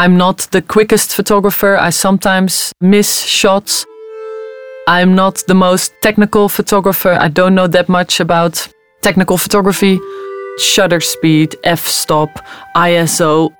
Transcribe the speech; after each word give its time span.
I'm 0.00 0.16
not 0.16 0.48
the 0.50 0.62
quickest 0.62 1.14
photographer. 1.14 1.76
I 1.76 1.90
sometimes 1.90 2.72
miss 2.80 3.22
shots. 3.22 3.84
I'm 4.88 5.14
not 5.14 5.44
the 5.46 5.54
most 5.54 5.92
technical 6.00 6.48
photographer. 6.48 7.18
I 7.20 7.28
don't 7.28 7.54
know 7.54 7.66
that 7.66 7.90
much 7.90 8.18
about 8.18 8.66
technical 9.02 9.36
photography, 9.36 10.00
shutter 10.58 11.00
speed, 11.02 11.54
f 11.64 11.86
stop, 11.86 12.30
ISO. 12.74 13.54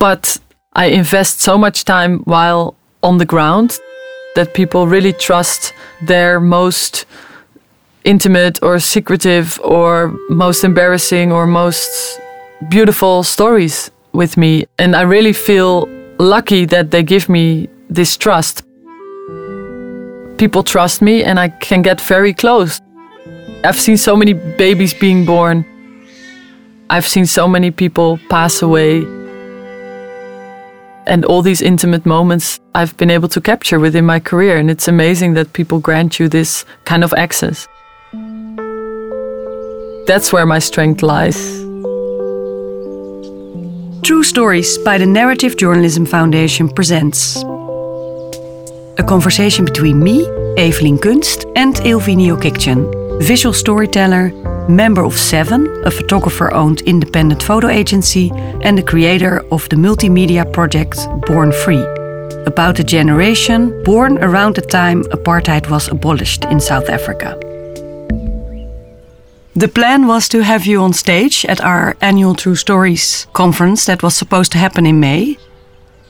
But 0.00 0.38
I 0.72 0.86
invest 0.86 1.40
so 1.40 1.56
much 1.56 1.84
time 1.84 2.18
while 2.24 2.74
on 3.04 3.18
the 3.18 3.24
ground 3.24 3.78
that 4.34 4.54
people 4.54 4.88
really 4.88 5.12
trust 5.12 5.72
their 6.02 6.40
most 6.40 7.06
intimate 8.02 8.60
or 8.60 8.80
secretive 8.80 9.60
or 9.62 10.18
most 10.30 10.64
embarrassing 10.64 11.30
or 11.30 11.46
most 11.46 12.20
beautiful 12.68 13.22
stories 13.22 13.92
with 14.16 14.36
me. 14.36 14.66
And 14.78 14.96
I 14.96 15.02
really 15.02 15.32
feel 15.32 15.88
lucky 16.18 16.64
that 16.66 16.90
they 16.90 17.02
give 17.02 17.28
me 17.28 17.68
this 17.88 18.16
trust. 18.16 18.64
People 20.38 20.62
trust 20.62 21.02
me 21.02 21.22
and 21.22 21.38
I 21.38 21.48
can 21.48 21.82
get 21.82 22.00
very 22.00 22.34
close. 22.34 22.80
I've 23.64 23.78
seen 23.78 23.96
so 23.96 24.16
many 24.16 24.32
babies 24.32 24.94
being 24.94 25.24
born. 25.24 25.64
I've 26.90 27.06
seen 27.06 27.26
so 27.26 27.48
many 27.48 27.70
people 27.70 28.18
pass 28.28 28.62
away. 28.62 29.04
And 31.06 31.24
all 31.24 31.42
these 31.42 31.62
intimate 31.62 32.04
moments 32.04 32.60
I've 32.74 32.96
been 32.96 33.10
able 33.10 33.28
to 33.28 33.40
capture 33.40 33.78
within 33.78 34.04
my 34.04 34.20
career. 34.20 34.56
And 34.58 34.70
it's 34.70 34.88
amazing 34.88 35.34
that 35.34 35.52
people 35.52 35.78
grant 35.78 36.18
you 36.18 36.28
this 36.28 36.64
kind 36.84 37.04
of 37.04 37.12
access. 37.14 37.66
That's 40.06 40.32
where 40.32 40.46
my 40.46 40.60
strength 40.60 41.02
lies. 41.02 41.65
True 44.06 44.22
Stories 44.22 44.78
by 44.78 44.98
the 44.98 45.04
Narrative 45.04 45.56
Journalism 45.56 46.06
Foundation 46.06 46.68
presents 46.68 47.42
a 48.98 49.04
conversation 49.04 49.64
between 49.64 49.98
me, 49.98 50.24
Evelien 50.56 50.96
Kunst, 50.96 51.44
and 51.56 51.80
Ilvy 51.84 52.14
Njiokiktjien, 52.14 52.86
visual 53.20 53.52
storyteller, 53.52 54.30
member 54.68 55.02
of 55.02 55.18
Seven, 55.18 55.66
a 55.84 55.90
photographer 55.90 56.54
owned 56.54 56.82
independent 56.82 57.42
photo 57.42 57.66
agency, 57.66 58.30
and 58.62 58.78
the 58.78 58.82
creator 58.84 59.44
of 59.50 59.68
the 59.70 59.76
multimedia 59.76 60.44
project 60.52 60.98
Born 61.26 61.50
Free, 61.50 61.84
about 62.46 62.78
a 62.78 62.84
generation 62.84 63.82
born 63.82 64.18
around 64.22 64.54
the 64.54 64.62
time 64.62 65.02
apartheid 65.10 65.68
was 65.68 65.88
abolished 65.88 66.44
in 66.44 66.60
South 66.60 66.90
Africa. 66.90 67.36
The 69.56 69.68
plan 69.68 70.06
was 70.06 70.28
to 70.28 70.42
have 70.42 70.66
you 70.66 70.82
on 70.82 70.92
stage 70.92 71.46
at 71.46 71.62
our 71.62 71.96
annual 72.02 72.34
True 72.34 72.56
Stories 72.56 73.26
conference 73.32 73.86
that 73.86 74.02
was 74.02 74.14
supposed 74.14 74.52
to 74.52 74.58
happen 74.58 74.84
in 74.84 75.00
May. 75.00 75.38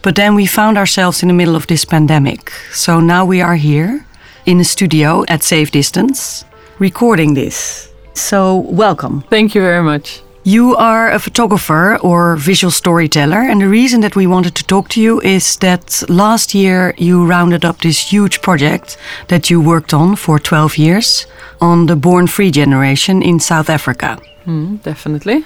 But 0.02 0.16
then 0.16 0.34
we 0.34 0.46
found 0.46 0.76
ourselves 0.76 1.22
in 1.22 1.28
the 1.28 1.34
middle 1.34 1.54
of 1.54 1.68
this 1.68 1.84
pandemic. 1.84 2.50
So 2.72 2.98
now 2.98 3.24
we 3.24 3.40
are 3.40 3.54
here 3.54 4.04
in 4.46 4.58
a 4.58 4.64
studio 4.64 5.24
at 5.28 5.44
safe 5.44 5.70
distance 5.70 6.44
recording 6.80 7.34
this. 7.34 7.88
So, 8.14 8.56
welcome. 8.56 9.22
Thank 9.30 9.54
you 9.54 9.60
very 9.60 9.84
much. 9.84 10.22
You 10.46 10.76
are 10.76 11.10
a 11.10 11.18
photographer 11.18 11.96
or 12.02 12.36
visual 12.36 12.70
storyteller, 12.70 13.40
and 13.50 13.60
the 13.60 13.66
reason 13.66 14.00
that 14.02 14.14
we 14.14 14.28
wanted 14.28 14.54
to 14.54 14.64
talk 14.64 14.88
to 14.90 15.00
you 15.00 15.20
is 15.22 15.56
that 15.56 16.04
last 16.08 16.54
year 16.54 16.94
you 16.96 17.26
rounded 17.26 17.64
up 17.64 17.80
this 17.80 18.12
huge 18.12 18.40
project 18.42 18.96
that 19.26 19.50
you 19.50 19.60
worked 19.60 19.92
on 19.92 20.14
for 20.14 20.38
12 20.38 20.78
years 20.78 21.26
on 21.60 21.86
the 21.86 21.96
born 21.96 22.28
free 22.28 22.52
generation 22.52 23.22
in 23.22 23.40
South 23.40 23.68
Africa. 23.68 24.20
Mm, 24.46 24.80
definitely. 24.84 25.44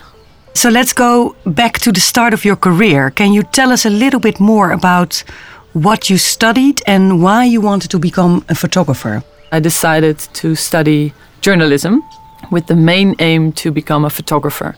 So 0.52 0.68
let's 0.68 0.92
go 0.92 1.34
back 1.46 1.78
to 1.78 1.92
the 1.92 2.00
start 2.00 2.34
of 2.34 2.44
your 2.44 2.56
career. 2.56 3.10
Can 3.10 3.32
you 3.32 3.42
tell 3.42 3.72
us 3.72 3.86
a 3.86 3.90
little 3.90 4.20
bit 4.20 4.38
more 4.38 4.70
about 4.70 5.24
what 5.72 6.10
you 6.10 6.18
studied 6.18 6.82
and 6.86 7.22
why 7.22 7.44
you 7.44 7.62
wanted 7.62 7.90
to 7.92 7.98
become 7.98 8.44
a 8.50 8.54
photographer? 8.54 9.22
I 9.50 9.60
decided 9.60 10.18
to 10.34 10.54
study 10.54 11.14
journalism 11.40 12.02
with 12.50 12.66
the 12.66 12.76
main 12.76 13.14
aim 13.18 13.52
to 13.52 13.70
become 13.70 14.04
a 14.04 14.10
photographer. 14.10 14.76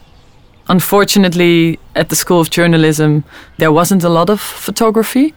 Unfortunately, 0.73 1.79
at 1.95 2.09
the 2.09 2.17
School 2.17 2.41
of 2.41 2.49
Journalism, 2.49 3.25
there 3.59 3.71
wasn't 3.71 4.05
a 4.05 4.09
lot 4.09 4.31
of 4.31 4.41
photography. 4.41 5.35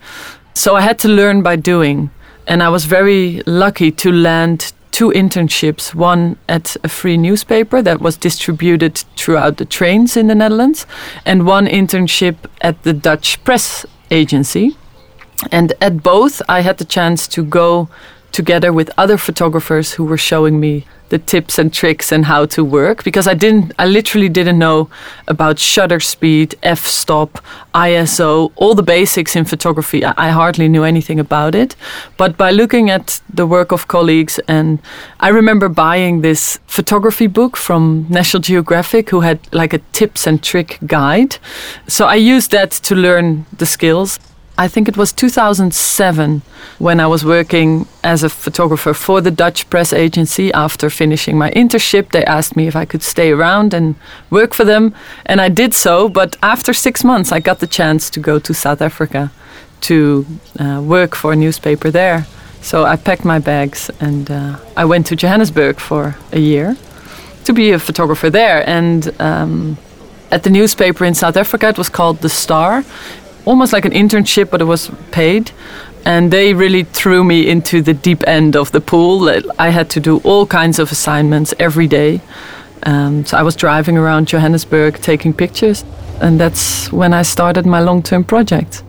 So 0.54 0.78
I 0.78 0.82
had 0.82 0.98
to 1.00 1.10
learn 1.10 1.44
by 1.44 1.58
doing. 1.58 2.10
And 2.48 2.64
I 2.64 2.70
was 2.70 2.86
very 2.86 3.42
lucky 3.46 3.92
to 3.92 4.14
land 4.14 4.72
two 4.92 5.12
internships 5.12 5.94
one 5.94 6.38
at 6.48 6.78
a 6.86 6.88
free 6.88 7.18
newspaper 7.18 7.82
that 7.82 8.00
was 8.00 8.16
distributed 8.16 9.04
throughout 9.18 9.58
the 9.58 9.66
trains 9.66 10.16
in 10.16 10.28
the 10.28 10.36
Netherlands, 10.36 10.88
and 11.26 11.46
one 11.46 11.68
internship 11.68 12.38
at 12.62 12.82
the 12.84 12.94
Dutch 12.94 13.44
press 13.44 13.86
agency. 14.10 14.78
And 15.52 15.74
at 15.82 16.02
both, 16.02 16.42
I 16.48 16.62
had 16.62 16.78
the 16.78 16.86
chance 16.86 17.28
to 17.36 17.44
go 17.44 17.90
together 18.32 18.72
with 18.72 18.90
other 18.98 19.18
photographers 19.18 19.96
who 19.96 20.06
were 20.06 20.18
showing 20.32 20.62
me 20.62 20.86
the 21.10 21.20
tips 21.20 21.60
and 21.60 21.74
tricks 21.74 22.12
and 22.12 22.26
how 22.26 22.46
to 22.46 22.64
work 22.64 23.04
because 23.04 23.28
I 23.28 23.34
didn't 23.34 23.74
I 23.78 23.86
literally 23.86 24.30
didn't 24.30 24.58
know 24.60 24.90
about 25.28 25.60
shutter 25.60 26.00
speed, 26.00 26.56
f-stop, 26.64 27.44
ISO, 27.74 28.52
all 28.56 28.76
the 28.76 28.84
basics 28.84 29.36
in 29.36 29.46
photography. 29.46 30.04
I, 30.04 30.14
I, 30.18 30.30
hardly 30.30 30.68
knew 30.68 30.84
anything 30.84 31.20
about 31.20 31.56
it. 31.56 31.76
But 32.18 32.38
by 32.38 32.52
looking 32.52 32.90
at 32.90 33.22
the 33.34 33.46
work 33.46 33.72
of 33.72 33.88
colleagues 33.88 34.40
and 34.48 34.80
I 35.20 35.30
remember 35.30 35.70
buying 35.70 36.22
this 36.22 36.60
photography 36.68 37.28
book 37.28 37.58
from 37.58 38.06
National 38.10 38.42
Geographic 38.42 39.10
who 39.10 39.22
had 39.22 39.40
like 39.54 39.74
a 39.74 39.80
tips 39.94 40.28
and 40.28 40.42
trick 40.42 40.80
guide. 40.86 41.38
So 41.88 42.06
I 42.06 42.16
used 42.16 42.52
that 42.52 42.72
to 42.72 42.96
learn 42.96 43.46
the 43.58 43.66
skills. 43.66 44.20
I 44.58 44.70
think 44.70 44.88
it 44.88 44.96
was 44.96 45.12
2007 45.12 46.42
when 46.80 47.00
I 47.00 47.08
was 47.08 47.26
working 47.26 47.88
as 48.04 48.24
a 48.24 48.30
photographer 48.30 48.94
for 48.94 49.20
the 49.20 49.32
Dutch 49.32 49.70
press 49.70 49.92
agency. 49.92 50.52
After 50.54 50.90
finishing 50.90 51.38
my 51.38 51.52
internship, 51.52 52.12
they 52.12 52.24
asked 52.24 52.56
me 52.56 52.68
if 52.68 52.76
I 52.76 52.86
could 52.86 53.04
stay 53.04 53.32
around 53.32 53.74
and 53.74 53.96
work 54.30 54.54
for 54.54 54.64
them, 54.64 54.94
and 55.26 55.42
I 55.42 55.50
did 55.50 55.74
so. 55.74 56.08
But 56.08 56.38
after 56.42 56.74
six 56.74 57.04
months, 57.04 57.34
I 57.34 57.40
got 57.42 57.60
the 57.60 57.68
chance 57.68 58.10
to 58.12 58.20
go 58.20 58.40
to 58.40 58.54
South 58.54 58.82
Africa 58.82 59.32
to 59.82 60.26
uh, 60.58 60.82
work 60.82 61.16
for 61.16 61.34
a 61.34 61.36
newspaper 61.36 61.92
there. 61.92 62.26
So 62.62 62.86
I 62.86 62.96
packed 62.96 63.26
my 63.26 63.40
bags 63.40 63.92
and 64.00 64.32
uh, 64.32 64.58
I 64.76 64.86
went 64.86 65.06
to 65.08 65.16
Johannesburg 65.16 65.80
for 65.80 66.16
a 66.32 66.40
year 66.40 66.76
to 67.44 67.54
be 67.54 67.72
a 67.72 67.80
photographer 67.80 68.30
there. 68.30 68.68
And 68.68 69.14
um, 69.22 69.78
at 70.32 70.44
the 70.44 70.50
newspaper 70.50 71.06
in 71.06 71.14
South 71.14 71.38
Africa, 71.38 71.68
it 71.68 71.78
was 71.78 71.90
called 71.90 72.22
The 72.22 72.30
Star 72.30 72.84
almost 73.46 73.74
like 73.74 73.86
an 73.86 73.92
internship, 73.92 74.50
but 74.50 74.62
it 74.62 74.66
was 74.66 74.92
paid. 75.12 75.52
And 76.06 76.32
they 76.32 76.54
really 76.54 76.84
threw 76.84 77.24
me 77.24 77.48
into 77.48 77.82
the 77.82 77.94
deep 77.94 78.24
end 78.28 78.56
of 78.56 78.72
the 78.72 78.82
pool. 78.82 79.30
I 79.58 79.70
had 79.70 79.90
to 79.92 80.00
do 80.00 80.18
all 80.18 80.46
kinds 80.46 80.78
of 80.78 80.92
assignments 80.92 81.54
every 81.58 81.88
day. 81.88 82.22
Um, 82.84 83.26
so 83.26 83.38
I 83.38 83.42
was 83.42 83.56
driving 83.56 83.98
around 83.98 84.28
Johannesburg 84.28 85.02
taking 85.02 85.34
pictures. 85.34 85.84
And 86.22 86.40
that's 86.40 86.92
when 86.92 87.14
I 87.14 87.24
started 87.24 87.66
my 87.66 87.82
long 87.82 88.04
term 88.04 88.24
project. 88.24 88.84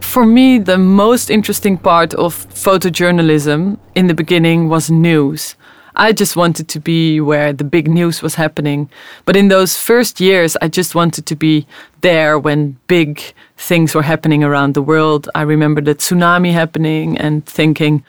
For 0.00 0.26
me, 0.26 0.58
the 0.58 0.76
most 0.76 1.30
interesting 1.30 1.78
part 1.78 2.14
of 2.14 2.34
photojournalism 2.48 3.78
in 3.94 4.06
the 4.08 4.14
beginning 4.14 4.68
was 4.68 4.90
news. 4.90 5.54
I 6.00 6.12
just 6.12 6.34
wanted 6.34 6.66
to 6.68 6.80
be 6.80 7.20
where 7.20 7.52
the 7.52 7.62
big 7.62 7.86
news 7.86 8.22
was 8.22 8.34
happening. 8.34 8.88
But 9.26 9.36
in 9.36 9.48
those 9.48 9.76
first 9.76 10.18
years, 10.18 10.56
I 10.62 10.68
just 10.68 10.94
wanted 10.94 11.26
to 11.26 11.36
be 11.36 11.66
there 12.00 12.38
when 12.38 12.78
big 12.86 13.20
things 13.58 13.94
were 13.94 14.02
happening 14.02 14.42
around 14.42 14.72
the 14.72 14.82
world. 14.82 15.28
I 15.34 15.42
remember 15.42 15.82
the 15.82 15.94
tsunami 15.94 16.52
happening 16.52 17.18
and 17.18 17.44
thinking, 17.44 18.02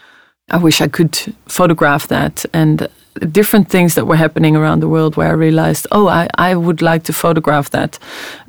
I 0.50 0.58
wish 0.58 0.80
I 0.80 0.88
could 0.88 1.36
photograph 1.48 2.08
that. 2.08 2.46
And 2.54 2.88
different 3.32 3.70
things 3.70 3.96
that 3.96 4.08
were 4.08 4.16
happening 4.16 4.56
around 4.56 4.80
the 4.80 4.88
world 4.88 5.18
where 5.18 5.28
I 5.28 5.34
realized, 5.34 5.86
oh, 5.92 6.08
I, 6.08 6.30
I 6.38 6.56
would 6.56 6.82
like 6.82 7.04
to 7.04 7.14
photograph 7.14 7.72
that. 7.72 8.00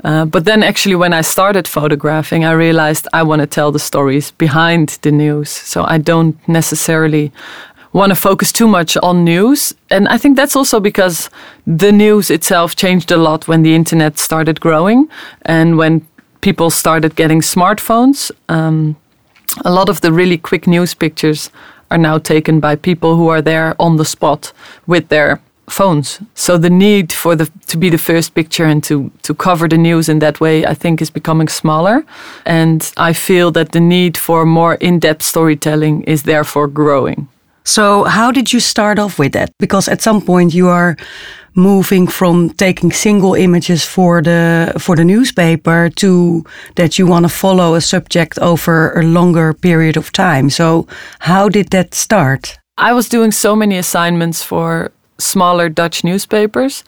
Uh, 0.04 0.24
but 0.24 0.44
then 0.44 0.62
actually, 0.62 0.94
when 0.94 1.12
I 1.12 1.22
started 1.22 1.66
photographing, 1.66 2.44
I 2.44 2.52
realized 2.52 3.08
I 3.12 3.24
want 3.24 3.40
to 3.40 3.46
tell 3.46 3.72
the 3.72 3.80
stories 3.80 4.30
behind 4.30 5.00
the 5.02 5.10
news. 5.10 5.50
So 5.50 5.84
I 5.84 5.98
don't 5.98 6.36
necessarily 6.48 7.32
want 7.92 8.10
to 8.10 8.16
focus 8.16 8.52
too 8.52 8.68
much 8.68 8.96
on 9.02 9.24
news. 9.24 9.74
And 9.90 10.08
I 10.08 10.18
think 10.18 10.36
that's 10.36 10.56
also 10.56 10.80
because 10.80 11.30
the 11.66 11.92
news 11.92 12.30
itself 12.30 12.74
changed 12.74 13.12
a 13.12 13.16
lot 13.16 13.48
when 13.48 13.62
the 13.62 13.74
internet 13.74 14.18
started 14.18 14.60
growing 14.60 15.08
and 15.42 15.76
when 15.76 16.06
people 16.40 16.70
started 16.70 17.14
getting 17.16 17.42
smartphones. 17.42 18.30
Um, 18.48 18.96
a 19.64 19.70
lot 19.70 19.88
of 19.88 20.00
the 20.00 20.12
really 20.12 20.38
quick 20.38 20.66
news 20.66 20.94
pictures 20.94 21.50
are 21.90 21.98
now 21.98 22.18
taken 22.18 22.60
by 22.60 22.76
people 22.76 23.16
who 23.16 23.28
are 23.28 23.42
there 23.42 23.74
on 23.78 23.96
the 23.96 24.04
spot 24.04 24.52
with 24.86 25.08
their 25.08 25.40
phones. 25.68 26.20
So 26.34 26.58
the 26.58 26.70
need 26.70 27.12
for 27.12 27.36
the 27.36 27.50
to 27.66 27.76
be 27.76 27.90
the 27.90 27.98
first 27.98 28.34
picture 28.34 28.64
and 28.64 28.82
to 28.84 29.10
to 29.22 29.34
cover 29.34 29.68
the 29.68 29.78
news 29.78 30.08
in 30.08 30.18
that 30.18 30.40
way, 30.40 30.66
I 30.66 30.74
think, 30.74 31.00
is 31.00 31.10
becoming 31.10 31.48
smaller. 31.48 32.04
And 32.44 32.92
I 32.96 33.12
feel 33.12 33.50
that 33.52 33.72
the 33.72 33.80
need 33.80 34.16
for 34.16 34.44
more 34.44 34.74
in-depth 34.80 35.22
storytelling 35.22 36.02
is 36.06 36.22
therefore 36.22 36.68
growing. 36.68 37.28
So, 37.64 38.04
how 38.04 38.32
did 38.32 38.52
you 38.52 38.60
start 38.60 38.98
off 38.98 39.18
with 39.18 39.32
that? 39.32 39.50
Because 39.58 39.88
at 39.88 40.02
some 40.02 40.20
point 40.20 40.54
you 40.54 40.68
are 40.68 40.96
moving 41.54 42.06
from 42.06 42.50
taking 42.50 42.92
single 42.92 43.34
images 43.34 43.84
for 43.84 44.22
the 44.22 44.72
for 44.78 44.96
the 44.96 45.04
newspaper 45.04 45.90
to 45.90 46.44
that 46.76 46.98
you 46.98 47.06
want 47.06 47.24
to 47.24 47.28
follow 47.28 47.74
a 47.74 47.80
subject 47.80 48.38
over 48.38 48.92
a 48.98 49.02
longer 49.02 49.52
period 49.52 49.96
of 49.96 50.10
time. 50.10 50.50
So 50.50 50.86
how 51.20 51.48
did 51.48 51.70
that 51.70 51.94
start? 51.94 52.58
I 52.78 52.92
was 52.92 53.08
doing 53.08 53.32
so 53.32 53.54
many 53.54 53.76
assignments 53.76 54.42
for 54.42 54.90
smaller 55.18 55.68
Dutch 55.68 56.04
newspapers. 56.04 56.84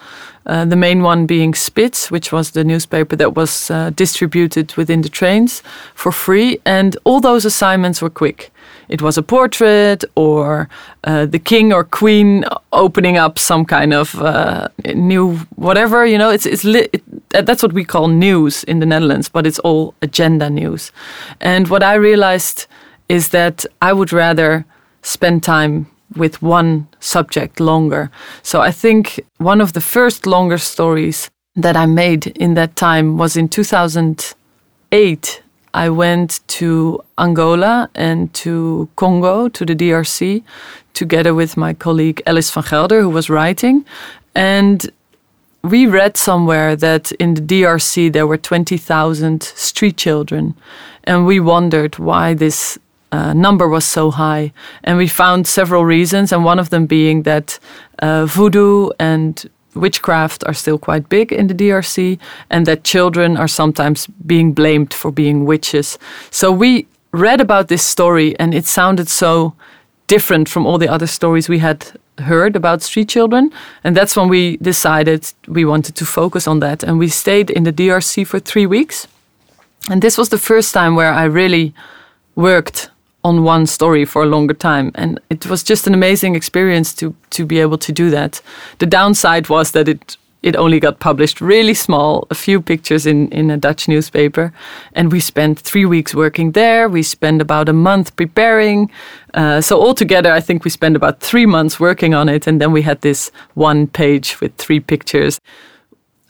Uh, 0.46 0.64
the 0.64 0.76
main 0.76 1.02
one 1.02 1.26
being 1.26 1.54
Spits, 1.54 2.10
which 2.10 2.32
was 2.32 2.50
the 2.50 2.64
newspaper 2.64 3.16
that 3.16 3.34
was 3.34 3.70
uh, 3.70 3.90
distributed 3.90 4.74
within 4.76 5.02
the 5.02 5.08
trains 5.08 5.62
for 5.94 6.12
free. 6.12 6.58
And 6.66 6.96
all 7.04 7.20
those 7.20 7.44
assignments 7.44 8.02
were 8.02 8.10
quick. 8.10 8.50
It 8.88 9.02
was 9.02 9.18
a 9.18 9.22
portrait 9.22 10.04
or 10.14 10.68
uh, 11.04 11.26
the 11.26 11.38
king 11.38 11.72
or 11.72 11.84
queen 11.84 12.44
opening 12.72 13.16
up 13.16 13.38
some 13.38 13.64
kind 13.64 13.92
of 13.92 14.14
uh, 14.16 14.68
new 14.94 15.36
whatever. 15.56 16.06
You 16.06 16.18
know, 16.18 16.30
it's 16.30 16.46
it's 16.46 16.64
it, 16.64 17.02
that's 17.30 17.62
what 17.62 17.72
we 17.72 17.84
call 17.84 18.08
news 18.08 18.64
in 18.64 18.80
the 18.80 18.86
Netherlands, 18.86 19.28
but 19.28 19.46
it's 19.46 19.58
all 19.60 19.94
agenda 20.02 20.50
news. 20.50 20.92
And 21.40 21.68
what 21.68 21.82
I 21.82 21.94
realized 21.94 22.66
is 23.08 23.28
that 23.28 23.66
I 23.82 23.92
would 23.92 24.12
rather 24.12 24.64
spend 25.02 25.42
time 25.42 25.86
with 26.16 26.42
one 26.42 26.86
subject 27.00 27.60
longer. 27.60 28.10
So 28.42 28.60
I 28.60 28.70
think 28.70 29.20
one 29.38 29.60
of 29.60 29.72
the 29.72 29.80
first 29.80 30.26
longer 30.26 30.58
stories 30.58 31.30
that 31.56 31.76
I 31.76 31.86
made 31.86 32.26
in 32.26 32.54
that 32.54 32.76
time 32.76 33.16
was 33.16 33.36
in 33.36 33.48
2008. 33.48 35.42
I 35.74 35.90
went 35.90 36.40
to 36.46 37.02
Angola 37.18 37.90
and 37.96 38.32
to 38.34 38.88
Congo, 38.94 39.48
to 39.48 39.66
the 39.66 39.74
DRC, 39.74 40.44
together 40.94 41.34
with 41.34 41.56
my 41.56 41.74
colleague 41.74 42.22
Elles 42.26 42.50
van 42.50 42.62
Gelder, 42.62 43.02
who 43.02 43.10
was 43.10 43.28
writing. 43.28 43.84
And 44.36 44.88
we 45.62 45.86
read 45.86 46.16
somewhere 46.16 46.76
that 46.76 47.10
in 47.12 47.34
the 47.34 47.40
DRC 47.40 48.12
there 48.12 48.26
were 48.26 48.38
20,000 48.38 49.42
street 49.42 49.96
children. 49.96 50.54
And 51.02 51.26
we 51.26 51.40
wondered 51.40 51.98
why 51.98 52.34
this 52.34 52.78
uh, 53.10 53.32
number 53.32 53.68
was 53.68 53.84
so 53.84 54.12
high. 54.12 54.52
And 54.84 54.96
we 54.96 55.08
found 55.08 55.46
several 55.46 55.84
reasons, 55.84 56.32
and 56.32 56.44
one 56.44 56.60
of 56.60 56.70
them 56.70 56.86
being 56.86 57.22
that 57.22 57.58
uh, 57.98 58.26
voodoo 58.26 58.90
and 59.00 59.48
witchcraft 59.74 60.44
are 60.46 60.54
still 60.54 60.78
quite 60.78 61.08
big 61.08 61.32
in 61.32 61.46
the 61.46 61.54
DRC, 61.54 62.18
and 62.50 62.66
that 62.66 62.84
children 62.84 63.36
are 63.36 63.48
sometimes 63.48 64.06
being 64.26 64.52
blamed 64.52 64.94
for 64.94 65.10
being 65.10 65.44
witches. 65.44 65.98
So 66.30 66.50
we 66.52 66.86
read 67.12 67.40
about 67.40 67.68
this 67.68 67.86
story, 67.86 68.38
and 68.38 68.54
it 68.54 68.66
sounded 68.66 69.08
so 69.08 69.54
different 70.06 70.48
from 70.48 70.66
all 70.66 70.78
the 70.78 70.88
other 70.88 71.06
stories 71.06 71.48
we 71.48 71.58
had 71.58 71.92
heard 72.18 72.56
about 72.56 72.82
street 72.82 73.08
children. 73.08 73.50
And 73.82 73.96
that's 73.96 74.16
when 74.16 74.28
we 74.28 74.56
decided 74.58 75.32
we 75.48 75.64
wanted 75.64 75.96
to 75.96 76.04
focus 76.04 76.46
on 76.46 76.60
that. 76.60 76.82
And 76.82 76.98
we 76.98 77.08
stayed 77.08 77.50
in 77.50 77.64
the 77.64 77.72
DRC 77.72 78.26
for 78.26 78.38
three 78.38 78.66
weeks. 78.66 79.08
And 79.90 80.02
this 80.02 80.16
was 80.16 80.28
the 80.28 80.38
first 80.38 80.72
time 80.74 80.94
where 80.94 81.12
I 81.12 81.24
really 81.24 81.74
worked 82.34 82.90
on 83.24 83.42
one 83.42 83.66
story 83.66 84.04
for 84.04 84.22
a 84.22 84.26
longer 84.26 84.54
time. 84.54 84.92
And 84.94 85.18
it 85.30 85.46
was 85.46 85.62
just 85.62 85.86
an 85.86 85.94
amazing 85.94 86.36
experience 86.36 86.94
to 86.94 87.14
to 87.30 87.46
be 87.46 87.58
able 87.60 87.78
to 87.78 87.92
do 87.92 88.10
that. 88.10 88.40
The 88.78 88.86
downside 88.86 89.48
was 89.48 89.70
that 89.72 89.88
it 89.88 90.16
it 90.42 90.56
only 90.56 90.78
got 90.78 91.00
published 91.00 91.40
really 91.40 91.72
small 91.72 92.26
a 92.30 92.34
few 92.34 92.60
pictures 92.60 93.06
in 93.06 93.28
in 93.32 93.50
a 93.50 93.56
dutch 93.56 93.88
newspaper. 93.88 94.52
And 94.92 95.10
we 95.12 95.20
spent 95.20 95.58
three 95.60 95.86
weeks 95.86 96.14
working 96.14 96.52
there. 96.52 96.88
We 96.88 97.02
spent 97.02 97.40
about 97.40 97.68
a 97.68 97.72
month 97.72 98.14
preparing. 98.14 98.90
Uh, 99.34 99.60
so 99.60 99.80
altogether 99.80 100.32
i 100.32 100.40
think 100.40 100.64
we 100.64 100.70
spent 100.70 100.96
about 100.96 101.20
three 101.20 101.46
months 101.46 101.80
working 101.80 102.14
on 102.14 102.28
it. 102.28 102.46
And 102.46 102.60
then 102.60 102.72
we 102.72 102.82
had 102.82 103.00
this 103.00 103.32
one 103.54 103.86
page 103.86 104.40
with 104.40 104.52
three 104.56 104.80
pictures. 104.80 105.40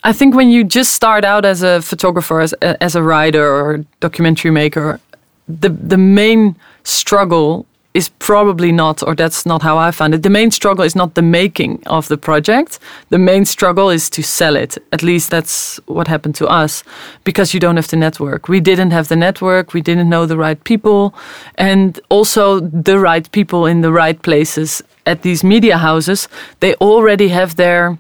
I 0.07 0.13
think 0.13 0.35
when 0.35 0.51
you 0.51 0.65
just 0.65 0.93
start 0.93 1.25
out 1.25 1.45
as 1.45 1.63
a 1.63 1.81
photographer, 1.81 2.41
as 2.41 2.53
as 2.81 2.95
a 2.95 3.03
writer 3.03 3.47
or 3.47 3.85
documentary 4.01 4.53
maker, 4.53 5.01
the 5.49 5.69
the 5.69 5.99
main 5.99 6.57
struggle 6.83 7.67
is 7.95 8.09
probably 8.19 8.73
not, 8.73 9.05
or 9.07 9.15
that's 9.15 9.47
not 9.47 9.63
how 9.63 9.79
I 9.79 9.93
found 9.93 10.15
it. 10.15 10.25
The 10.25 10.31
main 10.31 10.51
struggle 10.51 10.85
is 10.85 10.97
not 10.97 11.15
the 11.15 11.23
making 11.23 11.81
of 11.87 12.09
the 12.09 12.17
project. 12.17 12.81
The 13.11 13.19
main 13.19 13.45
struggle 13.45 13.89
is 13.89 14.11
to 14.11 14.23
sell 14.23 14.57
it. 14.57 14.77
At 14.91 15.05
least 15.05 15.31
that's 15.31 15.79
what 15.87 16.09
happened 16.09 16.35
to 16.37 16.49
us 16.49 16.83
because 17.23 17.55
you 17.55 17.61
don't 17.61 17.77
have 17.77 17.87
the 17.87 17.97
network. 17.97 18.49
We 18.49 18.61
didn't 18.61 18.91
have 18.91 19.07
the 19.07 19.17
network. 19.17 19.75
We 19.75 19.81
didn't 19.81 20.09
know 20.09 20.27
the 20.27 20.37
right 20.37 20.63
people 20.65 21.15
and 21.55 22.01
also 22.09 22.59
the 22.59 22.99
right 22.99 23.31
people 23.31 23.65
in 23.65 23.83
the 23.83 23.93
right 23.93 24.21
places 24.21 24.83
at 25.07 25.23
these 25.23 25.45
media 25.45 25.79
houses. 25.79 26.29
They 26.59 26.75
already 26.77 27.29
have 27.29 27.55
their 27.55 27.97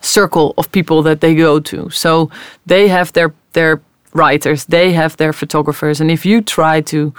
circle 0.00 0.54
of 0.56 0.72
people 0.72 1.02
that 1.02 1.20
they 1.20 1.34
go 1.34 1.60
to. 1.60 1.90
So 1.90 2.30
they 2.64 2.88
have 2.88 3.12
their, 3.12 3.34
their 3.52 3.82
writers, 4.12 4.66
they 4.66 4.92
have 4.92 5.16
their 5.16 5.32
photographers. 5.32 6.00
And 6.00 6.10
if 6.10 6.24
you 6.26 6.40
try 6.40 6.80
to 6.82 7.12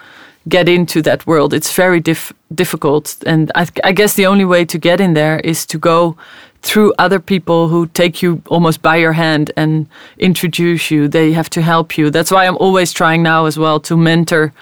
get 0.48 0.68
into 0.68 1.02
that 1.02 1.26
world. 1.26 1.54
It's 1.54 1.74
very 1.74 2.00
dif- 2.00 2.34
difficult, 2.54 3.18
and 3.26 3.52
I, 3.56 3.68
I, 3.84 3.92
guess 3.94 4.16
the 4.16 4.26
only 4.26 4.46
way 4.46 4.66
to 4.66 4.78
get 4.78 5.00
in 5.00 5.14
there 5.14 5.40
is 5.40 5.66
to 5.68 5.78
go 5.78 6.18
through 6.62 6.94
other 6.98 7.20
people 7.20 7.68
who 7.68 7.88
take 7.88 8.22
you 8.22 8.42
almost 8.48 8.82
by 8.82 8.98
your 8.98 9.14
hand 9.14 9.52
and 9.58 9.88
introduce 10.18 10.92
you. 10.92 11.08
They 11.08 11.34
have 11.34 11.50
to 11.52 11.62
help 11.62 11.98
you. 11.98 12.10
That's 12.10 12.32
why 12.32 12.46
I'm 12.46 12.58
always 12.58 12.94
trying 12.94 13.24
now 13.24 13.46
as 13.46 13.58
well 13.58 13.80
to 13.82 13.98
mentor 13.98 14.54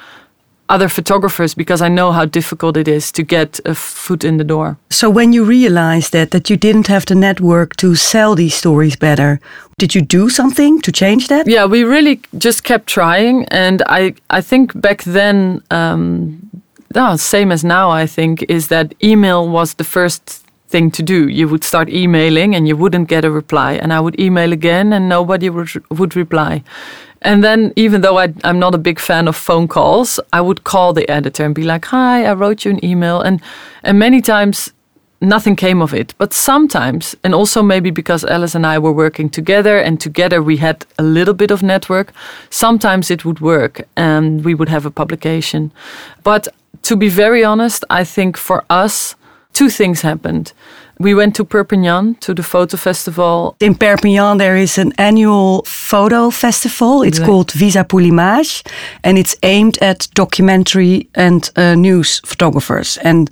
other 0.71 0.89
photographers 0.89 1.53
because 1.55 1.81
I 1.85 1.89
know 1.89 2.11
how 2.11 2.25
difficult 2.25 2.77
it 2.77 2.87
is 2.87 3.11
to 3.11 3.23
get 3.23 3.59
a 3.65 3.75
foot 3.75 4.23
in 4.23 4.37
the 4.37 4.43
door. 4.43 4.77
So 4.89 5.09
when 5.09 5.33
you 5.33 5.43
realized 5.43 6.11
that 6.11 6.31
that 6.31 6.49
you 6.49 6.57
didn't 6.57 6.87
have 6.87 7.05
the 7.05 7.15
network 7.15 7.75
to 7.75 7.95
sell 7.95 8.35
these 8.35 8.55
stories 8.55 8.95
better, 8.95 9.39
did 9.77 9.93
you 9.95 10.01
do 10.01 10.29
something 10.29 10.81
to 10.81 10.91
change 10.91 11.27
that? 11.27 11.47
Yeah, 11.47 11.65
we 11.65 11.83
really 11.83 12.19
just 12.37 12.63
kept 12.63 12.87
trying, 12.87 13.45
and 13.51 13.81
I 13.85 14.13
I 14.37 14.41
think 14.41 14.71
back 14.73 15.03
then, 15.03 15.61
um, 15.69 16.39
no, 16.95 17.17
same 17.17 17.53
as 17.53 17.63
now, 17.63 18.03
I 18.03 18.07
think 18.07 18.43
is 18.47 18.67
that 18.67 18.93
email 19.01 19.49
was 19.49 19.73
the 19.73 19.83
first 19.83 20.45
thing 20.71 20.91
to 20.91 21.03
do. 21.03 21.27
You 21.27 21.49
would 21.49 21.63
start 21.63 21.89
emailing 21.89 22.55
and 22.55 22.67
you 22.67 22.77
wouldn't 22.77 23.09
get 23.09 23.25
a 23.25 23.29
reply, 23.29 23.73
and 23.81 23.91
I 23.91 23.99
would 23.99 24.19
email 24.19 24.53
again 24.53 24.93
and 24.93 25.09
nobody 25.09 25.49
would 25.49 25.69
would 25.89 26.15
reply. 26.15 26.63
And 27.21 27.43
then, 27.43 27.71
even 27.75 28.01
though 28.01 28.17
I, 28.17 28.33
am 28.43 28.59
not 28.59 28.73
a 28.73 28.79
big 28.79 28.99
fan 28.99 29.27
of 29.27 29.35
phone 29.35 29.67
calls, 29.67 30.19
I 30.33 30.41
would 30.41 30.63
call 30.63 30.93
the 30.93 31.07
editor 31.09 31.45
and 31.45 31.53
be 31.53 31.63
like, 31.63 31.85
"Hi, 31.85 32.25
I 32.25 32.33
wrote 32.33 32.65
you 32.65 32.71
an 32.71 32.83
email," 32.83 33.21
and 33.21 33.41
and 33.83 33.99
many 33.99 34.21
times 34.21 34.73
nothing 35.19 35.55
came 35.55 35.83
of 35.83 35.93
it. 35.93 36.15
But 36.17 36.33
sometimes, 36.33 37.15
and 37.23 37.35
also 37.35 37.61
maybe 37.61 37.91
because 37.91 38.25
Elles 38.25 38.55
and 38.55 38.65
I 38.65 38.79
were 38.79 38.91
working 38.91 39.29
together, 39.29 39.77
and 39.77 39.99
together 39.99 40.41
we 40.41 40.57
had 40.57 40.85
a 40.97 41.03
little 41.03 41.35
bit 41.35 41.51
of 41.51 41.61
network. 41.61 42.11
Sometimes 42.49 43.11
it 43.11 43.23
would 43.23 43.39
work, 43.39 43.87
and 43.95 44.43
we 44.43 44.55
would 44.55 44.69
have 44.69 44.87
a 44.87 44.91
publication. 44.91 45.71
But 46.23 46.47
to 46.83 46.95
be 46.95 47.09
very 47.09 47.43
honest, 47.43 47.83
I 47.89 48.03
think 48.03 48.37
for 48.37 48.63
us, 48.69 49.15
two 49.53 49.69
things 49.69 50.01
happened. 50.01 50.53
We 51.01 51.15
went 51.15 51.35
to 51.35 51.43
Perpignan 51.43 52.15
to 52.19 52.33
the 52.33 52.43
photo 52.43 52.77
festival. 52.77 53.55
In 53.59 53.73
Perpignan, 53.75 54.37
there 54.37 54.55
is 54.55 54.77
an 54.77 54.93
annual 54.97 55.63
photo 55.65 56.29
festival. 56.29 57.01
It's 57.01 57.19
called 57.19 57.51
Visa 57.51 57.83
pour 57.83 58.01
l'image, 58.01 58.63
and 59.03 59.17
it's 59.17 59.35
aimed 59.41 59.77
at 59.81 60.07
documentary 60.13 61.07
and 61.15 61.49
uh, 61.55 61.73
news 61.73 62.21
photographers. 62.23 62.97
And 62.97 63.31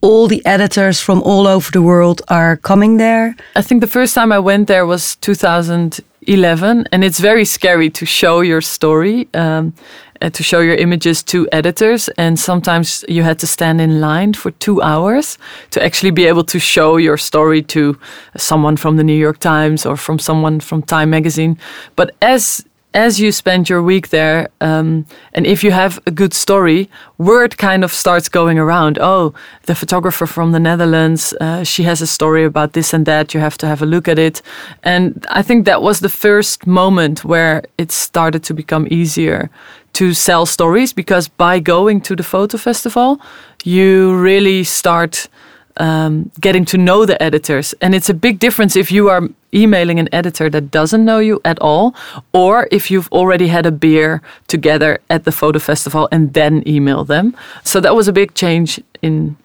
all 0.00 0.26
the 0.28 0.44
editors 0.44 1.00
from 1.00 1.22
all 1.22 1.46
over 1.46 1.70
the 1.70 1.82
world 1.82 2.20
are 2.28 2.56
coming 2.56 2.98
there. 2.98 3.36
I 3.56 3.62
think 3.62 3.80
the 3.80 3.86
first 3.86 4.14
time 4.14 4.32
I 4.32 4.38
went 4.40 4.66
there 4.66 4.84
was 4.84 5.16
2011, 5.16 6.88
and 6.90 7.04
it's 7.04 7.20
very 7.20 7.44
scary 7.44 7.90
to 7.90 8.04
show 8.04 8.40
your 8.42 8.60
story. 8.60 9.28
Um, 9.34 9.72
to 10.20 10.42
show 10.42 10.60
your 10.60 10.76
images 10.76 11.22
to 11.22 11.48
editors, 11.52 12.08
and 12.16 12.38
sometimes 12.38 13.04
you 13.08 13.22
had 13.22 13.38
to 13.38 13.46
stand 13.46 13.80
in 13.80 14.00
line 14.00 14.34
for 14.34 14.50
two 14.52 14.80
hours 14.82 15.38
to 15.70 15.84
actually 15.84 16.10
be 16.10 16.26
able 16.26 16.44
to 16.44 16.58
show 16.58 16.96
your 16.96 17.16
story 17.16 17.62
to 17.62 17.98
someone 18.36 18.76
from 18.76 18.96
the 18.96 19.04
New 19.04 19.16
York 19.16 19.38
Times 19.38 19.86
or 19.86 19.96
from 19.96 20.18
someone 20.18 20.60
from 20.60 20.82
Time 20.82 21.10
Magazine. 21.10 21.58
But 21.96 22.14
as 22.22 22.64
as 22.94 23.18
you 23.18 23.32
spend 23.32 23.68
your 23.68 23.82
week 23.82 24.08
there, 24.10 24.48
um, 24.60 25.04
and 25.32 25.46
if 25.46 25.64
you 25.64 25.72
have 25.72 25.98
a 26.06 26.12
good 26.12 26.32
story, 26.32 26.88
word 27.18 27.58
kind 27.58 27.82
of 27.82 27.92
starts 27.92 28.28
going 28.28 28.56
around. 28.56 28.98
Oh, 29.00 29.34
the 29.62 29.74
photographer 29.74 30.26
from 30.26 30.52
the 30.52 30.60
Netherlands, 30.60 31.34
uh, 31.40 31.64
she 31.64 31.82
has 31.82 32.00
a 32.00 32.06
story 32.06 32.44
about 32.44 32.72
this 32.72 32.94
and 32.94 33.04
that. 33.06 33.34
You 33.34 33.40
have 33.40 33.58
to 33.58 33.66
have 33.66 33.82
a 33.82 33.86
look 33.86 34.06
at 34.06 34.18
it. 34.18 34.42
And 34.84 35.26
I 35.28 35.42
think 35.42 35.64
that 35.64 35.82
was 35.82 36.00
the 36.00 36.08
first 36.08 36.68
moment 36.68 37.24
where 37.24 37.64
it 37.78 37.90
started 37.90 38.44
to 38.44 38.54
become 38.54 38.86
easier 38.90 39.50
to 39.94 40.12
sell 40.14 40.46
stories 40.46 40.92
because 40.92 41.28
by 41.28 41.58
going 41.58 42.00
to 42.02 42.14
the 42.14 42.22
photo 42.22 42.58
festival, 42.58 43.20
you 43.64 44.14
really 44.16 44.64
start 44.64 45.28
um, 45.76 46.30
getting 46.40 46.64
to 46.66 46.78
know 46.78 47.04
the 47.06 47.20
editors. 47.22 47.74
And 47.80 47.94
it's 47.94 48.08
a 48.08 48.14
big 48.14 48.38
difference 48.38 48.76
if 48.76 48.92
you 48.92 49.08
are 49.08 49.28
emailing 49.52 49.98
an 49.98 50.08
editor 50.12 50.50
that 50.50 50.70
doesn't 50.70 51.04
know 51.04 51.18
you 51.18 51.40
at 51.44 51.58
all, 51.60 51.94
or 52.32 52.68
if 52.70 52.90
you've 52.90 53.08
already 53.12 53.48
had 53.48 53.66
a 53.66 53.70
beer 53.70 54.20
together 54.46 54.98
at 55.10 55.24
the 55.24 55.32
photo 55.32 55.58
festival 55.58 56.08
and 56.10 56.32
then 56.32 56.62
email 56.66 57.04
them. 57.04 57.34
So 57.62 57.80
that 57.80 57.94
was 57.94 58.08
a 58.08 58.12
big 58.12 58.34
change 58.34 58.80
in 59.02 59.36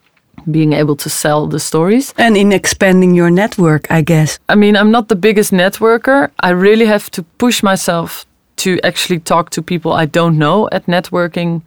being 0.50 0.74
able 0.74 0.96
to 0.96 1.10
sell 1.10 1.48
the 1.48 1.60
stories. 1.60 2.14
And 2.18 2.38
in 2.38 2.52
expanding 2.52 3.14
your 3.14 3.30
network, 3.30 3.92
I 3.92 4.02
guess. 4.02 4.40
I 4.48 4.56
mean, 4.56 4.76
I'm 4.76 4.92
not 4.92 5.08
the 5.08 5.16
biggest 5.16 5.52
networker. 5.52 6.32
I 6.40 6.50
really 6.50 6.86
have 6.86 7.10
to 7.12 7.24
push 7.38 7.62
myself 7.62 8.26
to 8.60 8.80
actually 8.84 9.20
talk 9.20 9.50
to 9.52 9.62
people 9.62 9.92
I 9.94 10.06
don't 10.06 10.38
know 10.38 10.70
at 10.72 10.86
networking 10.86 11.62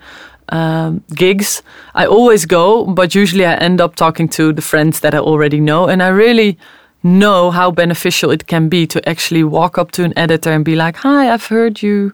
um, 0.49 1.02
gigs. 1.14 1.62
I 1.94 2.06
always 2.06 2.46
go, 2.46 2.84
but 2.84 3.14
usually 3.14 3.46
I 3.46 3.54
end 3.54 3.80
up 3.80 3.96
talking 3.96 4.28
to 4.30 4.52
the 4.52 4.62
friends 4.62 5.00
that 5.00 5.14
I 5.14 5.18
already 5.18 5.61
know. 5.61 5.88
And 5.88 6.02
I 6.02 6.08
really 6.08 6.58
know 7.02 7.50
how 7.50 7.70
beneficial 7.70 8.30
it 8.30 8.46
can 8.46 8.68
be 8.68 8.87
to 8.87 9.08
actually 9.08 9.44
walk 9.44 9.78
up 9.78 9.90
to 9.92 10.04
an 10.04 10.12
editor 10.16 10.52
and 10.52 10.64
be 10.64 10.76
like, 10.76 10.96
Hi, 10.96 11.32
I've 11.32 11.46
heard 11.46 11.82
you 11.82 12.12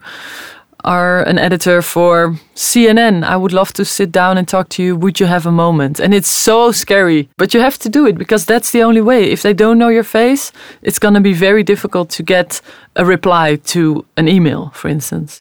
are 0.84 1.22
an 1.22 1.38
editor 1.38 1.82
for 1.82 2.38
CNN. 2.54 3.24
I 3.24 3.36
would 3.36 3.52
love 3.52 3.72
to 3.74 3.84
sit 3.84 4.12
down 4.12 4.38
and 4.38 4.46
talk 4.46 4.68
to 4.70 4.82
you. 4.82 4.96
Would 4.96 5.20
you 5.20 5.26
have 5.26 5.46
a 5.46 5.52
moment? 5.52 6.00
And 6.00 6.14
it's 6.14 6.28
so 6.28 6.72
scary, 6.72 7.28
but 7.36 7.54
you 7.54 7.60
have 7.60 7.78
to 7.78 7.88
do 7.88 8.06
it 8.06 8.16
because 8.16 8.44
that's 8.44 8.70
the 8.70 8.82
only 8.82 9.00
way. 9.00 9.30
If 9.30 9.42
they 9.42 9.54
don't 9.54 9.78
know 9.78 9.88
your 9.88 10.04
face, 10.04 10.52
it's 10.82 10.98
going 10.98 11.14
to 11.14 11.20
be 11.20 11.32
very 11.32 11.62
difficult 11.62 12.10
to 12.10 12.22
get 12.22 12.60
a 12.96 13.04
reply 13.04 13.56
to 13.56 14.04
an 14.16 14.28
email, 14.28 14.70
for 14.70 14.88
instance. 14.88 15.40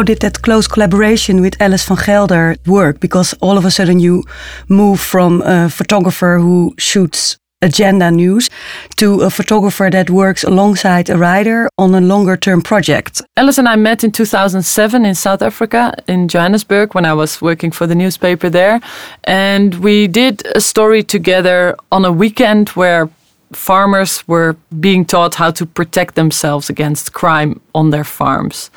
How 0.00 0.04
did 0.04 0.20
that 0.20 0.40
close 0.40 0.66
collaboration 0.66 1.42
with 1.42 1.60
Elles 1.60 1.84
van 1.84 1.98
Gelder 1.98 2.56
work? 2.66 3.00
Because 3.00 3.34
all 3.42 3.58
of 3.58 3.66
a 3.66 3.70
sudden 3.70 4.00
you 4.00 4.24
move 4.66 4.98
from 4.98 5.42
a 5.42 5.68
photographer 5.68 6.38
who 6.38 6.74
shoots 6.78 7.36
agenda 7.60 8.10
news 8.10 8.48
to 8.96 9.20
a 9.20 9.28
photographer 9.28 9.90
that 9.90 10.08
works 10.08 10.42
alongside 10.42 11.10
a 11.10 11.18
writer 11.18 11.68
on 11.76 11.94
a 11.94 12.00
longer 12.00 12.34
term 12.38 12.62
project. 12.62 13.20
Elles 13.36 13.58
and 13.58 13.68
I 13.68 13.76
met 13.76 14.02
in 14.02 14.10
2007 14.10 15.04
in 15.04 15.14
South 15.14 15.42
Africa, 15.42 15.92
in 16.08 16.28
Johannesburg, 16.28 16.94
when 16.94 17.04
I 17.04 17.12
was 17.12 17.42
working 17.42 17.70
for 17.70 17.86
the 17.86 17.94
newspaper 17.94 18.48
there. 18.48 18.80
And 19.24 19.74
we 19.74 20.08
did 20.08 20.46
a 20.54 20.62
story 20.62 21.02
together 21.02 21.76
on 21.92 22.06
a 22.06 22.12
weekend 22.12 22.70
where 22.70 23.10
farmers 23.52 24.26
were 24.28 24.56
being 24.78 25.04
taught 25.04 25.34
how 25.34 25.50
to 25.50 25.66
protect 25.66 26.14
themselves 26.14 26.70
against 26.70 27.12
crime 27.12 27.60
on 27.74 27.90
their 27.90 28.04
farms. 28.04 28.70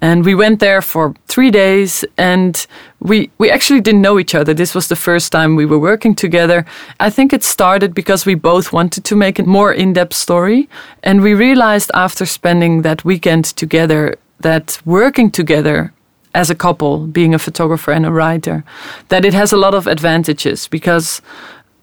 And 0.00 0.24
we 0.24 0.34
went 0.34 0.58
there 0.58 0.82
for 0.82 1.14
three 1.28 1.50
days 1.50 2.04
and 2.18 2.66
we, 2.98 3.30
we 3.38 3.50
actually 3.50 3.80
didn't 3.80 4.02
know 4.02 4.18
each 4.18 4.34
other. 4.34 4.52
This 4.52 4.74
was 4.74 4.88
the 4.88 4.96
first 4.96 5.30
time 5.30 5.54
we 5.54 5.66
were 5.66 5.78
working 5.78 6.14
together. 6.14 6.64
I 6.98 7.10
think 7.10 7.32
it 7.32 7.44
started 7.44 7.94
because 7.94 8.26
we 8.26 8.34
both 8.34 8.72
wanted 8.72 9.04
to 9.04 9.16
make 9.16 9.38
a 9.38 9.44
more 9.44 9.72
in 9.72 9.92
depth 9.92 10.14
story. 10.14 10.68
And 11.04 11.22
we 11.22 11.34
realized 11.34 11.90
after 11.94 12.26
spending 12.26 12.82
that 12.82 13.04
weekend 13.04 13.44
together 13.44 14.16
that 14.40 14.80
working 14.84 15.30
together 15.30 15.92
as 16.34 16.50
a 16.50 16.54
couple, 16.54 17.06
being 17.06 17.32
a 17.32 17.38
photographer 17.38 17.92
and 17.92 18.04
a 18.04 18.10
writer, 18.10 18.64
that 19.08 19.24
it 19.24 19.34
has 19.34 19.52
a 19.52 19.56
lot 19.56 19.74
of 19.74 19.86
advantages 19.86 20.68
because 20.68 21.22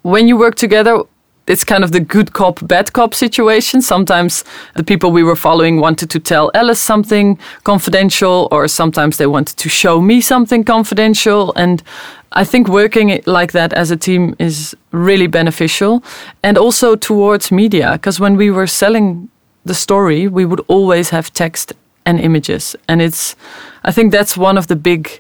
when 0.04 0.28
you 0.28 0.38
work 0.38 0.56
together, 0.56 1.02
it's 1.46 1.64
kind 1.64 1.84
of 1.84 1.92
the 1.92 2.00
good 2.00 2.34
cop, 2.34 2.66
bad 2.68 2.94
cop 2.94 3.14
situation. 3.14 3.82
Sometimes 3.82 4.44
the 4.76 4.84
people 4.84 5.12
we 5.12 5.24
were 5.24 5.36
following 5.36 5.80
wanted 5.80 6.10
to 6.12 6.20
tell 6.20 6.52
Elles 6.54 6.80
something 6.80 7.38
confidential, 7.64 8.48
or 8.52 8.68
sometimes 8.68 9.18
they 9.18 9.28
wanted 9.28 9.58
to 9.58 9.70
show 9.70 10.00
me 10.00 10.22
something 10.22 10.64
confidential. 10.64 11.52
And 11.56 11.84
I 12.32 12.46
think 12.46 12.70
working 12.70 13.22
like 13.26 13.52
that 13.52 13.74
as 13.74 13.92
a 13.92 13.98
team 13.98 14.36
is 14.40 14.76
really 14.92 15.28
beneficial. 15.28 16.04
And 16.44 16.58
also 16.58 16.96
towards 16.96 17.52
media, 17.52 17.92
because 17.94 18.20
when 18.20 18.38
we 18.38 18.50
were 18.50 18.68
selling 18.68 19.30
the 19.66 19.74
story, 19.74 20.28
we 20.28 20.46
would 20.46 20.62
always 20.68 21.10
have 21.10 21.34
text 21.34 21.74
and 22.06 22.20
images. 22.20 22.76
And 22.88 23.02
it's, 23.02 23.36
I 23.84 23.92
think 23.92 24.12
that's 24.12 24.38
one 24.38 24.58
of 24.58 24.68
the 24.68 24.76
big 24.76 25.20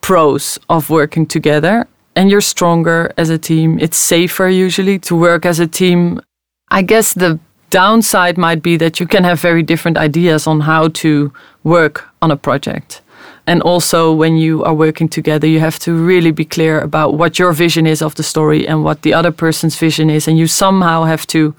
pros 0.00 0.58
of 0.68 0.90
working 0.90 1.26
together 1.26 1.86
and 2.16 2.30
you're 2.30 2.40
stronger 2.40 3.12
as 3.16 3.30
a 3.30 3.38
team. 3.38 3.78
It's 3.80 3.96
safer 3.96 4.48
usually 4.48 4.98
to 5.00 5.16
work 5.16 5.46
as 5.46 5.60
a 5.60 5.66
team. 5.66 6.20
I 6.70 6.82
guess 6.82 7.12
the 7.14 7.38
downside 7.70 8.38
might 8.38 8.62
be 8.62 8.76
that 8.76 9.00
you 9.00 9.06
can 9.06 9.24
have 9.24 9.40
very 9.40 9.62
different 9.62 9.98
ideas 9.98 10.46
on 10.46 10.60
how 10.60 10.88
to 10.88 11.32
work 11.64 12.08
on 12.22 12.30
a 12.30 12.36
project. 12.36 13.02
And 13.46 13.60
also, 13.60 14.12
when 14.12 14.36
you 14.36 14.64
are 14.64 14.74
working 14.74 15.08
together, 15.08 15.46
you 15.46 15.60
have 15.60 15.78
to 15.80 15.92
really 15.92 16.30
be 16.30 16.44
clear 16.44 16.80
about 16.80 17.14
what 17.14 17.38
your 17.38 17.52
vision 17.52 17.86
is 17.86 18.00
of 18.00 18.14
the 18.14 18.22
story 18.22 18.66
and 18.66 18.84
what 18.84 19.02
the 19.02 19.12
other 19.12 19.32
person's 19.32 19.76
vision 19.76 20.08
is. 20.08 20.26
And 20.26 20.38
you 20.38 20.46
somehow 20.46 21.04
have 21.04 21.26
to 21.26 21.54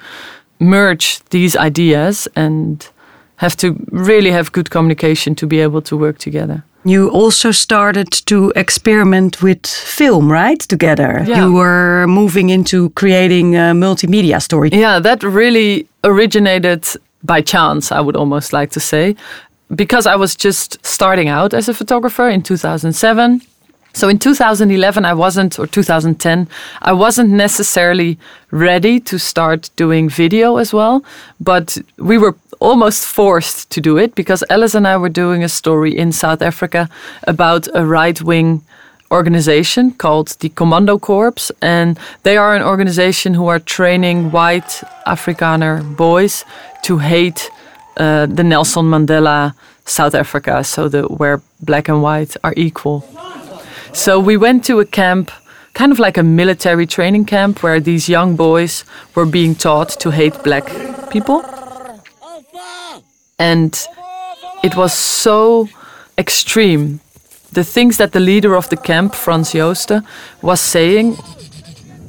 merge 0.60 1.20
these 1.30 1.56
ideas 1.56 2.28
and 2.36 2.90
have 3.38 3.56
to 3.58 3.75
really 3.92 4.32
have 4.32 4.51
good 4.51 4.70
communication 4.70 5.36
to 5.36 5.48
be 5.48 5.60
able 5.60 5.82
to 5.82 5.98
work 5.98 6.18
together. 6.18 6.63
You 6.84 7.10
also 7.10 7.51
started 7.51 8.12
to 8.25 8.54
experiment 8.56 9.42
with 9.42 9.65
film, 9.65 10.32
right? 10.32 10.60
Together. 10.60 11.24
Yeah. 11.27 11.42
You 11.42 11.54
were 11.54 12.06
moving 12.08 12.50
into 12.50 12.92
creating 12.92 13.56
a 13.56 13.74
multimedia 13.74 14.39
story. 14.39 14.70
Yeah, 14.72 15.00
that 15.00 15.24
really 15.24 15.88
originated 16.04 16.86
by 17.24 17.42
chance, 17.42 17.92
I 17.92 18.01
would 18.01 18.15
almost 18.15 18.54
like 18.54 18.70
to 18.72 18.80
say, 18.80 19.15
because 19.75 20.06
I 20.06 20.15
was 20.15 20.36
just 20.36 20.77
starting 20.86 21.27
out 21.27 21.54
as 21.56 21.68
a 21.68 21.74
photographer 21.74 22.30
in 22.30 22.44
2007. 22.44 23.42
So 23.94 24.10
in 24.10 24.20
2011, 24.20 25.06
I 25.06 25.13
wasn't, 25.13 25.58
or 25.58 25.65
2010, 25.65 26.48
I 26.82 26.92
wasn't 26.92 27.30
necessarily 27.30 28.20
ready 28.51 29.00
to 29.00 29.18
start 29.18 29.70
doing 29.77 30.10
video 30.10 30.58
as 30.58 30.74
well. 30.74 31.04
But 31.39 31.77
we 31.98 32.18
were 32.18 32.36
almost 32.60 33.06
forced 33.06 33.70
to 33.72 33.82
do 33.82 33.98
it 33.98 34.16
because 34.16 34.44
Elles 34.50 34.76
and 34.76 34.88
I 34.88 34.98
were 34.98 35.10
doing 35.10 35.44
a 35.44 35.50
story 35.50 35.98
in 35.98 36.12
South 36.12 36.42
Africa 36.42 36.90
about 37.28 37.68
a 37.74 37.86
right 37.86 38.22
wing 38.22 38.62
organization 39.12 39.92
called 39.92 40.30
the 40.40 40.50
Commando 40.50 40.98
Corps. 41.00 41.52
And 41.62 42.00
they 42.24 42.38
are 42.38 42.56
an 42.56 42.64
organization 42.64 43.34
who 43.34 43.48
are 43.48 43.60
training 43.60 44.32
white 44.32 44.84
Afrikaner 45.06 45.96
boys 45.96 46.44
to 46.84 46.98
hate 46.98 47.50
uh, 47.98 48.26
the 48.26 48.44
Nelson 48.44 48.86
Mandela 48.86 49.54
South 49.86 50.16
Africa, 50.16 50.64
so 50.64 50.90
the 50.90 51.04
where 51.04 51.42
black 51.62 51.88
and 51.88 52.02
white 52.02 52.36
are 52.44 52.54
equal. 52.58 53.06
So 53.94 54.20
we 54.20 54.36
went 54.36 54.66
to 54.66 54.80
a 54.80 54.86
camp, 54.86 55.32
kind 55.74 55.92
of 55.92 56.00
like 56.00 56.18
a 56.18 56.24
military 56.24 56.86
training 56.88 57.26
camp, 57.26 57.64
where 57.64 57.80
these 57.80 58.10
young 58.10 58.36
boys 58.36 58.84
were 59.14 59.26
being 59.26 59.56
taught 59.56 59.90
to 60.02 60.12
hate 60.12 60.44
black 60.44 60.66
people. 61.10 61.46
And 63.38 63.77
it 64.63 64.75
was 64.75 64.94
so 64.94 65.70
extreme. 66.18 67.00
The 67.51 67.63
things 67.63 67.98
that 67.98 68.12
the 68.12 68.20
leader 68.20 68.56
of 68.56 68.70
the 68.70 68.77
camp, 68.77 69.15
Frans 69.15 69.51
Jooste, 69.51 70.01
was 70.42 70.62
saying, 70.62 71.18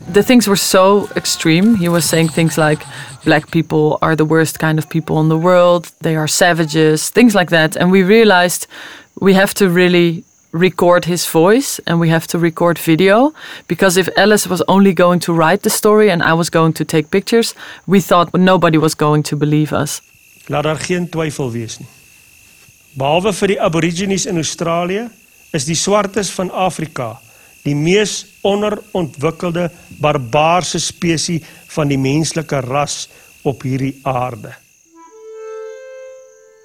the 0.09 0.23
things 0.23 0.47
were 0.49 0.57
so 0.57 1.09
extreme. 1.17 1.77
He 1.77 1.89
was 1.89 2.05
saying 2.05 2.29
things 2.29 2.57
like, 2.57 2.83
black 3.27 3.51
people 3.51 3.99
are 4.01 4.17
the 4.17 4.25
worst 4.25 4.59
kind 4.59 4.79
of 4.79 4.89
people 4.89 5.21
in 5.21 5.29
the 5.29 5.37
world, 5.37 5.91
they 6.01 6.15
are 6.17 6.29
savages, 6.29 7.11
things 7.11 7.35
like 7.35 7.51
that. 7.51 7.77
And 7.77 7.91
we 7.91 8.03
realized 8.03 8.69
we 9.21 9.35
have 9.35 9.53
to 9.55 9.69
really 9.69 10.25
record 10.53 11.05
his 11.05 11.27
voice 11.27 11.81
and 11.87 12.01
we 12.01 12.09
have 12.09 12.27
to 12.29 12.39
record 12.39 12.79
video 12.79 13.33
because 13.69 13.97
if 13.97 14.09
Elles 14.17 14.49
was 14.49 14.63
only 14.69 14.95
going 14.95 15.21
to 15.21 15.33
write 15.33 15.63
the 15.63 15.71
story 15.71 16.09
and 16.09 16.23
I 16.23 16.33
was 16.35 16.51
going 16.51 16.73
to 16.75 16.85
take 16.85 17.11
pictures, 17.11 17.55
we 17.87 18.01
thought 18.01 18.33
nobody 18.33 18.79
was 18.79 18.95
going 18.95 19.23
to 19.25 19.37
believe 19.37 19.73
us. 19.73 20.01
Laat 20.47 20.65
daar 20.65 20.81
geen 20.81 21.09
twyfel 21.09 21.51
wees 21.51 21.79
nie. 21.79 21.89
Behalwe 22.97 23.33
vir 23.33 23.55
die 23.55 23.61
Aborigines 23.61 24.27
in 24.27 24.37
Australië, 24.41 25.09
is 25.53 25.67
die 25.69 25.77
swartes 25.77 26.31
van 26.31 26.51
Afrika 26.51 27.17
die 27.67 27.75
mees 27.75 28.21
onderontwikkelde 28.47 29.67
barbaarse 29.99 30.79
spesies 30.79 31.43
van 31.75 31.91
die 31.91 31.99
menslike 31.99 32.61
ras 32.69 33.09
op 33.43 33.65
hierdie 33.67 33.97
aarde. 34.07 34.55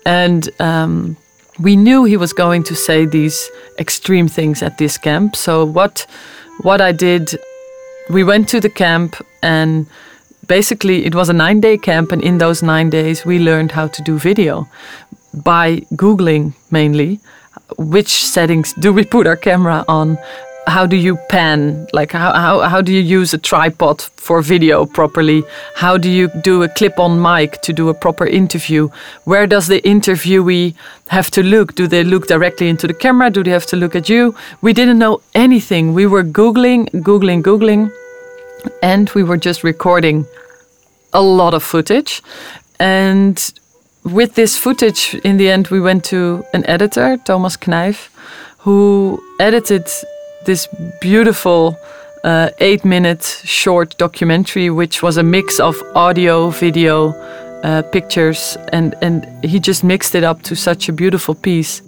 And 0.05 0.49
um 0.59 1.17
we 1.59 1.75
knew 1.75 2.05
he 2.05 2.17
was 2.17 2.33
going 2.33 2.63
to 2.63 2.75
say 2.75 3.05
these 3.05 3.51
extreme 3.77 4.29
things 4.29 4.61
at 4.61 4.77
this 4.77 4.97
camp. 4.97 5.35
So 5.35 5.65
what 5.65 6.07
what 6.61 6.81
I 6.81 6.91
did, 6.91 7.37
we 8.09 8.23
went 8.23 8.49
to 8.49 8.59
the 8.59 8.69
camp 8.69 9.15
and 9.41 9.87
basically 10.47 11.05
it 11.05 11.15
was 11.15 11.29
a 11.29 11.33
nine 11.33 11.59
day 11.59 11.77
camp 11.77 12.11
and 12.11 12.21
in 12.21 12.37
those 12.37 12.63
nine 12.63 12.89
days 12.89 13.25
we 13.25 13.39
learned 13.39 13.71
how 13.71 13.87
to 13.87 14.01
do 14.03 14.17
video 14.17 14.67
by 15.33 15.77
googling 15.93 16.53
mainly 16.71 17.19
which 17.77 18.25
settings 18.25 18.73
do 18.73 18.91
we 18.91 19.03
put 19.03 19.27
our 19.27 19.37
camera 19.37 19.85
on 19.87 20.17
how 20.67 20.85
do 20.85 20.95
you 20.95 21.17
pan? 21.29 21.87
Like 21.93 22.11
how, 22.11 22.33
how, 22.33 22.59
how 22.61 22.81
do 22.81 22.93
you 22.93 23.01
use 23.01 23.33
a 23.33 23.37
tripod 23.37 24.01
for 24.01 24.41
video 24.41 24.85
properly? 24.85 25.43
How 25.75 25.97
do 25.97 26.09
you 26.09 26.29
do 26.43 26.63
a 26.63 26.69
clip-on 26.69 27.21
mic 27.21 27.61
to 27.63 27.73
do 27.73 27.89
a 27.89 27.93
proper 27.93 28.27
interview? 28.27 28.89
Where 29.23 29.47
does 29.47 29.67
the 29.67 29.81
interviewee 29.81 30.75
have 31.07 31.31
to 31.31 31.43
look? 31.43 31.75
Do 31.75 31.87
they 31.87 32.03
look 32.03 32.27
directly 32.27 32.69
into 32.69 32.87
the 32.87 32.93
camera? 32.93 33.29
Do 33.29 33.43
they 33.43 33.51
have 33.51 33.65
to 33.67 33.75
look 33.75 33.95
at 33.95 34.07
you? 34.07 34.35
We 34.61 34.73
didn't 34.73 34.99
know 34.99 35.21
anything. 35.33 35.93
We 35.93 36.05
were 36.05 36.23
googling, 36.23 36.89
googling, 36.91 37.41
googling, 37.41 37.91
and 38.81 39.09
we 39.11 39.23
were 39.23 39.37
just 39.37 39.63
recording 39.63 40.25
a 41.13 41.21
lot 41.21 41.53
of 41.53 41.63
footage. 41.63 42.21
And 42.79 43.37
with 44.03 44.35
this 44.35 44.57
footage, 44.57 45.15
in 45.23 45.37
the 45.37 45.49
end, 45.49 45.67
we 45.67 45.79
went 45.79 46.03
to 46.05 46.43
an 46.53 46.65
editor, 46.65 47.17
Thomas 47.17 47.57
Knijf, 47.57 48.09
who 48.59 49.21
edited 49.39 49.87
this 50.45 50.67
beautiful 50.99 51.77
uh, 52.23 52.49
eight 52.59 52.85
minute 52.85 53.23
short 53.43 53.97
documentary, 53.97 54.69
which 54.69 55.03
was 55.03 55.17
a 55.17 55.23
mix 55.23 55.59
of 55.59 55.75
audio, 55.95 56.49
video, 56.49 57.09
uh, 57.63 57.81
pictures, 57.91 58.57
and, 58.71 58.95
and 59.01 59.27
he 59.43 59.59
just 59.59 59.83
mixed 59.83 60.15
it 60.15 60.23
up 60.23 60.41
to 60.43 60.55
such 60.55 60.89
a 60.89 60.93
beautiful 60.93 61.35
piece. 61.35 61.81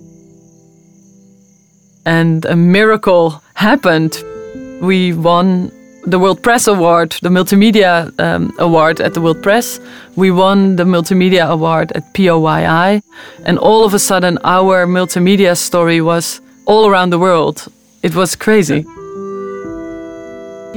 And 2.05 2.45
a 2.45 2.55
miracle 2.55 3.41
happened. 3.53 4.23
We 4.81 5.13
won 5.13 5.71
the 6.05 6.19
World 6.19 6.41
Press 6.43 6.67
Award, 6.67 7.15
the 7.21 7.29
Multimedia 7.29 8.11
um, 8.19 8.53
Award 8.59 8.99
at 8.99 9.13
the 9.13 9.21
World 9.21 9.41
Press. 9.41 9.79
We 10.15 10.31
won 10.31 10.75
the 10.75 10.83
Multimedia 10.83 11.47
Award 11.49 11.91
at 11.95 12.13
POYI. 12.13 13.01
And 13.45 13.57
all 13.57 13.85
of 13.85 13.93
a 13.93 13.99
sudden, 13.99 14.37
our 14.43 14.85
multimedia 14.85 15.55
story 15.57 16.01
was 16.01 16.41
all 16.65 16.87
around 16.89 17.11
the 17.11 17.19
world. 17.19 17.67
It 18.01 18.15
was 18.15 18.35
crazy. 18.35 18.85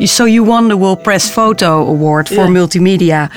So 0.07 0.25
you 0.27 0.45
won 0.45 0.69
the 0.69 0.77
World 0.77 1.03
Press 1.03 1.29
Photo 1.31 1.87
Award 1.87 2.29
for 2.29 2.35
Yeah. 2.47 2.49
multimedia. 2.49 3.31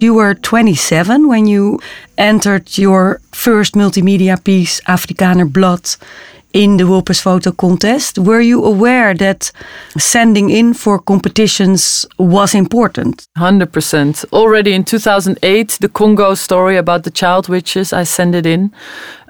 You 0.00 0.14
were 0.14 0.34
27 0.34 1.26
when 1.28 1.46
you 1.46 1.78
entered 2.16 2.78
your 2.78 3.20
first 3.32 3.74
multimedia 3.74 4.36
piece, 4.42 4.80
Afrikaner 4.86 5.50
Blood, 5.52 5.96
in 6.56 6.78
the 6.78 7.02
Press 7.02 7.20
Photo 7.20 7.52
Contest. 7.52 8.18
Were 8.18 8.40
you 8.40 8.64
aware 8.64 9.12
that 9.12 9.52
sending 9.98 10.48
in 10.48 10.72
for 10.72 10.98
competitions 10.98 12.06
was 12.18 12.54
important? 12.54 13.28
100%. 13.36 14.24
Already 14.32 14.72
in 14.72 14.82
2008, 14.82 15.76
the 15.82 15.88
Congo 15.90 16.34
story 16.34 16.78
about 16.78 17.04
the 17.04 17.10
child 17.10 17.50
witches, 17.50 17.92
I 17.92 18.04
sent 18.04 18.34
it 18.34 18.46
in. 18.46 18.72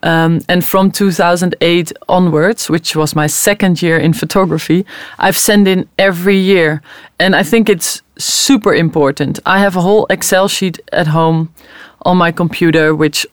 Um, 0.05 0.41
and 0.49 0.65
from 0.65 0.93
2008 0.93 1.93
onwards, 2.09 2.71
which 2.71 2.95
was 2.95 3.17
my 3.17 3.27
second 3.27 3.83
year 3.83 3.99
in 3.99 4.13
photography, 4.13 4.87
I've 5.19 5.37
sent 5.37 5.67
in 5.67 5.89
every 5.99 6.37
year. 6.37 6.81
And 7.19 7.35
I 7.35 7.43
think 7.43 7.69
it's 7.69 8.03
super 8.19 8.73
important. 8.73 9.41
I 9.45 9.59
have 9.59 9.75
a 9.75 9.81
whole 9.81 10.07
Excel 10.11 10.47
sheet 10.47 10.79
at 10.93 11.09
home 11.09 11.53
on 12.03 12.19
my 12.19 12.31
computer, 12.31 12.95
which 12.95 13.27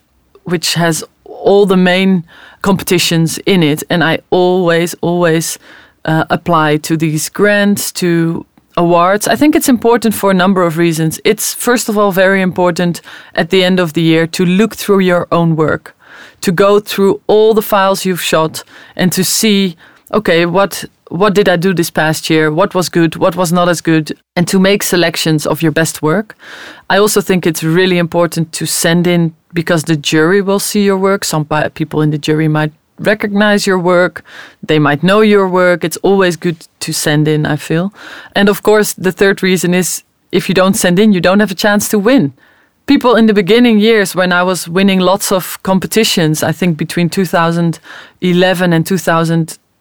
which 0.45 0.73
has 0.73 1.05
all 1.23 1.65
the 1.65 1.77
main 1.77 2.23
competitions 2.63 3.38
in 3.46 3.62
it, 3.62 3.84
and 3.89 4.03
I 4.03 4.20
always, 4.32 4.96
always 5.01 5.60
uh, 6.05 6.25
apply 6.29 6.77
to 6.77 6.98
these 6.98 7.29
grants, 7.29 7.91
to 7.91 8.46
awards. 8.75 9.27
I 9.27 9.36
think 9.36 9.55
it's 9.55 9.70
important 9.70 10.15
for 10.15 10.32
a 10.32 10.34
number 10.34 10.63
of 10.63 10.77
reasons. 10.77 11.20
It's 11.24 11.53
first 11.53 11.89
of 11.89 11.98
all 11.98 12.12
very 12.12 12.41
important 12.41 13.01
at 13.36 13.50
the 13.50 13.63
end 13.63 13.79
of 13.79 13.93
the 13.93 14.01
year 14.01 14.27
to 14.27 14.46
look 14.46 14.75
through 14.75 15.01
your 15.01 15.27
own 15.32 15.55
work, 15.55 15.96
to 16.41 16.51
go 16.51 16.79
through 16.79 17.22
all 17.27 17.53
the 17.53 17.62
files 17.62 18.05
you've 18.05 18.24
shot, 18.24 18.63
and 18.96 19.12
to 19.12 19.24
see, 19.24 19.75
okay, 20.12 20.46
what 20.46 20.86
what 21.13 21.36
did 21.36 21.48
I 21.48 21.58
do 21.58 21.75
this 21.75 21.91
past 21.91 22.27
year? 22.27 22.51
What 22.51 22.74
was 22.74 22.89
good? 22.89 23.17
What 23.17 23.36
was 23.36 23.53
not 23.53 23.70
as 23.70 23.82
good? 23.82 24.17
And 24.36 24.48
to 24.48 24.58
make 24.58 24.82
selections 24.82 25.46
of 25.46 25.62
your 25.62 25.72
best 25.72 26.01
work. 26.01 26.36
I 26.89 26.98
also 26.98 27.22
think 27.22 27.46
it's 27.46 27.63
really 27.63 28.00
important 28.00 28.51
to 28.53 28.65
send 28.65 29.05
in 29.05 29.36
because 29.53 29.84
the 29.84 29.96
jury 29.96 30.41
will 30.41 30.58
see 30.58 30.84
your 30.84 30.98
work. 30.98 31.24
Some 31.24 31.46
people 31.75 32.01
in 32.01 32.10
the 32.10 32.17
jury 32.17 32.48
might 32.48 32.74
recognize 32.98 33.67
your 33.67 33.77
work, 33.77 34.24
they 34.63 34.79
might 34.79 35.03
know 35.03 35.22
your 35.22 35.48
work. 35.48 35.84
It's 35.84 35.98
always 35.98 36.36
good 36.36 36.67
to 36.79 36.91
send 36.91 37.27
in, 37.27 37.46
I 37.46 37.58
feel. 37.58 37.93
And 38.36 38.50
of 38.50 38.63
course, 38.63 38.93
the 38.93 39.12
third 39.12 39.43
reason 39.43 39.75
is 39.75 40.03
if 40.32 40.50
you 40.50 40.55
don't 40.55 40.75
send 40.75 40.98
in, 40.98 41.13
you 41.13 41.22
don't 41.22 41.41
have 41.41 41.51
a 41.51 41.55
chance 41.55 41.88
to 41.89 42.00
win. 42.00 42.34
People 42.88 43.15
in 43.15 43.27
the 43.27 43.34
beginning 43.36 43.77
years, 43.77 44.15
when 44.15 44.34
I 44.34 44.41
was 44.41 44.67
winning 44.67 45.00
lots 45.00 45.32
of 45.32 45.62
competitions, 45.62 46.41
I 46.41 46.51
think 46.51 46.77
between 46.77 47.10
2011 47.10 48.73
and 48.73 48.86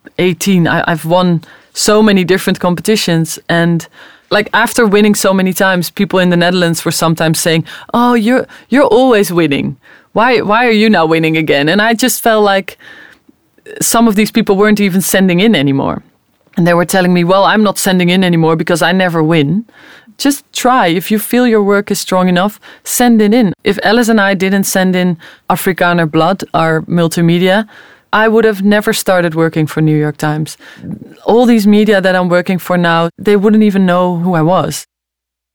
2018, 0.05 0.67
I, 0.69 0.85
I've 0.87 1.05
won 1.05 1.43
so 1.75 2.03
many 2.03 2.25
different 2.25 2.61
competitions. 2.61 3.38
And 3.49 3.87
like 4.31 4.49
after 4.53 4.87
winning 4.87 5.15
so 5.15 5.33
many 5.33 5.53
times, 5.53 5.91
people 5.91 6.19
in 6.19 6.31
the 6.31 6.37
Netherlands 6.37 6.85
were 6.85 6.93
sometimes 6.93 7.41
saying, 7.41 7.65
"Oh, 7.95 8.15
you're 8.15 8.47
you're 8.69 8.87
always 8.87 9.33
winning. 9.33 9.77
Why 10.12 10.41
why 10.41 10.67
are 10.67 10.79
you 10.83 10.91
now 10.91 11.07
winning 11.07 11.37
again?" 11.37 11.69
And 11.69 11.81
I 11.81 11.95
just 11.95 12.23
felt 12.23 12.45
like 12.45 12.79
some 13.81 14.09
of 14.09 14.15
these 14.15 14.33
people 14.33 14.57
weren't 14.57 14.81
even 14.81 15.01
sending 15.01 15.41
in 15.41 15.55
anymore. 15.55 16.03
And 16.57 16.67
they 16.67 16.75
were 16.75 16.87
telling 16.87 17.12
me, 17.15 17.25
"Well, 17.25 17.45
I'm 17.45 17.62
not 17.62 17.79
sending 17.79 18.11
in 18.11 18.25
anymore 18.25 18.57
because 18.57 18.83
I 18.83 18.93
never 18.93 19.23
win." 19.23 19.65
Just 20.19 20.45
try. 20.53 20.88
If 20.88 21.11
you 21.11 21.19
feel 21.19 21.47
your 21.47 21.62
work 21.62 21.91
is 21.91 21.99
strong 21.99 22.29
enough, 22.29 22.61
send 22.85 23.23
it 23.23 23.33
in. 23.33 23.55
If 23.65 23.79
Elles 23.83 24.09
and 24.11 24.21
I 24.21 24.35
didn't 24.35 24.65
send 24.65 24.95
in 24.95 25.17
Afrikaner 25.49 26.07
Blood, 26.07 26.45
our 26.53 26.83
multimedia, 26.83 27.67
I 28.12 28.29
would 28.29 28.44
have 28.44 28.62
never 28.62 28.92
started 28.92 29.35
working 29.35 29.66
for 29.66 29.81
New 29.81 29.96
York 29.96 30.16
Times. 30.16 30.59
All 31.25 31.46
these 31.46 31.66
media 31.66 32.01
that 32.01 32.14
I'm 32.14 32.29
working 32.29 32.59
for 32.59 32.77
now, 32.77 33.09
they 33.18 33.37
wouldn't 33.37 33.62
even 33.62 33.87
know 33.87 34.16
who 34.16 34.35
I 34.35 34.42
was. 34.42 34.87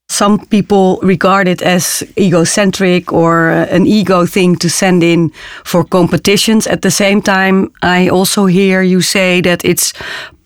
Some 0.09 0.45
people 0.47 0.99
regard 1.03 1.47
it 1.47 1.61
as 1.61 2.01
egocentric 2.17 3.11
or 3.11 3.51
uh, 3.51 3.65
an 3.65 3.85
ego 3.85 4.25
thing 4.25 4.55
to 4.57 4.69
send 4.69 5.03
in 5.03 5.31
for 5.65 5.83
competitions. 5.83 6.65
At 6.65 6.81
the 6.81 6.91
same 6.91 7.21
time, 7.21 7.71
I 7.81 8.07
also 8.07 8.45
hear 8.45 8.81
you 8.81 9.01
say 9.01 9.41
that 9.41 9.65
it's 9.65 9.93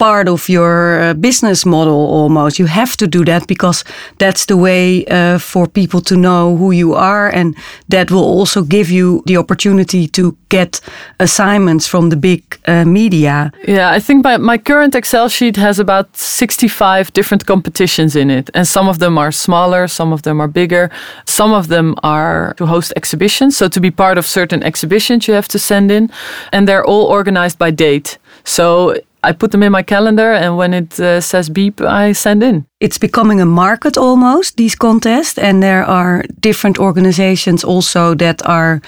part 0.02 0.28
of 0.28 0.50
your 0.50 1.00
uh, 1.00 1.14
business 1.14 1.64
model 1.64 1.94
almost. 1.94 2.58
You 2.58 2.66
have 2.66 2.98
to 2.98 3.08
do 3.08 3.24
that 3.26 3.46
because 3.48 3.84
that's 4.18 4.46
the 4.46 4.58
way 4.58 5.06
uh, 5.06 5.38
for 5.38 5.68
people 5.68 6.02
to 6.02 6.16
know 6.16 6.58
who 6.58 6.72
you 6.72 6.96
are, 6.96 7.30
and 7.30 7.56
that 7.90 8.10
will 8.10 8.40
also 8.40 8.64
give 8.64 8.90
you 8.90 9.22
the 9.28 9.38
opportunity 9.38 10.08
to 10.08 10.36
get 10.50 10.82
assignments 11.20 11.88
from 11.88 12.10
the 12.10 12.16
big 12.18 12.42
uh, 12.68 12.84
media. 12.84 13.52
Yeah, 13.68 13.96
I 13.98 14.00
think 14.00 14.24
my, 14.24 14.38
my 14.38 14.58
current 14.58 14.96
Excel 14.96 15.30
sheet 15.30 15.56
has 15.58 15.80
about 15.80 16.18
65 16.18 17.14
different 17.14 17.46
competitions 17.46 18.16
in 18.16 18.32
it. 18.32 18.50
And 18.56 18.68
some 18.68 18.90
of 18.90 18.98
them 18.98 19.18
are 19.20 19.32
smaller, 19.32 19.88
some 19.88 20.12
of 20.14 20.22
them 20.24 20.42
are 20.42 20.48
bigger, 20.48 20.90
some 21.26 21.54
of 21.54 21.68
them 21.68 21.96
are 22.02 22.54
to 22.58 22.66
host 22.66 22.92
exhibitions. 22.96 23.56
So, 23.56 23.68
to 23.68 23.80
be 23.80 23.92
part 23.92 24.18
of 24.18 24.26
certain 24.26 24.64
exhibitions, 24.64 25.28
you 25.28 25.36
have 25.36 25.48
to 25.50 25.60
send 25.60 25.92
in. 25.92 26.10
And 26.52 26.68
they're 26.68 26.86
all 26.86 27.06
organized 27.06 27.60
by 27.60 27.70
date. 27.70 28.18
So, 28.44 28.96
I 29.24 29.34
put 29.34 29.52
them 29.52 29.62
in 29.64 29.72
my 29.72 29.84
calendar, 29.84 30.34
and 30.34 30.58
when 30.58 30.74
it 30.74 31.00
uh, 31.00 31.22
says 31.22 31.50
beep, 31.50 31.80
I 31.82 32.14
send 32.14 32.42
in. 32.42 32.66
It's 32.80 32.98
becoming 32.98 33.40
a 33.40 33.46
market 33.46 33.98
almost, 33.98 34.58
these 34.58 34.76
contests, 34.76 35.38
and 35.38 35.62
there 35.62 35.86
are 35.86 36.24
different 36.40 36.80
organizations 36.80 37.64
also 37.64 38.16
that 38.16 38.42
are 38.48 38.82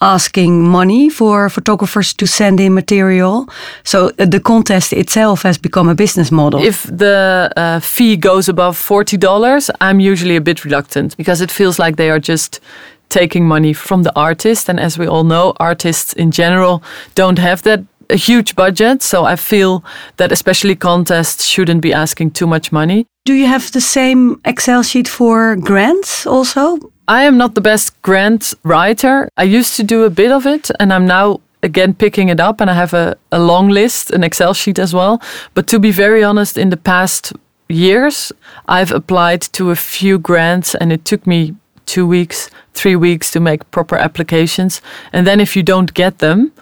asking 0.00 0.68
money 0.68 1.08
for 1.08 1.48
photographers 1.48 2.12
to 2.14 2.26
send 2.26 2.60
in 2.60 2.74
material. 2.74 3.48
So 3.82 4.10
uh, 4.18 4.26
the 4.26 4.40
contest 4.40 4.92
itself 4.92 5.42
has 5.42 5.56
become 5.58 5.88
a 5.88 5.94
business 5.94 6.30
model. 6.30 6.62
If 6.62 6.82
the 6.82 7.50
uh, 7.56 7.80
fee 7.80 8.16
goes 8.16 8.48
above 8.48 8.76
$40, 8.78 9.70
I'm 9.80 10.00
usually 10.00 10.36
a 10.36 10.42
bit 10.42 10.64
reluctant 10.64 11.16
because 11.16 11.40
it 11.40 11.50
feels 11.50 11.78
like 11.78 11.96
they 11.96 12.10
are 12.10 12.20
just 12.20 12.60
taking 13.08 13.46
money 13.46 13.72
from 13.72 14.02
the 14.02 14.12
artist. 14.14 14.68
And 14.68 14.78
as 14.78 14.98
we 14.98 15.06
all 15.06 15.24
know, 15.24 15.54
artists 15.58 16.12
in 16.12 16.30
general 16.30 16.82
don't 17.14 17.38
have 17.38 17.62
that 17.62 17.80
a 18.10 18.16
huge 18.16 18.54
budget. 18.54 19.02
So 19.02 19.24
I 19.24 19.36
feel 19.36 19.84
that 20.16 20.32
especially 20.32 20.76
contests 20.76 21.44
shouldn't 21.44 21.82
be 21.82 21.92
asking 21.92 22.32
too 22.32 22.46
much 22.46 22.72
money. 22.72 23.06
Do 23.24 23.34
you 23.34 23.46
have 23.46 23.70
the 23.72 23.80
same 23.80 24.40
Excel 24.44 24.82
sheet 24.82 25.08
for 25.08 25.56
grants 25.56 26.26
also? 26.26 26.78
I 27.06 27.24
am 27.24 27.36
not 27.36 27.54
the 27.54 27.60
best 27.60 28.00
grant 28.02 28.54
writer. 28.62 29.28
I 29.36 29.44
used 29.44 29.76
to 29.76 29.82
do 29.82 30.04
a 30.04 30.10
bit 30.10 30.32
of 30.32 30.46
it, 30.46 30.70
and 30.78 30.92
I'm 30.92 31.06
now 31.06 31.40
again 31.62 31.94
picking 31.94 32.28
it 32.28 32.40
up. 32.40 32.60
And 32.60 32.70
I 32.70 32.74
have 32.74 32.94
a, 32.94 33.16
a 33.30 33.38
long 33.38 33.68
list, 33.68 34.10
an 34.10 34.22
Excel 34.24 34.54
sheet 34.54 34.78
as 34.78 34.94
well. 34.94 35.20
But 35.54 35.66
to 35.68 35.78
be 35.78 35.90
very 35.90 36.22
honest, 36.24 36.56
in 36.56 36.70
the 36.70 36.76
past 36.76 37.32
years, 37.68 38.32
I've 38.66 38.92
applied 38.92 39.42
to 39.52 39.70
a 39.70 39.76
few 39.76 40.18
grants, 40.18 40.74
and 40.74 40.92
it 40.92 41.04
took 41.04 41.26
me 41.26 41.54
two 41.84 42.06
weeks, 42.06 42.50
three 42.74 42.96
weeks 42.96 43.30
to 43.32 43.40
make 43.40 43.70
proper 43.70 43.96
applications. 43.96 44.82
And 45.12 45.26
then 45.26 45.40
if 45.40 45.56
you 45.56 45.62
don't 45.62 45.92
get 45.94 46.18
them, 46.18 46.52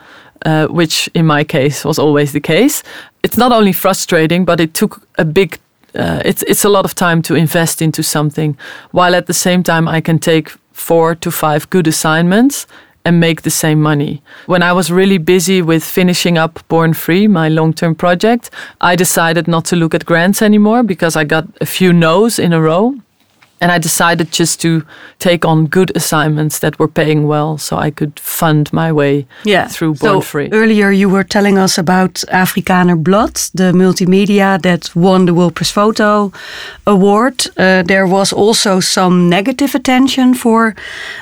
uh, 0.44 0.66
which 0.66 1.08
in 1.14 1.26
my 1.26 1.44
case 1.44 1.84
was 1.84 1.98
always 1.98 2.32
the 2.32 2.40
case, 2.40 2.82
it's 3.22 3.36
not 3.36 3.52
only 3.52 3.72
frustrating, 3.72 4.44
but 4.44 4.60
it 4.60 4.74
took 4.74 5.02
a 5.18 5.24
big 5.24 5.58
uh, 5.94 6.20
it's 6.24 6.42
it's 6.42 6.64
a 6.64 6.68
lot 6.68 6.84
of 6.84 6.94
time 6.94 7.22
to 7.22 7.34
invest 7.34 7.80
into 7.80 8.02
something, 8.02 8.56
while 8.90 9.14
at 9.14 9.26
the 9.26 9.34
same 9.34 9.62
time 9.62 9.88
I 9.88 10.00
can 10.00 10.18
take 10.18 10.50
four 10.72 11.14
to 11.14 11.30
five 11.30 11.70
good 11.70 11.86
assignments 11.86 12.66
and 13.06 13.20
make 13.20 13.42
the 13.42 13.50
same 13.50 13.80
money. 13.80 14.20
When 14.46 14.62
I 14.62 14.72
was 14.72 14.90
really 14.90 15.18
busy 15.18 15.62
with 15.62 15.84
finishing 15.84 16.36
up 16.36 16.66
Born 16.68 16.92
Free, 16.92 17.28
my 17.28 17.48
long 17.48 17.72
term 17.72 17.94
project, 17.94 18.50
I 18.80 18.96
decided 18.96 19.46
not 19.46 19.64
to 19.66 19.76
look 19.76 19.94
at 19.94 20.04
grants 20.04 20.42
anymore 20.42 20.82
because 20.82 21.16
I 21.16 21.24
got 21.24 21.44
a 21.60 21.66
few 21.66 21.92
no's 21.92 22.38
in 22.38 22.52
a 22.52 22.60
row. 22.60 22.94
And 23.60 23.72
I 23.72 23.78
decided 23.78 24.30
just 24.32 24.60
to 24.60 24.84
take 25.18 25.44
on 25.44 25.66
good 25.66 25.90
assignments 25.96 26.58
that 26.58 26.78
were 26.78 26.88
paying 26.88 27.26
well 27.26 27.58
so 27.58 27.76
I 27.76 27.90
could 27.90 28.20
fund 28.20 28.72
my 28.72 28.92
way 28.92 29.26
yeah. 29.44 29.68
through 29.68 29.94
Born 29.94 30.12
so 30.12 30.20
Free. 30.20 30.48
Earlier, 30.52 30.90
you 30.90 31.08
were 31.08 31.24
telling 31.24 31.58
us 31.58 31.78
about 31.78 32.24
Afrikaner 32.28 33.02
Blood, 33.02 33.34
the 33.54 33.72
multimedia 33.72 34.60
that 34.62 34.94
won 34.94 35.26
the 35.26 35.34
World 35.34 35.54
Press 35.54 35.70
Photo 35.70 36.32
Award. 36.86 37.46
Uh, 37.56 37.82
there 37.82 38.06
was 38.06 38.32
also 38.32 38.80
some 38.80 39.28
negative 39.28 39.74
attention 39.74 40.34
for 40.34 40.74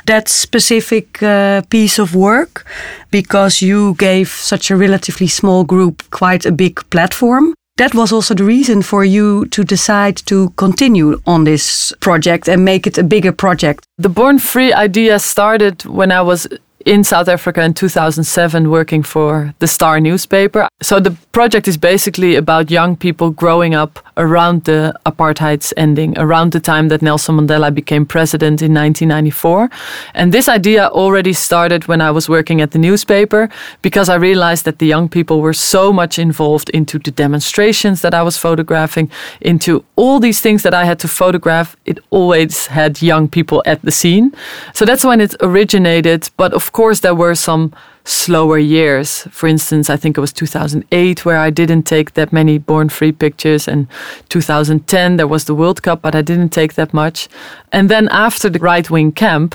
that 0.06 0.28
specific 0.28 1.22
uh, 1.22 1.62
piece 1.70 1.98
of 1.98 2.14
work 2.14 2.66
because 3.10 3.62
you 3.62 3.94
gave 3.94 4.28
such 4.28 4.70
a 4.70 4.76
relatively 4.76 5.28
small 5.28 5.64
group 5.64 6.02
quite 6.10 6.44
a 6.44 6.52
big 6.52 6.80
platform 6.90 7.54
that 7.76 7.94
was 7.94 8.12
also 8.12 8.34
the 8.34 8.44
reason 8.44 8.82
for 8.82 9.04
you 9.04 9.46
to 9.46 9.64
decide 9.64 10.16
to 10.26 10.50
continue 10.50 11.20
on 11.26 11.44
this 11.44 11.92
project 12.00 12.48
and 12.48 12.64
make 12.64 12.86
it 12.86 12.98
a 12.98 13.02
bigger 13.02 13.32
project. 13.32 13.84
The 13.98 14.08
Born 14.08 14.38
Free 14.38 14.72
idea 14.72 15.18
started 15.18 15.84
when 15.84 16.12
I 16.12 16.22
was 16.22 16.46
in 16.84 17.02
South 17.02 17.28
Africa 17.28 17.62
in 17.62 17.74
2007 17.74 18.70
working 18.70 19.02
for 19.02 19.54
the 19.58 19.66
Star 19.66 20.00
newspaper. 20.00 20.68
So 20.82 21.00
the 21.00 21.12
project 21.32 21.66
is 21.66 21.76
basically 21.76 22.36
about 22.36 22.70
young 22.70 22.96
people 22.96 23.30
growing 23.30 23.74
up 23.74 23.98
around 24.16 24.64
the 24.64 24.94
apartheid's 25.06 25.72
ending, 25.76 26.16
around 26.18 26.52
the 26.52 26.60
time 26.60 26.88
that 26.88 27.02
Nelson 27.02 27.36
Mandela 27.36 27.74
became 27.74 28.04
president 28.06 28.62
in 28.62 28.74
1994. 28.74 29.70
And 30.14 30.32
this 30.32 30.48
idea 30.48 30.88
already 30.88 31.32
started 31.32 31.88
when 31.88 32.00
I 32.00 32.10
was 32.10 32.28
working 32.28 32.60
at 32.60 32.72
the 32.72 32.78
newspaper 32.78 33.48
because 33.82 34.08
I 34.08 34.16
realized 34.16 34.64
that 34.66 34.78
the 34.78 34.86
young 34.86 35.08
people 35.08 35.40
were 35.40 35.54
so 35.54 35.92
much 35.92 36.18
involved 36.18 36.68
into 36.70 36.98
the 36.98 37.10
demonstrations 37.10 38.02
that 38.02 38.14
I 38.14 38.22
was 38.22 38.36
photographing, 38.36 39.10
into 39.40 39.84
all 39.96 40.20
these 40.20 40.40
things 40.40 40.62
that 40.62 40.74
I 40.74 40.84
had 40.84 40.98
to 41.00 41.08
photograph. 41.08 41.76
It 41.86 41.98
always 42.10 42.66
had 42.66 43.00
young 43.02 43.28
people 43.28 43.62
at 43.66 43.82
the 43.82 43.90
scene. 43.90 44.32
So 44.74 44.84
that's 44.84 45.04
when 45.04 45.20
it 45.20 45.34
originated. 45.40 46.30
But 46.36 46.52
of 46.52 46.73
course, 46.74 47.00
there 47.00 47.14
were 47.14 47.34
some 47.34 47.72
slower 48.04 48.58
years. 48.58 49.26
For 49.30 49.46
instance, 49.46 49.88
I 49.88 49.96
think 49.96 50.18
it 50.18 50.20
was 50.20 50.32
2008 50.32 51.24
where 51.24 51.38
I 51.38 51.48
didn't 51.50 51.84
take 51.84 52.12
that 52.14 52.32
many 52.32 52.58
Born 52.58 52.90
Free 52.90 53.12
pictures, 53.12 53.66
and 53.66 53.86
2010 54.28 55.16
there 55.16 55.26
was 55.26 55.44
the 55.44 55.54
World 55.54 55.82
Cup, 55.82 56.02
but 56.02 56.14
I 56.14 56.20
didn't 56.20 56.50
take 56.50 56.74
that 56.74 56.92
much. 56.92 57.28
And 57.72 57.88
then 57.88 58.08
after 58.08 58.50
the 58.50 58.58
right 58.58 58.90
wing 58.90 59.12
camp, 59.12 59.54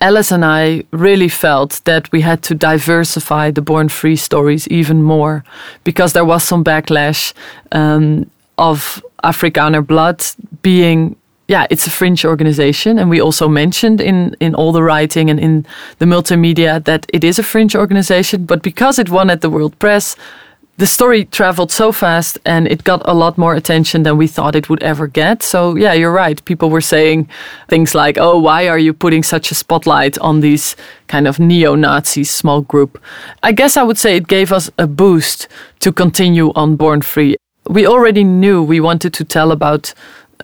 Elles 0.00 0.30
and 0.30 0.44
I 0.44 0.84
really 0.92 1.28
felt 1.28 1.80
that 1.84 2.12
we 2.12 2.20
had 2.20 2.42
to 2.42 2.54
diversify 2.54 3.50
the 3.50 3.62
Born 3.62 3.88
Free 3.88 4.16
stories 4.16 4.68
even 4.68 5.02
more 5.02 5.42
because 5.82 6.12
there 6.12 6.24
was 6.24 6.44
some 6.44 6.62
backlash 6.62 7.32
um, 7.72 8.30
of 8.56 9.02
Afrikaner 9.24 9.84
blood 9.84 10.24
being 10.62 11.16
yeah, 11.48 11.66
it's 11.70 11.86
a 11.86 11.90
fringe 11.90 12.24
organization, 12.24 12.98
and 12.98 13.10
we 13.10 13.22
also 13.22 13.48
mentioned 13.48 14.00
in 14.00 14.36
in 14.38 14.54
all 14.54 14.72
the 14.72 14.82
writing 14.82 15.30
and 15.30 15.40
in 15.40 15.64
the 15.98 16.06
multimedia 16.06 16.84
that 16.84 17.06
it 17.12 17.24
is 17.24 17.38
a 17.38 17.42
fringe 17.42 17.74
organization. 17.74 18.44
But 18.46 18.62
because 18.62 18.98
it 18.98 19.08
won 19.08 19.30
at 19.30 19.40
the 19.40 19.48
World 19.48 19.78
Press, 19.78 20.16
the 20.76 20.86
story 20.86 21.24
traveled 21.24 21.72
so 21.72 21.90
fast, 21.90 22.38
and 22.44 22.68
it 22.68 22.84
got 22.84 23.02
a 23.04 23.14
lot 23.14 23.38
more 23.38 23.54
attention 23.56 24.04
than 24.04 24.18
we 24.18 24.28
thought 24.28 24.54
it 24.54 24.68
would 24.68 24.82
ever 24.82 25.08
get. 25.08 25.42
So 25.42 25.74
yeah, 25.76 25.94
you're 25.94 26.12
right. 26.12 26.44
People 26.44 26.68
were 26.68 26.82
saying 26.82 27.28
things 27.68 27.94
like, 27.94 28.18
"Oh, 28.20 28.38
why 28.38 28.68
are 28.68 28.78
you 28.78 28.92
putting 28.92 29.24
such 29.24 29.50
a 29.50 29.54
spotlight 29.54 30.18
on 30.18 30.40
these 30.40 30.76
kind 31.06 31.26
of 31.26 31.38
neo-Nazi 31.40 32.24
small 32.24 32.60
group?" 32.60 32.98
I 33.42 33.52
guess 33.52 33.76
I 33.76 33.82
would 33.82 33.98
say 33.98 34.16
it 34.16 34.28
gave 34.28 34.52
us 34.52 34.70
a 34.76 34.86
boost 34.86 35.48
to 35.80 35.92
continue 35.92 36.52
on 36.54 36.76
Born 36.76 37.02
Free. 37.02 37.36
We 37.66 37.86
already 37.86 38.22
knew 38.22 38.62
we 38.62 38.80
wanted 38.80 39.12
to 39.14 39.24
tell 39.24 39.50
about, 39.50 39.94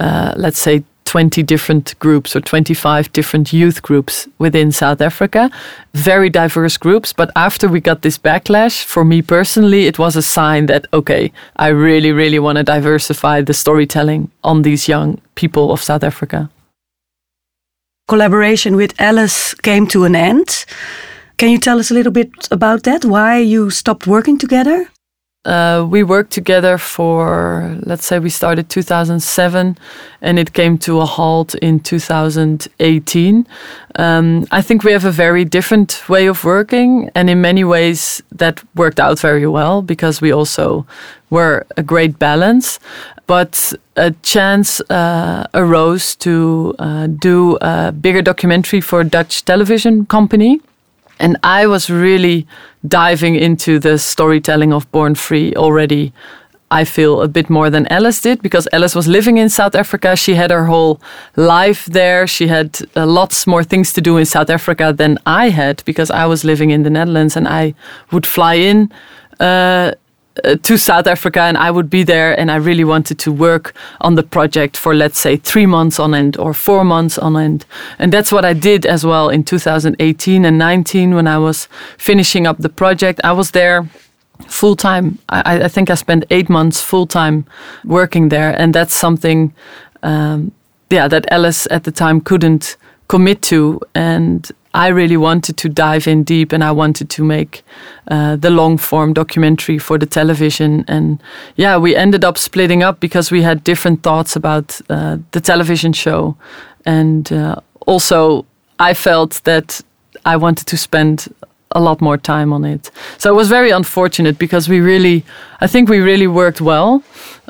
uh, 0.00 0.32
let's 0.36 0.62
say, 0.62 0.82
20 1.14 1.44
different 1.44 1.96
groups 2.00 2.35
or 2.35 2.40
25 2.40 3.12
different 3.12 3.53
youth 3.53 3.83
groups 3.83 4.27
within 4.40 4.72
South 4.72 5.00
Africa, 5.00 5.48
very 5.92 6.29
diverse 6.29 6.77
groups. 6.77 7.12
But 7.12 7.31
after 7.37 7.68
we 7.68 7.81
got 7.81 8.03
this 8.03 8.18
backlash, 8.18 8.83
for 8.83 9.05
me 9.05 9.22
personally, 9.22 9.87
it 9.87 9.96
was 9.96 10.16
a 10.16 10.22
sign 10.22 10.66
that, 10.66 10.88
okay, 10.92 11.31
I 11.55 11.68
really, 11.68 12.11
really 12.11 12.40
want 12.40 12.59
to 12.59 12.64
diversify 12.64 13.42
the 13.42 13.55
storytelling 13.55 14.29
on 14.42 14.62
these 14.62 14.88
young 14.88 15.20
people 15.37 15.70
of 15.70 15.81
South 15.81 16.03
Africa. 16.03 16.50
Collaboration 18.09 18.74
with 18.74 18.92
Elles 18.98 19.55
came 19.62 19.87
to 19.87 20.03
an 20.03 20.16
end. 20.16 20.64
Can 21.37 21.48
you 21.48 21.59
tell 21.59 21.79
us 21.79 21.92
a 21.92 21.94
little 21.94 22.12
bit 22.12 22.48
about 22.50 22.83
that? 22.83 23.05
Why 23.05 23.38
you 23.38 23.70
stopped 23.70 24.09
working 24.09 24.37
together? 24.37 24.88
Uh, 25.44 25.87
we 25.88 26.02
worked 26.02 26.30
together 26.30 26.78
for, 26.78 27.78
let's 27.83 28.07
say, 28.07 28.18
we 28.18 28.30
started 28.30 28.68
2007 28.70 29.76
and 30.22 30.38
it 30.38 30.52
came 30.54 30.78
to 30.78 31.00
a 31.00 31.04
halt 31.04 31.54
in 31.57 31.80
2018. 31.80 33.46
Um, 33.96 34.46
I 34.50 34.62
think 34.62 34.85
we 34.85 34.92
have 34.92 35.04
a 35.04 35.11
very 35.11 35.44
different 35.44 36.09
way 36.09 36.26
of 36.26 36.44
working, 36.44 37.11
and 37.14 37.30
in 37.30 37.40
many 37.40 37.62
ways 37.62 38.22
that 38.33 38.62
worked 38.74 38.98
out 38.98 39.20
very 39.20 39.46
well 39.46 39.83
because 39.83 40.20
we 40.20 40.33
also 40.33 40.87
were 41.30 41.66
a 41.76 41.83
great 41.83 42.18
balance. 42.18 42.80
But 43.26 43.72
a 43.96 44.11
chance 44.22 44.80
uh, 44.90 45.46
arose 45.54 46.16
to 46.16 46.74
uh, 46.78 47.07
do 47.07 47.57
a 47.61 47.92
bigger 47.92 48.22
documentary 48.22 48.80
for 48.80 49.00
a 49.00 49.04
Dutch 49.04 49.44
television 49.44 50.07
company. 50.07 50.61
And 51.18 51.37
I 51.42 51.66
was 51.66 51.90
really 51.90 52.46
diving 52.87 53.37
into 53.37 53.79
the 53.79 53.98
storytelling 53.98 54.72
of 54.72 54.90
Born 54.90 55.14
Free 55.14 55.55
already. 55.55 56.12
I 56.70 56.85
feel 56.85 57.22
a 57.22 57.29
bit 57.29 57.48
more 57.48 57.70
than 57.70 57.87
Elles 57.87 58.20
did 58.20 58.42
because 58.42 58.66
Elles 58.72 58.96
was 58.96 59.07
living 59.07 59.37
in 59.37 59.48
South 59.48 59.74
Africa. 59.74 60.16
She 60.16 60.35
had 60.35 60.50
her 60.50 60.64
whole 60.64 61.00
life 61.37 61.85
there. 61.87 62.27
She 62.27 62.48
had 62.48 62.81
uh, 62.96 63.07
lots 63.07 63.46
more 63.46 63.62
things 63.62 63.92
to 63.92 64.00
do 64.00 64.16
in 64.16 64.24
South 64.27 64.50
Africa 64.50 64.92
than 64.92 65.18
I 65.24 65.50
had 65.50 65.85
because 65.85 66.11
I 66.11 66.27
was 66.27 66.44
living 66.44 66.70
in 66.70 66.83
the 66.83 66.90
Netherlands 66.90 67.37
and 67.37 67.46
I 67.46 67.74
would 68.11 68.27
fly 68.27 68.55
in 68.55 68.90
uh, 69.38 69.92
to 70.42 70.77
South 70.77 71.07
Africa 71.07 71.40
and 71.42 71.57
I 71.57 71.70
would 71.70 71.88
be 71.88 72.03
there 72.03 72.38
and 72.38 72.51
I 72.51 72.57
really 72.57 72.85
wanted 72.85 73.18
to 73.20 73.33
work 73.33 73.75
on 74.01 74.16
the 74.16 74.23
project 74.23 74.77
for 74.77 74.94
let's 74.94 75.18
say 75.18 75.37
3 75.37 75.66
months 75.66 76.01
on 76.01 76.14
end 76.14 76.37
or 76.37 76.53
4 76.53 76.85
months 76.85 77.18
on 77.18 77.37
end. 77.37 77.64
And 77.99 78.12
that's 78.12 78.33
what 78.33 78.44
I 78.44 78.53
did 78.53 78.85
as 78.85 79.05
well 79.05 79.29
in 79.29 79.44
2018 79.44 80.44
and 80.44 80.59
19 80.59 81.14
when 81.14 81.27
I 81.27 81.38
was 81.38 81.68
finishing 81.99 82.47
up 82.47 82.59
the 82.59 82.68
project. 82.68 83.20
I 83.23 83.33
was 83.33 83.53
there 83.53 83.88
full 84.49 84.75
time 84.75 85.18
I, 85.29 85.64
I 85.64 85.68
think 85.68 85.90
I 85.90 85.94
spent 85.94 86.25
8 86.31 86.49
months 86.49 86.83
full 86.83 87.07
time 87.07 87.44
working 87.85 88.31
there 88.31 88.51
and 88.61 88.75
that's 88.75 88.94
something 88.94 89.55
um, 90.03 90.51
yeah 90.90 91.07
that 91.07 91.25
Elles 91.29 91.68
at 91.68 91.85
the 91.85 91.92
time 91.92 92.20
couldn't 92.20 92.77
commit 93.09 93.42
to. 93.42 93.81
And 93.94 94.51
I 94.74 94.88
really 94.88 95.16
wanted 95.16 95.56
to 95.58 95.68
dive 95.68 96.08
in 96.08 96.24
deep 96.24 96.52
and 96.52 96.64
I 96.64 96.72
wanted 96.72 97.08
to 97.10 97.24
make 97.24 97.62
uh, 98.10 98.34
the 98.34 98.50
long 98.50 98.76
form 98.76 99.12
documentary 99.12 99.78
for 99.78 99.98
the 99.98 100.06
television. 100.06 100.84
And 100.88 101.22
yeah, 101.54 101.76
we 101.76 101.94
ended 101.94 102.24
up 102.24 102.37
splitting 102.37 102.82
up 102.82 102.98
because 102.98 103.30
we 103.30 103.42
had 103.42 103.62
different 103.62 104.02
thoughts 104.02 104.34
about 104.37 104.80
uh, 104.90 105.18
the 105.30 105.40
television 105.40 105.92
show. 105.92 106.37
And 106.84 107.32
uh, 107.32 107.56
also, 107.87 108.44
I 108.80 108.94
felt 108.94 109.40
that 109.44 109.80
I 110.24 110.37
wanted 110.37 110.66
to 110.66 110.76
spend 110.76 111.32
a 111.70 111.80
lot 111.80 112.00
more 112.00 112.18
time 112.18 112.52
on 112.52 112.64
it. 112.64 112.90
So 113.18 113.30
it 113.30 113.37
was 113.37 113.48
very 113.48 113.70
unfortunate 113.70 114.38
because 114.38 114.68
we 114.68 114.80
really, 114.80 115.24
I 115.60 115.68
think 115.68 115.88
we 115.88 115.98
really 115.98 116.26
worked 116.26 116.60
well. 116.60 117.02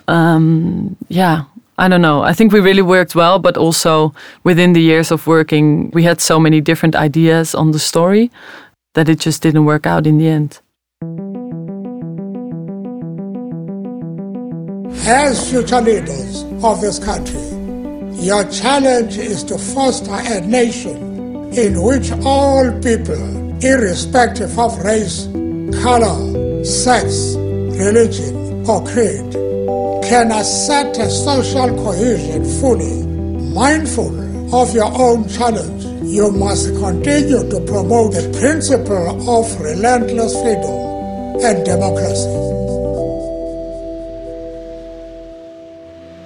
Um, 0.08 0.96
yeah, 1.08 1.44
I 1.76 1.88
don't 1.88 2.02
know. 2.02 2.22
I 2.22 2.32
think 2.32 2.52
we 2.52 2.60
really 2.60 2.82
worked 2.82 3.14
well, 3.14 3.38
but 3.38 3.56
also 3.56 4.14
within 4.44 4.74
the 4.74 4.80
years 4.80 5.10
of 5.10 5.26
working, 5.26 5.90
we 5.90 6.04
had 6.04 6.20
so 6.20 6.38
many 6.38 6.60
different 6.60 6.94
ideas 6.94 7.54
on 7.54 7.72
the 7.72 7.78
story 7.78 8.30
that 8.94 9.08
it 9.08 9.18
just 9.18 9.42
didn't 9.42 9.64
work 9.64 9.86
out 9.86 10.06
in 10.06 10.18
the 10.18 10.28
end. 10.28 10.60
As 15.06 15.50
future 15.50 15.80
leaders 15.80 16.44
of 16.62 16.80
this 16.80 16.98
country, 16.98 17.40
your 18.22 18.44
challenge 18.44 19.18
is 19.18 19.42
to 19.44 19.58
foster 19.58 20.14
a 20.14 20.40
nation 20.40 21.52
in 21.52 21.82
which 21.82 22.12
all 22.24 22.70
people, 22.80 23.62
irrespective 23.62 24.58
of 24.58 24.78
race, 24.78 25.26
color, 25.82 26.64
sex, 26.64 27.34
religion, 27.36 28.64
or 28.66 28.82
creed, 28.86 29.34
can 30.14 30.30
assert 30.30 30.96
a 30.98 31.10
social 31.10 31.74
cohesion 31.74 32.44
fully. 32.60 33.02
Mindful 33.52 34.14
of 34.54 34.72
your 34.72 34.92
own 34.94 35.28
challenge, 35.28 35.84
you 36.04 36.30
must 36.30 36.68
continue 36.76 37.42
to 37.50 37.58
promote 37.66 38.12
the 38.12 38.22
principle 38.38 39.08
of 39.28 39.60
relentless 39.60 40.32
freedom 40.40 40.76
and 41.42 41.64
democracy. 41.64 42.30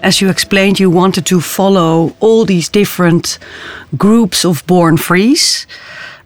As 0.02 0.20
you 0.20 0.28
explained, 0.28 0.78
you 0.78 0.90
wanted 0.90 1.24
to 1.24 1.40
follow 1.40 2.12
all 2.20 2.44
these 2.44 2.68
different 2.68 3.38
groups 3.96 4.44
of 4.44 4.66
born 4.66 4.98
frees. 4.98 5.66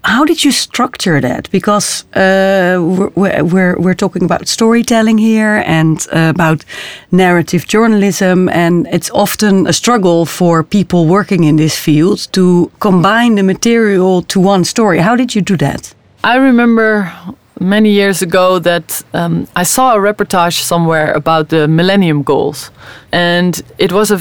How 0.05 0.25
did 0.25 0.45
you 0.45 0.51
structure 0.53 1.21
that? 1.21 1.51
Because 1.51 2.05
uh, 2.15 2.79
we're, 3.15 3.43
we're, 3.45 3.77
we're 3.79 3.95
talking 3.95 4.25
about 4.25 4.49
storytelling 4.49 5.19
here 5.19 5.63
and 5.67 6.07
uh, 6.13 6.33
about 6.35 6.65
narrative 7.11 7.67
journalism, 7.67 8.49
and 8.49 8.89
it's 8.89 9.11
often 9.11 9.67
a 9.67 9.73
struggle 9.73 10.27
for 10.27 10.65
people 10.65 11.07
working 11.07 11.45
in 11.45 11.57
this 11.57 11.79
field 11.79 12.29
to 12.33 12.71
combine 12.81 13.37
the 13.37 13.43
material 13.43 14.23
to 14.23 14.41
one 14.41 14.65
story. 14.65 14.99
How 14.99 15.15
did 15.15 15.35
you 15.35 15.43
do 15.43 15.57
that? 15.59 15.95
I 16.25 16.37
remember 16.37 17.13
many 17.61 17.91
years 17.91 18.23
ago 18.23 18.59
that 18.59 19.03
um, 19.15 19.47
I 19.55 19.63
saw 19.63 19.95
a 19.95 19.99
reportage 19.99 20.61
somewhere 20.63 21.13
about 21.13 21.49
the 21.49 21.69
Millennium 21.69 22.23
Goals, 22.23 22.71
and 23.13 23.63
it 23.79 23.93
was 23.93 24.11
a 24.11 24.21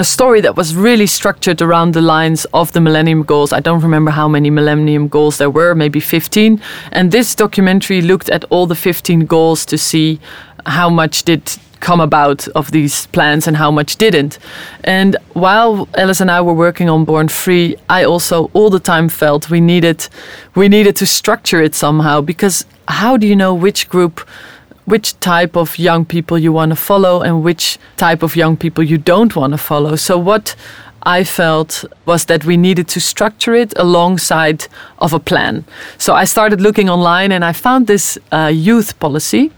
a 0.00 0.04
story 0.04 0.40
that 0.40 0.56
was 0.56 0.76
really 0.76 1.06
structured 1.06 1.60
around 1.60 1.92
the 1.92 2.00
lines 2.00 2.44
of 2.54 2.72
the 2.72 2.80
Millennium 2.80 3.24
Goals. 3.24 3.52
I 3.52 3.58
don't 3.58 3.82
remember 3.82 4.12
how 4.12 4.28
many 4.28 4.48
Millennium 4.48 5.08
Goals 5.08 5.38
there 5.38 5.50
were, 5.50 5.74
maybe 5.74 5.98
15. 5.98 6.62
And 6.92 7.10
this 7.10 7.34
documentary 7.34 8.00
looked 8.00 8.28
at 8.28 8.44
all 8.44 8.66
the 8.66 8.76
15 8.76 9.26
goals 9.26 9.66
to 9.66 9.76
see 9.76 10.20
how 10.66 10.88
much 10.88 11.24
did 11.24 11.52
come 11.80 12.00
about 12.00 12.46
of 12.48 12.70
these 12.70 13.06
plans 13.06 13.48
and 13.48 13.56
how 13.56 13.72
much 13.72 13.96
didn't. 13.96 14.38
And 14.84 15.16
while 15.32 15.88
Elles 15.94 16.20
and 16.20 16.30
I 16.30 16.42
were 16.42 16.54
working 16.54 16.88
on 16.88 17.04
Born 17.04 17.28
Free, 17.28 17.76
I 17.88 18.04
also 18.04 18.50
all 18.52 18.70
the 18.70 18.80
time 18.80 19.08
felt 19.08 19.50
we 19.50 19.60
needed 19.60 20.08
we 20.54 20.68
needed 20.68 20.96
to 20.96 21.06
structure 21.06 21.62
it 21.62 21.74
somehow 21.74 22.20
because 22.20 22.66
how 22.88 23.16
do 23.16 23.26
you 23.26 23.36
know 23.36 23.54
which 23.54 23.88
group 23.88 24.28
which 24.88 25.18
type 25.20 25.54
of 25.56 25.78
young 25.78 26.04
people 26.04 26.38
you 26.38 26.52
want 26.52 26.70
to 26.70 26.76
follow 26.76 27.20
and 27.20 27.44
which 27.44 27.78
type 27.96 28.22
of 28.22 28.36
young 28.36 28.56
people 28.56 28.82
you 28.82 28.96
don't 28.96 29.36
want 29.36 29.52
to 29.52 29.58
follow. 29.58 29.96
So 29.96 30.16
what 30.18 30.56
I 31.02 31.24
felt 31.24 31.84
was 32.06 32.24
that 32.24 32.44
we 32.44 32.56
needed 32.56 32.88
to 32.88 33.00
structure 33.00 33.54
it 33.54 33.72
alongside 33.76 34.66
of 34.98 35.12
a 35.12 35.18
plan. 35.18 35.64
So 35.98 36.14
I 36.14 36.24
started 36.24 36.60
looking 36.60 36.88
online 36.88 37.32
and 37.32 37.44
I 37.44 37.52
found 37.52 37.86
this 37.86 38.18
uh, 38.32 38.50
youth 38.52 38.98
policy. 38.98 39.50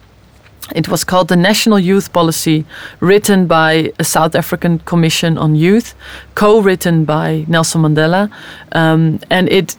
It 0.75 0.89
was 0.89 1.05
called 1.05 1.29
the 1.29 1.37
National 1.37 1.79
Youth 1.79 2.13
Policy, 2.13 2.65
written 3.01 3.47
by 3.47 3.93
a 3.99 4.05
South 4.05 4.35
African 4.37 4.79
Commission 4.81 5.39
on 5.39 5.57
Youth, 5.57 5.95
co 6.35 6.61
written 6.61 7.05
by 7.05 7.45
Nelson 7.49 7.83
Mandela. 7.83 8.31
Um, 8.73 9.19
and 9.31 9.49
it 9.49 9.77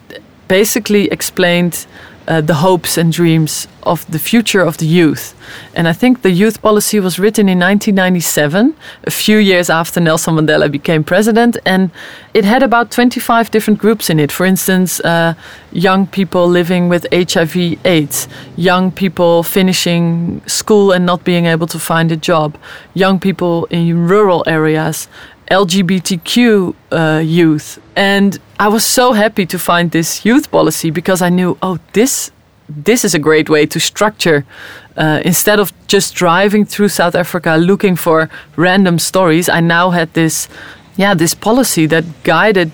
basically 0.47 1.05
explained 1.11 1.87
uh, 2.27 2.41
the 2.41 2.55
hopes 2.55 2.97
and 2.97 3.11
dreams 3.11 3.67
of 3.83 4.09
the 4.11 4.19
future 4.19 4.61
of 4.61 4.77
the 4.77 4.85
youth. 4.85 5.35
And 5.73 5.87
I 5.87 5.93
think 5.93 6.21
the 6.21 6.31
youth 6.31 6.61
policy 6.61 6.99
was 6.99 7.17
written 7.17 7.49
in 7.49 7.59
1997, 7.59 8.75
a 9.03 9.11
few 9.11 9.37
years 9.37 9.69
after 9.69 9.99
Nelson 9.99 10.35
Mandela 10.35 10.71
became 10.71 11.03
president. 11.03 11.57
And 11.65 11.89
it 12.33 12.45
had 12.45 12.63
about 12.63 12.91
25 12.91 13.51
different 13.51 13.79
groups 13.79 14.09
in 14.09 14.19
it. 14.19 14.31
For 14.31 14.45
instance, 14.45 14.99
uh, 15.01 15.33
young 15.71 16.07
people 16.07 16.47
living 16.47 16.89
with 16.89 17.07
HIV 17.11 17.85
AIDS, 17.85 18.27
young 18.55 18.91
people 18.91 19.43
finishing 19.43 20.41
school 20.45 20.91
and 20.91 21.05
not 21.05 21.23
being 21.23 21.45
able 21.45 21.67
to 21.67 21.79
find 21.79 22.11
a 22.11 22.17
job, 22.17 22.57
young 22.93 23.19
people 23.19 23.65
in 23.65 24.07
rural 24.07 24.43
areas, 24.47 25.07
LGBTQ 25.51 26.75
uh, 26.91 27.19
youth. 27.19 27.79
And 27.95 28.39
I 28.57 28.69
was 28.69 28.85
so 28.85 29.11
happy 29.11 29.45
to 29.45 29.59
find 29.59 29.91
this 29.91 30.23
youth 30.25 30.49
policy 30.49 30.91
because 30.91 31.21
I 31.21 31.29
knew, 31.29 31.57
oh, 31.61 31.77
this 31.93 32.31
this 32.69 33.03
is 33.03 33.13
a 33.13 33.19
great 33.19 33.49
way 33.49 33.65
to 33.65 33.79
structure. 33.79 34.45
Uh, 34.95 35.21
instead 35.25 35.59
of 35.59 35.73
just 35.87 36.15
driving 36.15 36.63
through 36.63 36.87
South 36.87 37.15
Africa 37.15 37.57
looking 37.57 37.97
for 37.97 38.29
random 38.55 38.97
stories, 38.97 39.49
I 39.49 39.59
now 39.59 39.89
had 39.89 40.13
this, 40.13 40.47
yeah, 40.95 41.13
this 41.13 41.33
policy 41.33 41.85
that 41.87 42.05
guided 42.23 42.71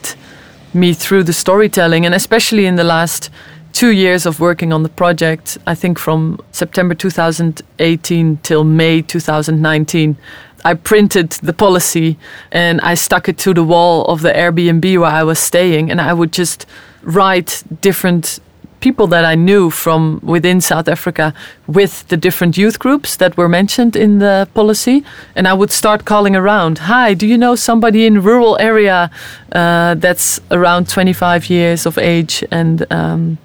me 0.71 0.93
through 0.93 1.23
the 1.23 1.33
storytelling, 1.33 2.05
and 2.05 2.13
especially 2.13 2.67
in 2.67 2.75
the 2.75 2.83
last 2.83 3.31
two 3.73 3.91
years 3.91 4.25
of 4.25 4.39
working 4.39 4.73
on 4.73 4.83
the 4.83 4.89
project, 4.89 5.57
I 5.65 5.75
think 5.75 5.99
from 5.99 6.39
September 6.51 6.95
2018 6.95 8.37
till 8.37 8.63
May 8.63 9.01
2019, 9.01 10.15
I 10.65 10.73
printed 10.73 11.31
the 11.31 11.53
policy 11.53 12.17
and 12.51 12.81
I 12.81 12.95
stuck 12.95 13.29
it 13.29 13.37
to 13.39 13.53
the 13.53 13.63
wall 13.63 14.05
of 14.05 14.21
the 14.21 14.31
Airbnb 14.31 14.99
where 14.99 15.09
I 15.09 15.23
was 15.23 15.39
staying, 15.39 15.91
and 15.91 16.01
I 16.01 16.13
would 16.13 16.33
just 16.33 16.65
write 17.03 17.63
different 17.81 18.39
people 18.79 19.07
that 19.07 19.25
I 19.25 19.35
knew 19.35 19.69
from 19.69 20.19
within 20.21 20.61
South 20.61 20.87
Africa 20.87 21.33
with 21.65 22.07
the 22.09 22.17
different 22.17 22.57
youth 22.57 22.77
groups 22.79 23.15
that 23.17 23.35
were 23.35 23.49
mentioned 23.49 23.95
in 23.95 24.19
the 24.19 24.47
policy. 24.53 25.03
And 25.35 25.47
I 25.47 25.53
would 25.53 25.71
start 25.71 26.05
calling 26.05 26.35
around 26.35 26.79
Hi, 26.79 27.13
do 27.13 27.25
you 27.25 27.37
know 27.37 27.55
somebody 27.55 28.05
in 28.05 28.21
rural 28.21 28.57
area 28.59 29.09
uh, 29.51 29.95
that's 29.95 30.39
around 30.51 30.89
25 30.89 31.49
years 31.49 31.85
of 31.85 31.97
age 31.97 32.43
and 32.51 32.85
um, 32.91 33.37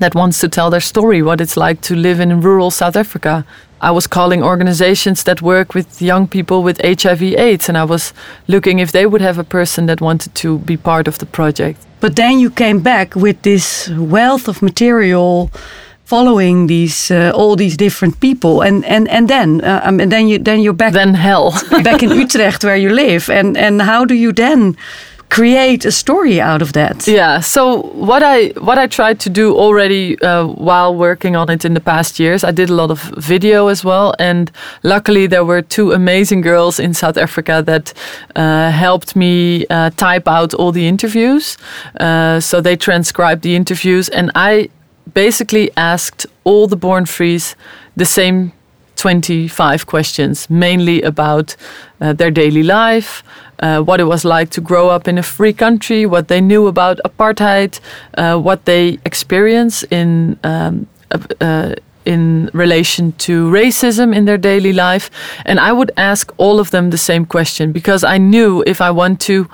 that 0.00 0.14
wants 0.14 0.40
to 0.40 0.48
tell 0.48 0.70
their 0.70 0.80
story, 0.80 1.22
what 1.22 1.40
it's 1.40 1.56
like 1.56 1.80
to 1.82 1.94
live 1.94 2.20
in 2.20 2.40
rural 2.40 2.70
South 2.70 2.96
Africa? 2.96 3.44
I 3.80 3.90
was 3.90 4.06
calling 4.06 4.42
organizations 4.42 5.24
that 5.24 5.42
work 5.42 5.74
with 5.74 6.00
young 6.00 6.26
people 6.26 6.62
with 6.62 6.80
HIV/AIDS, 6.82 7.68
and 7.68 7.76
I 7.76 7.84
was 7.84 8.12
looking 8.46 8.78
if 8.78 8.92
they 8.92 9.06
would 9.06 9.20
have 9.20 9.38
a 9.38 9.44
person 9.44 9.86
that 9.86 10.00
wanted 10.00 10.34
to 10.36 10.58
be 10.58 10.76
part 10.76 11.08
of 11.08 11.18
the 11.18 11.26
project. 11.26 11.78
But 12.00 12.16
then 12.16 12.38
you 12.38 12.50
came 12.50 12.80
back 12.80 13.14
with 13.14 13.42
this 13.42 13.88
wealth 13.90 14.48
of 14.48 14.62
material 14.62 15.50
following 16.04 16.66
these 16.66 17.10
uh, 17.10 17.32
all 17.34 17.56
these 17.56 17.76
different 17.76 18.20
people 18.20 18.60
and 18.60 18.84
and 18.84 19.08
and 19.08 19.28
then 19.28 19.60
uh, 19.62 19.80
um, 19.84 20.00
and 20.00 20.12
then 20.12 20.28
you 20.28 20.38
then 20.38 20.60
you're 20.60 20.76
back 20.76 20.92
then 20.92 21.14
hell 21.14 21.52
back 21.82 22.02
in 22.02 22.10
Utrecht 22.22 22.62
where 22.64 22.76
you 22.76 22.90
live 22.90 23.30
and 23.30 23.56
and 23.56 23.82
how 23.82 24.04
do 24.04 24.14
you 24.14 24.32
then 24.32 24.76
create 25.30 25.84
a 25.84 25.90
story 25.90 26.40
out 26.40 26.62
of 26.62 26.72
that. 26.72 27.06
Yeah. 27.06 27.40
So 27.40 27.82
what 27.94 28.22
I 28.22 28.48
what 28.60 28.78
I 28.78 28.86
tried 28.86 29.18
to 29.20 29.30
do 29.30 29.54
already 29.56 30.16
uh, 30.20 30.46
while 30.46 30.94
working 30.94 31.36
on 31.36 31.50
it 31.50 31.64
in 31.64 31.74
the 31.74 31.80
past 31.80 32.20
years, 32.20 32.44
I 32.44 32.52
did 32.52 32.70
a 32.70 32.74
lot 32.74 32.90
of 32.90 33.00
video 33.16 33.68
as 33.68 33.84
well, 33.84 34.14
and 34.18 34.50
luckily 34.82 35.26
there 35.26 35.44
were 35.44 35.62
two 35.62 35.92
amazing 35.92 36.42
girls 36.42 36.78
in 36.78 36.94
South 36.94 37.16
Africa 37.16 37.62
that 37.66 37.92
uh, 38.36 38.70
helped 38.70 39.16
me 39.16 39.66
uh, 39.70 39.90
type 39.90 40.28
out 40.28 40.54
all 40.54 40.72
the 40.72 40.86
interviews. 40.86 41.56
Uh, 42.00 42.40
so 42.40 42.60
they 42.60 42.76
transcribed 42.76 43.42
the 43.42 43.56
interviews, 43.56 44.08
and 44.08 44.30
I 44.34 44.68
basically 45.14 45.70
asked 45.76 46.26
all 46.44 46.66
the 46.66 46.76
born 46.76 47.06
frees 47.06 47.56
the 47.96 48.04
same 48.04 48.52
25 48.96 49.86
questions, 49.86 50.48
mainly 50.48 51.02
about 51.02 51.56
uh, 52.00 52.12
their 52.12 52.30
daily 52.30 52.62
life, 52.62 53.22
uh, 53.60 53.80
what 53.80 54.00
it 54.00 54.04
was 54.04 54.24
like 54.24 54.50
to 54.50 54.60
grow 54.60 54.88
up 54.88 55.08
in 55.08 55.18
a 55.18 55.22
free 55.22 55.52
country, 55.52 56.06
what 56.06 56.28
they 56.28 56.40
knew 56.40 56.66
about 56.66 56.98
apartheid, 57.04 57.80
uh, 58.18 58.38
what 58.38 58.64
they 58.64 58.98
experience 59.04 59.82
in. 59.84 60.38
Um, 60.44 60.86
in 62.04 62.50
relation 62.52 63.12
to 63.12 63.50
racism 63.50 64.14
in 64.14 64.26
their 64.26 64.36
daily 64.36 64.72
life. 64.74 65.10
And 65.46 65.58
I 65.58 65.72
would 65.72 65.90
ask 65.96 66.32
all 66.36 66.60
of 66.60 66.70
them 66.70 66.90
the 66.90 66.98
same 66.98 67.24
question 67.24 67.72
because 67.72 68.04
I 68.04 68.18
knew 68.18 68.62
if 68.66 68.80
I 68.80 68.90
want 68.90 69.20
to, 69.22 69.48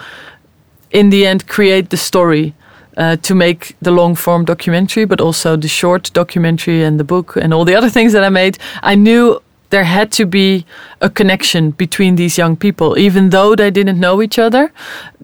in 0.91 1.11
the 1.11 1.27
end, 1.27 1.47
create 1.47 1.91
the 1.91 1.97
story 1.97 2.55
uh, 2.97 3.17
to 3.17 3.35
make 3.35 3.77
the 3.81 3.91
long 3.91 4.15
form 4.15 4.45
documentary, 4.45 5.05
but 5.05 5.21
also 5.21 5.57
the 5.57 5.69
short 5.69 6.13
documentary 6.13 6.83
and 6.83 6.99
the 6.99 7.05
book 7.05 7.37
and 7.37 7.55
all 7.55 7.65
the 7.65 7.75
other 7.79 7.91
things 7.91 8.13
that 8.13 8.25
I 8.25 8.29
made, 8.29 8.59
I 8.83 8.95
knew 8.95 9.41
there 9.71 9.85
had 9.85 10.11
to 10.13 10.27
be 10.27 10.67
a 11.01 11.09
connection 11.09 11.71
between 11.71 12.17
these 12.17 12.37
young 12.37 12.57
people. 12.57 12.99
Even 12.99 13.31
though 13.31 13.55
they 13.55 13.71
didn't 13.71 13.99
know 14.01 14.21
each 14.21 14.39
other, 14.39 14.73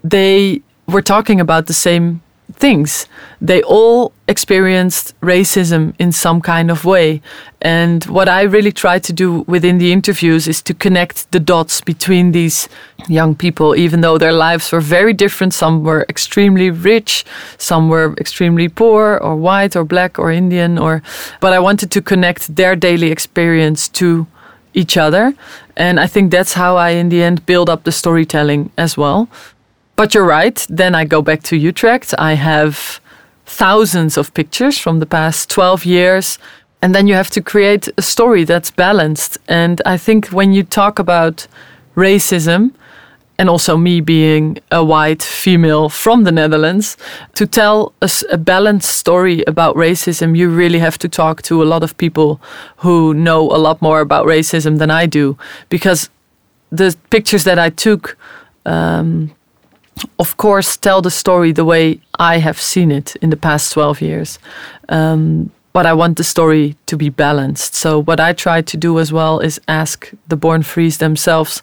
they 0.05 0.63
were 0.87 1.03
talking 1.03 1.41
about 1.41 1.67
the 1.67 1.75
same 1.75 2.23
things. 2.53 3.07
They 3.41 3.63
all 3.63 4.13
experienced 4.29 5.19
racism 5.21 5.95
in 5.99 6.13
some 6.13 6.41
kind 6.41 6.71
of 6.71 6.85
way. 6.85 7.21
And 7.61 8.05
what 8.05 8.29
I 8.29 8.43
really 8.43 8.73
try 8.73 8.99
to 8.99 9.13
do 9.13 9.45
within 9.47 9.79
the 9.79 9.93
interviews 9.93 10.49
is 10.49 10.63
to 10.63 10.75
connect 10.75 11.31
the 11.33 11.41
dots 11.41 11.81
between 11.81 12.33
these 12.33 12.69
young 13.09 13.35
people, 13.35 13.77
even 13.77 14.01
though 14.01 14.19
their 14.19 14.33
lives 14.33 14.73
were 14.73 14.81
very 14.81 15.13
different. 15.13 15.55
Some 15.55 15.83
were 15.85 16.05
extremely 16.09 16.71
rich, 16.71 17.25
some 17.59 17.89
were 17.89 18.15
extremely 18.19 18.69
poor, 18.69 19.19
or 19.23 19.37
white, 19.37 19.77
or 19.77 19.85
black, 19.85 20.19
or 20.19 20.31
Indian, 20.31 20.79
or 20.79 21.03
but 21.41 21.53
I 21.53 21.59
wanted 21.59 21.91
to 21.91 22.03
connect 22.03 22.57
their 22.57 22.77
daily 22.77 23.11
experience 23.11 23.89
to 24.01 24.27
each 24.75 24.97
other. 24.97 25.35
And 25.77 25.99
I 25.99 26.07
think 26.07 26.31
that's 26.31 26.55
how 26.55 26.77
I, 26.77 26.91
in 26.91 27.09
the 27.09 27.23
end, 27.23 27.47
build 27.47 27.69
up 27.69 27.85
the 27.85 27.93
storytelling 27.93 28.71
as 28.77 28.97
well. 28.97 29.29
But 29.97 30.15
you're 30.15 30.27
right. 30.27 30.67
Then 30.69 30.95
I 30.95 31.05
go 31.05 31.23
back 31.23 31.43
to 31.45 31.57
Utrecht. 31.57 32.15
I 32.19 32.35
have 32.35 33.01
thousands 33.47 34.17
of 34.19 34.35
pictures 34.35 34.79
from 34.79 34.99
the 35.01 35.07
past 35.07 35.49
12 35.51 35.87
years. 35.87 36.39
And 36.83 36.95
then 36.95 37.07
you 37.07 37.15
have 37.15 37.31
to 37.31 37.41
create 37.41 37.89
a 37.97 38.03
story 38.03 38.45
that's 38.45 38.71
balanced. 38.71 39.39
And 39.49 39.81
I 39.87 39.97
think 39.97 40.29
when 40.29 40.53
you 40.53 40.63
talk 40.63 40.99
about 40.99 41.47
racism, 41.97 42.73
and 43.39 43.49
also 43.49 43.77
me 43.77 44.01
being 44.01 44.59
a 44.71 44.85
white 44.85 45.23
female 45.23 45.89
from 45.89 46.25
the 46.25 46.33
Netherlands, 46.33 46.97
to 47.35 47.47
tell 47.47 47.93
a, 48.01 48.11
a, 48.31 48.39
balanced 48.39 48.97
story 48.97 49.45
about 49.47 49.77
racism, 49.77 50.37
you 50.37 50.49
really 50.49 50.79
have 50.79 50.99
to 50.99 51.09
talk 51.09 51.43
to 51.43 51.63
a 51.63 51.65
lot 51.65 51.83
of 51.83 51.97
people 51.99 52.41
who 52.79 53.13
know 53.13 53.43
a 53.51 53.59
lot 53.59 53.83
more 53.83 54.01
about 54.01 54.27
racism 54.27 54.79
than 54.79 54.91
I 54.91 55.07
do. 55.07 55.37
Because 55.69 56.09
the 56.71 56.97
pictures 57.11 57.45
that 57.45 57.59
I 57.59 57.71
took 57.71 58.17
um, 58.65 59.31
of 60.19 60.37
course, 60.37 60.77
tell 60.77 61.01
the 61.01 61.11
story 61.11 61.53
the 61.53 61.65
way 61.65 62.01
I 62.19 62.39
have 62.39 62.61
seen 62.61 62.91
it 62.91 63.17
in 63.17 63.31
the 63.31 63.37
past 63.37 63.73
12 63.73 64.03
years. 64.03 64.39
Um, 64.89 65.51
but 65.73 65.87
I 65.87 65.93
want 65.93 66.17
the 66.17 66.25
story 66.25 66.77
to 66.87 66.97
be 66.97 67.11
balanced. 67.11 67.75
So, 67.75 68.03
what 68.03 68.19
I 68.19 68.33
try 68.33 68.63
to 68.63 68.77
do 68.77 68.99
as 68.99 69.13
well 69.13 69.41
is 69.41 69.61
ask 69.69 70.11
the 70.29 70.37
Born 70.37 70.63
Frees 70.63 70.99
themselves 70.99 71.63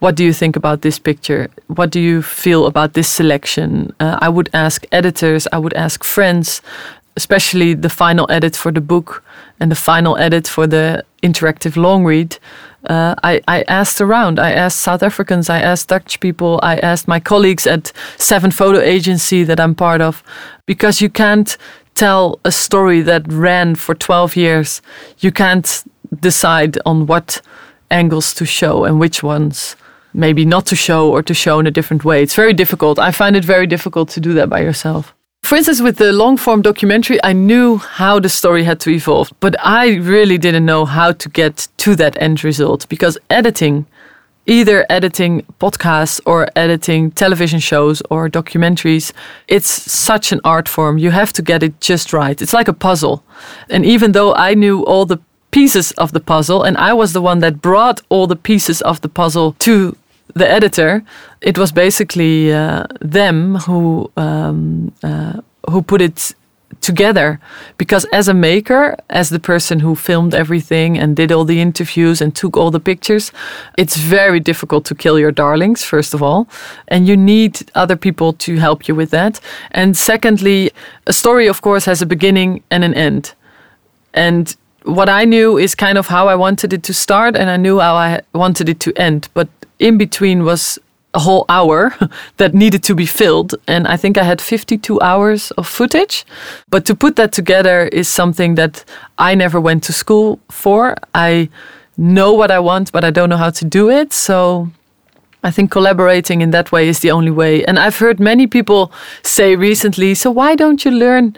what 0.00 0.14
do 0.14 0.24
you 0.24 0.32
think 0.32 0.56
about 0.56 0.80
this 0.80 0.98
picture? 0.98 1.48
What 1.68 1.90
do 1.90 2.00
you 2.00 2.22
feel 2.22 2.66
about 2.66 2.94
this 2.94 3.08
selection? 3.08 3.94
Uh, 4.00 4.18
I 4.20 4.28
would 4.28 4.48
ask 4.52 4.84
editors, 4.90 5.46
I 5.52 5.58
would 5.58 5.74
ask 5.74 6.02
friends, 6.02 6.62
especially 7.16 7.74
the 7.74 7.90
final 7.90 8.26
edit 8.30 8.56
for 8.56 8.72
the 8.72 8.80
book 8.80 9.22
and 9.60 9.70
the 9.70 9.76
final 9.76 10.16
edit 10.16 10.48
for 10.48 10.66
the 10.66 11.04
interactive 11.22 11.76
long 11.76 12.04
read. 12.04 12.38
Uh, 12.86 13.14
I, 13.22 13.42
I 13.46 13.62
asked 13.68 14.00
around. 14.00 14.38
I 14.38 14.52
asked 14.52 14.80
South 14.80 15.02
Africans. 15.02 15.50
I 15.50 15.60
asked 15.60 15.88
Dutch 15.88 16.18
people. 16.20 16.58
I 16.62 16.78
asked 16.78 17.06
my 17.06 17.20
colleagues 17.20 17.66
at 17.66 17.92
Seven 18.16 18.50
Photo 18.50 18.80
Agency 18.80 19.44
that 19.44 19.60
I'm 19.60 19.74
part 19.74 20.00
of, 20.00 20.22
because 20.64 21.02
you 21.02 21.10
can't 21.10 21.58
tell 21.94 22.40
a 22.46 22.50
story 22.50 23.02
that 23.02 23.30
ran 23.30 23.74
for 23.74 23.94
12 23.94 24.34
years. 24.34 24.80
You 25.18 25.30
can't 25.30 25.84
decide 26.20 26.78
on 26.86 27.04
what 27.06 27.42
angles 27.90 28.32
to 28.34 28.46
show 28.46 28.84
and 28.84 28.98
which 28.98 29.22
ones 29.22 29.76
maybe 30.12 30.44
not 30.44 30.66
to 30.66 30.76
show 30.76 31.10
or 31.10 31.22
to 31.22 31.34
show 31.34 31.58
in 31.58 31.66
a 31.66 31.70
different 31.70 32.04
way. 32.04 32.22
It's 32.22 32.34
very 32.34 32.52
difficult. 32.52 32.98
I 32.98 33.10
find 33.10 33.36
it 33.36 33.44
very 33.44 33.66
difficult 33.66 34.08
to 34.10 34.20
do 34.20 34.32
that 34.34 34.48
by 34.48 34.60
yourself. 34.60 35.14
For 35.42 35.56
instance, 35.56 35.80
with 35.80 35.96
the 35.96 36.12
long 36.12 36.36
form 36.36 36.62
documentary, 36.62 37.18
I 37.24 37.32
knew 37.32 37.78
how 37.78 38.20
the 38.20 38.28
story 38.28 38.62
had 38.64 38.78
to 38.80 38.90
evolve, 38.90 39.32
but 39.40 39.56
I 39.64 39.96
really 39.96 40.38
didn't 40.38 40.66
know 40.66 40.84
how 40.84 41.12
to 41.12 41.28
get 41.28 41.66
to 41.78 41.96
that 41.96 42.20
end 42.20 42.44
result 42.44 42.88
because 42.88 43.18
editing, 43.30 43.86
either 44.46 44.84
editing 44.90 45.44
podcasts 45.58 46.20
or 46.26 46.46
editing 46.56 47.10
television 47.12 47.58
shows 47.58 48.02
or 48.10 48.28
documentaries, 48.28 49.12
it's 49.48 49.68
such 49.68 50.30
an 50.30 50.40
art 50.44 50.68
form. 50.68 50.98
You 50.98 51.10
have 51.10 51.32
to 51.32 51.42
get 51.42 51.62
it 51.62 51.80
just 51.80 52.12
right. 52.12 52.40
It's 52.40 52.52
like 52.52 52.68
a 52.68 52.74
puzzle. 52.74 53.24
And 53.70 53.84
even 53.84 54.12
though 54.12 54.34
I 54.34 54.54
knew 54.54 54.84
all 54.84 55.06
the 55.06 55.18
pieces 55.50 55.92
of 55.92 56.12
the 56.12 56.20
puzzle, 56.20 56.62
and 56.62 56.76
I 56.76 56.92
was 56.92 57.12
the 57.12 57.22
one 57.22 57.40
that 57.40 57.60
brought 57.60 58.02
all 58.08 58.26
the 58.26 58.36
pieces 58.36 58.82
of 58.82 59.00
the 59.00 59.08
puzzle 59.08 59.52
to 59.60 59.96
the 60.34 60.48
editor. 60.48 61.02
It 61.40 61.58
was 61.58 61.72
basically 61.72 62.52
uh, 62.52 62.86
them 63.00 63.56
who 63.56 64.10
um, 64.16 64.92
uh, 65.02 65.40
who 65.70 65.82
put 65.82 66.00
it 66.00 66.34
together. 66.80 67.40
Because 67.76 68.06
as 68.12 68.28
a 68.28 68.34
maker 68.34 68.96
as 69.08 69.28
the 69.28 69.40
person 69.40 69.80
who 69.80 69.94
filmed 69.94 70.34
everything 70.34 70.98
and 70.98 71.16
did 71.16 71.32
all 71.32 71.44
the 71.44 71.60
interviews 71.60 72.20
and 72.20 72.34
took 72.34 72.56
all 72.56 72.70
the 72.70 72.80
pictures 72.80 73.32
it's 73.76 73.96
very 73.96 74.40
difficult 74.40 74.84
to 74.86 74.94
kill 74.94 75.18
your 75.18 75.32
darlings 75.32 75.84
first 75.84 76.14
of 76.14 76.22
all. 76.22 76.48
And 76.88 77.08
you 77.08 77.16
need 77.16 77.70
other 77.74 77.96
people 77.96 78.32
to 78.34 78.56
help 78.56 78.88
you 78.88 78.94
with 78.94 79.10
that. 79.10 79.40
And 79.72 79.96
secondly 79.96 80.70
a 81.06 81.12
story 81.12 81.48
of 81.48 81.60
course 81.60 81.84
has 81.84 82.02
a 82.02 82.06
beginning 82.06 82.62
and 82.70 82.84
an 82.84 82.94
end. 82.94 83.34
And 84.14 84.56
what 84.84 85.08
I 85.08 85.24
knew 85.24 85.58
is 85.58 85.74
kind 85.74 85.98
of 85.98 86.08
how 86.08 86.28
I 86.28 86.34
wanted 86.34 86.72
it 86.72 86.82
to 86.84 86.94
start, 86.94 87.36
and 87.36 87.50
I 87.50 87.56
knew 87.56 87.78
how 87.80 87.94
I 87.94 88.20
wanted 88.32 88.68
it 88.68 88.80
to 88.80 88.92
end. 88.96 89.28
But 89.34 89.48
in 89.78 89.98
between 89.98 90.44
was 90.44 90.78
a 91.14 91.18
whole 91.18 91.44
hour 91.48 91.94
that 92.36 92.54
needed 92.54 92.82
to 92.84 92.94
be 92.94 93.06
filled. 93.06 93.54
And 93.66 93.86
I 93.86 93.96
think 93.96 94.16
I 94.16 94.22
had 94.22 94.40
52 94.40 95.00
hours 95.00 95.50
of 95.52 95.66
footage. 95.66 96.24
But 96.68 96.84
to 96.86 96.94
put 96.94 97.16
that 97.16 97.32
together 97.32 97.88
is 97.88 98.08
something 98.08 98.54
that 98.54 98.84
I 99.18 99.34
never 99.34 99.60
went 99.60 99.82
to 99.84 99.92
school 99.92 100.38
for. 100.50 100.96
I 101.14 101.48
know 101.96 102.32
what 102.32 102.50
I 102.50 102.60
want, 102.60 102.92
but 102.92 103.04
I 103.04 103.10
don't 103.10 103.28
know 103.28 103.36
how 103.36 103.50
to 103.50 103.64
do 103.64 103.90
it. 103.90 104.12
So 104.12 104.70
I 105.42 105.50
think 105.50 105.70
collaborating 105.70 106.42
in 106.42 106.50
that 106.50 106.70
way 106.70 106.88
is 106.88 107.00
the 107.00 107.10
only 107.10 107.30
way. 107.30 107.64
And 107.64 107.78
I've 107.78 107.98
heard 107.98 108.20
many 108.20 108.46
people 108.46 108.92
say 109.22 109.56
recently, 109.56 110.14
so 110.14 110.30
why 110.30 110.54
don't 110.54 110.84
you 110.84 110.90
learn? 110.90 111.36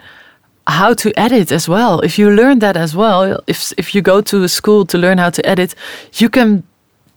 How 0.67 0.93
to 0.93 1.11
edit 1.19 1.51
as 1.51 1.67
well. 1.67 1.99
If 2.01 2.17
you 2.17 2.29
learn 2.29 2.59
that 2.59 2.77
as 2.77 2.95
well, 2.95 3.39
if 3.47 3.73
if 3.77 3.93
you 3.93 4.01
go 4.01 4.21
to 4.21 4.43
a 4.43 4.47
school 4.47 4.85
to 4.85 4.97
learn 4.97 5.17
how 5.17 5.29
to 5.29 5.45
edit, 5.45 5.75
you 6.13 6.29
can 6.29 6.63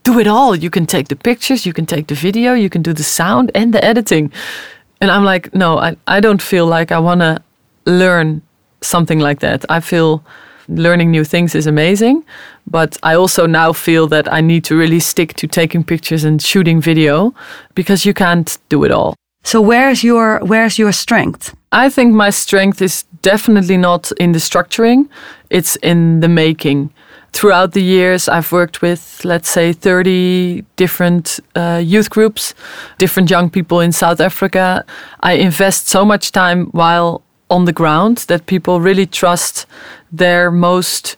do 0.03 0.19
it 0.19 0.27
all. 0.27 0.55
You 0.55 0.69
can 0.69 0.85
take 0.85 1.07
the 1.07 1.15
pictures, 1.15 1.65
you 1.65 1.73
can 1.73 1.85
take 1.85 2.07
the 2.07 2.15
video, 2.15 2.53
you 2.53 2.69
can 2.69 2.81
do 2.81 2.93
the 2.93 3.03
sound 3.03 3.51
and 3.53 3.73
the 3.73 3.83
editing. 3.83 4.31
And 5.01 5.11
I'm 5.11 5.25
like, 5.25 5.53
no, 5.53 5.77
I, 5.77 5.95
I 6.07 6.19
don't 6.19 6.41
feel 6.41 6.65
like 6.65 6.91
I 6.91 6.99
want 6.99 7.21
to 7.21 7.41
learn 7.85 8.41
something 8.81 9.19
like 9.19 9.39
that. 9.39 9.65
I 9.69 9.79
feel 9.79 10.23
learning 10.69 11.11
new 11.11 11.23
things 11.23 11.55
is 11.55 11.67
amazing, 11.67 12.23
but 12.65 12.97
I 13.03 13.15
also 13.15 13.47
now 13.47 13.73
feel 13.73 14.07
that 14.07 14.31
I 14.31 14.41
need 14.41 14.63
to 14.65 14.75
really 14.75 14.99
stick 14.99 15.33
to 15.35 15.47
taking 15.47 15.83
pictures 15.83 16.23
and 16.23 16.41
shooting 16.41 16.81
video 16.81 17.33
because 17.75 18.05
you 18.05 18.13
can't 18.13 18.57
do 18.69 18.83
it 18.83 18.91
all. 18.91 19.15
So 19.43 19.61
where's 19.61 20.03
your 20.03 20.39
where's 20.39 20.77
your 20.77 20.91
strength? 20.91 21.55
I 21.71 21.89
think 21.89 22.13
my 22.13 22.31
strength 22.31 22.81
is 22.81 23.05
definitely 23.27 23.77
not 23.77 24.11
in 24.23 24.31
the 24.31 24.39
structuring, 24.39 25.09
it's 25.49 25.75
in 25.77 26.21
the 26.21 26.29
making. 26.29 26.89
Throughout 27.33 27.73
the 27.73 27.83
years, 27.83 28.29
I've 28.29 28.51
worked 28.51 28.81
with, 28.81 29.01
let's 29.25 29.49
say, 29.49 29.73
30 29.73 30.63
different 30.77 31.39
uh, 31.55 31.81
youth 31.83 32.09
groups, 32.09 32.53
different 32.97 33.29
young 33.29 33.49
people 33.49 33.81
in 33.81 33.91
South 33.91 34.21
Africa. 34.21 34.85
I 35.19 35.33
invest 35.33 35.89
so 35.89 36.05
much 36.05 36.31
time 36.31 36.67
while 36.71 37.21
on 37.49 37.65
the 37.65 37.73
ground 37.73 38.17
that 38.29 38.45
people 38.45 38.79
really 38.79 39.05
trust 39.05 39.65
their 40.11 40.49
most 40.49 41.17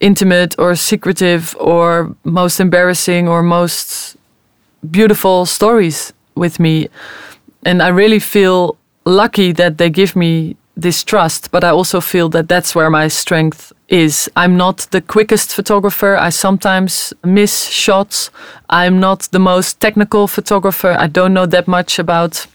intimate 0.00 0.54
or 0.58 0.76
secretive 0.76 1.56
or 1.58 2.14
most 2.24 2.60
embarrassing 2.60 3.26
or 3.28 3.42
most 3.42 4.16
beautiful 4.90 5.46
stories 5.46 6.12
with 6.34 6.60
me 6.60 6.88
and 7.64 7.82
I 7.82 7.88
really 7.88 8.20
feel 8.20 8.76
lucky 9.04 9.52
that 9.52 9.78
they 9.78 9.90
give 9.90 10.14
me 10.14 10.56
this 10.78 11.02
trust, 11.02 11.50
but 11.50 11.64
I 11.64 11.70
also 11.70 12.00
feel 12.00 12.28
that 12.28 12.48
that's 12.48 12.72
where 12.74 12.88
my 12.88 13.08
strength 13.08 13.72
is. 13.88 14.30
I'm 14.36 14.56
not 14.56 14.86
the 14.92 15.00
quickest 15.00 15.52
photographer. 15.52 16.16
I 16.16 16.30
sometimes 16.30 17.12
miss 17.24 17.66
shots. 17.68 18.30
I'm 18.70 19.00
not 19.00 19.22
the 19.32 19.40
most 19.40 19.80
technical 19.80 20.28
photographer. 20.28 20.96
I 20.96 21.08
don't 21.08 21.34
know 21.34 21.46
that 21.46 21.66
much 21.66 21.98
about 21.98 22.46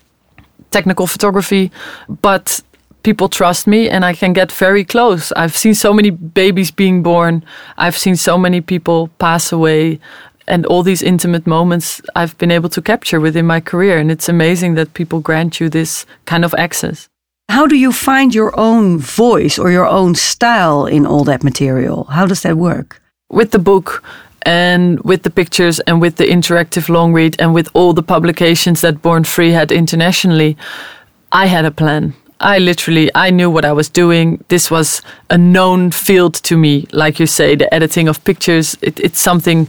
technical 0.71 1.05
photography, 1.05 1.69
but 2.07 2.61
people 3.03 3.27
trust 3.27 3.67
me 3.67 3.89
and 3.89 4.05
I 4.05 4.13
can 4.13 4.31
get 4.31 4.51
very 4.51 4.85
close. 4.85 5.33
I've 5.33 5.57
seen 5.57 5.75
so 5.75 5.93
many 5.93 6.09
babies 6.09 6.71
being 6.71 7.03
born. 7.03 7.43
I've 7.77 7.97
seen 7.97 8.15
so 8.15 8.37
many 8.37 8.61
people 8.61 9.09
pass 9.19 9.51
away 9.51 9.99
and 10.47 10.65
all 10.65 10.83
these 10.83 11.01
intimate 11.01 11.45
moments 11.45 12.01
I've 12.15 12.37
been 12.37 12.51
able 12.51 12.69
to 12.69 12.81
capture 12.81 13.19
within 13.19 13.45
my 13.45 13.59
career. 13.59 13.97
And 13.97 14.09
it's 14.09 14.29
amazing 14.29 14.75
that 14.75 14.93
people 14.93 15.19
grant 15.19 15.59
you 15.59 15.67
this 15.67 16.05
kind 16.25 16.45
of 16.45 16.53
access. 16.57 17.09
How 17.49 17.67
do 17.67 17.75
you 17.75 17.91
find 17.91 18.33
your 18.33 18.57
own 18.59 18.99
voice 18.99 19.59
or 19.59 19.71
your 19.71 19.85
own 19.85 20.15
style 20.15 20.85
in 20.85 21.05
all 21.05 21.23
that 21.25 21.43
material? 21.43 22.05
How 22.05 22.25
does 22.25 22.41
that 22.41 22.57
work? 22.57 23.01
With 23.29 23.51
the 23.51 23.59
book 23.59 24.03
and 24.43 24.99
with 25.01 25.23
the 25.23 25.29
pictures 25.29 25.79
and 25.81 26.01
with 26.01 26.15
the 26.15 26.25
interactive 26.25 26.89
long 26.89 27.13
read 27.13 27.35
and 27.39 27.53
with 27.53 27.69
all 27.73 27.93
the 27.93 28.03
publications 28.03 28.81
that 28.81 29.01
Born 29.01 29.23
Free 29.23 29.51
had 29.51 29.71
internationally, 29.71 30.57
I 31.31 31.47
had 31.47 31.65
a 31.65 31.71
plan. 31.71 32.13
I 32.39 32.59
literally 32.59 33.09
I 33.15 33.29
knew 33.29 33.49
what 33.49 33.65
I 33.65 33.71
was 33.71 33.89
doing. 33.89 34.43
This 34.47 34.69
was 34.69 35.01
a 35.29 35.37
known 35.37 35.91
field 35.91 36.33
to 36.43 36.57
me. 36.57 36.87
Like 36.91 37.19
you 37.19 37.27
say, 37.27 37.55
the 37.55 37.73
editing 37.73 38.07
of 38.07 38.23
pictures, 38.23 38.77
it, 38.81 38.99
it's 38.99 39.21
something 39.21 39.67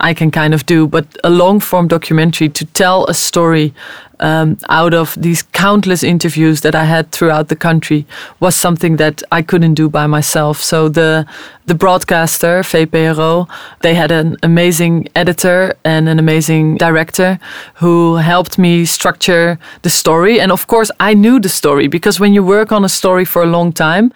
I 0.00 0.14
can 0.14 0.30
kind 0.30 0.54
of 0.54 0.66
do, 0.66 0.86
but 0.86 1.06
a 1.24 1.30
long 1.30 1.60
form 1.60 1.88
documentary 1.88 2.48
to 2.50 2.64
tell 2.64 3.06
a 3.06 3.14
story 3.14 3.72
um, 4.20 4.58
out 4.68 4.94
of 4.94 5.14
these 5.20 5.42
countless 5.42 6.02
interviews 6.02 6.60
that 6.60 6.74
I 6.74 6.84
had 6.84 7.10
throughout 7.12 7.48
the 7.48 7.56
country 7.56 8.06
was 8.40 8.54
something 8.56 8.96
that 8.96 9.22
I 9.32 9.42
couldn't 9.42 9.74
do 9.74 9.88
by 9.88 10.06
myself. 10.06 10.62
So 10.62 10.88
the 10.88 11.26
the 11.66 11.74
broadcaster 11.74 12.60
VPRO, 12.60 13.48
they 13.80 13.94
had 13.94 14.10
an 14.10 14.36
amazing 14.42 15.08
editor 15.14 15.74
and 15.84 16.08
an 16.08 16.18
amazing 16.18 16.76
director 16.76 17.38
who 17.76 18.16
helped 18.16 18.58
me 18.58 18.84
structure 18.84 19.58
the 19.82 19.90
story. 19.90 20.40
And 20.40 20.52
of 20.52 20.66
course, 20.66 20.90
I 21.00 21.14
knew 21.14 21.40
the 21.40 21.48
story 21.48 21.88
because 21.88 22.20
when 22.20 22.34
you 22.34 22.42
work 22.44 22.72
on 22.72 22.84
a 22.84 22.88
story 22.88 23.24
for 23.24 23.42
a 23.42 23.46
long 23.46 23.72
time, 23.72 24.12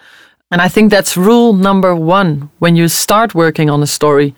and 0.51 0.61
I 0.61 0.67
think 0.67 0.91
that's 0.91 1.15
rule 1.15 1.53
number 1.53 1.95
one 1.95 2.49
when 2.59 2.75
you 2.75 2.87
start 2.87 3.35
working 3.35 3.69
on 3.69 3.83
a 3.83 3.87
story 3.87 4.33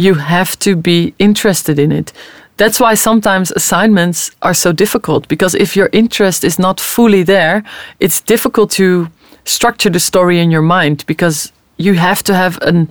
you 0.00 0.14
have 0.14 0.58
to 0.60 0.76
be 0.76 1.14
interested 1.18 1.78
in 1.78 1.92
it. 1.92 2.12
That's 2.56 2.80
why 2.80 2.94
sometimes 2.94 3.52
assignments 3.52 4.30
are 4.42 4.54
so 4.54 4.72
difficult 4.72 5.28
because 5.28 5.54
if 5.54 5.76
your 5.76 5.88
interest 5.92 6.44
is 6.44 6.58
not 6.58 6.80
fully 6.80 7.22
there, 7.22 7.62
it's 8.00 8.20
difficult 8.20 8.70
to 8.72 9.08
structure 9.44 9.90
the 9.90 10.00
story 10.00 10.38
in 10.40 10.50
your 10.50 10.62
mind 10.62 11.04
because 11.06 11.52
you 11.76 11.94
have 11.94 12.22
to 12.24 12.34
have 12.34 12.58
an 12.62 12.88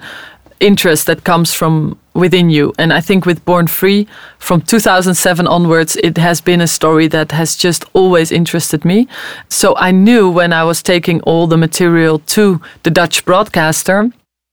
interest 0.59 1.05
that 1.05 1.23
comes 1.23 1.53
from 1.53 1.97
within 2.13 2.49
you. 2.49 2.73
And 2.77 2.91
I 2.91 3.01
think 3.01 3.25
with 3.25 3.45
Born 3.45 3.67
Free, 3.67 4.07
from 4.39 4.61
2007 4.61 5.47
onwards, 5.47 5.95
it 5.97 6.17
has 6.17 6.41
been 6.41 6.61
a 6.61 6.67
story 6.67 7.07
that 7.07 7.31
has 7.31 7.55
just 7.55 7.85
always 7.93 8.31
interested 8.31 8.83
me. 8.83 9.07
So 9.49 9.75
I 9.77 9.91
knew 9.91 10.29
when 10.29 10.51
I 10.51 10.63
was 10.63 10.83
taking 10.83 11.21
all 11.21 11.47
the 11.47 11.57
material 11.57 12.19
to 12.19 12.59
the 12.83 12.91
Dutch 12.91 13.23
broadcaster 13.25 14.11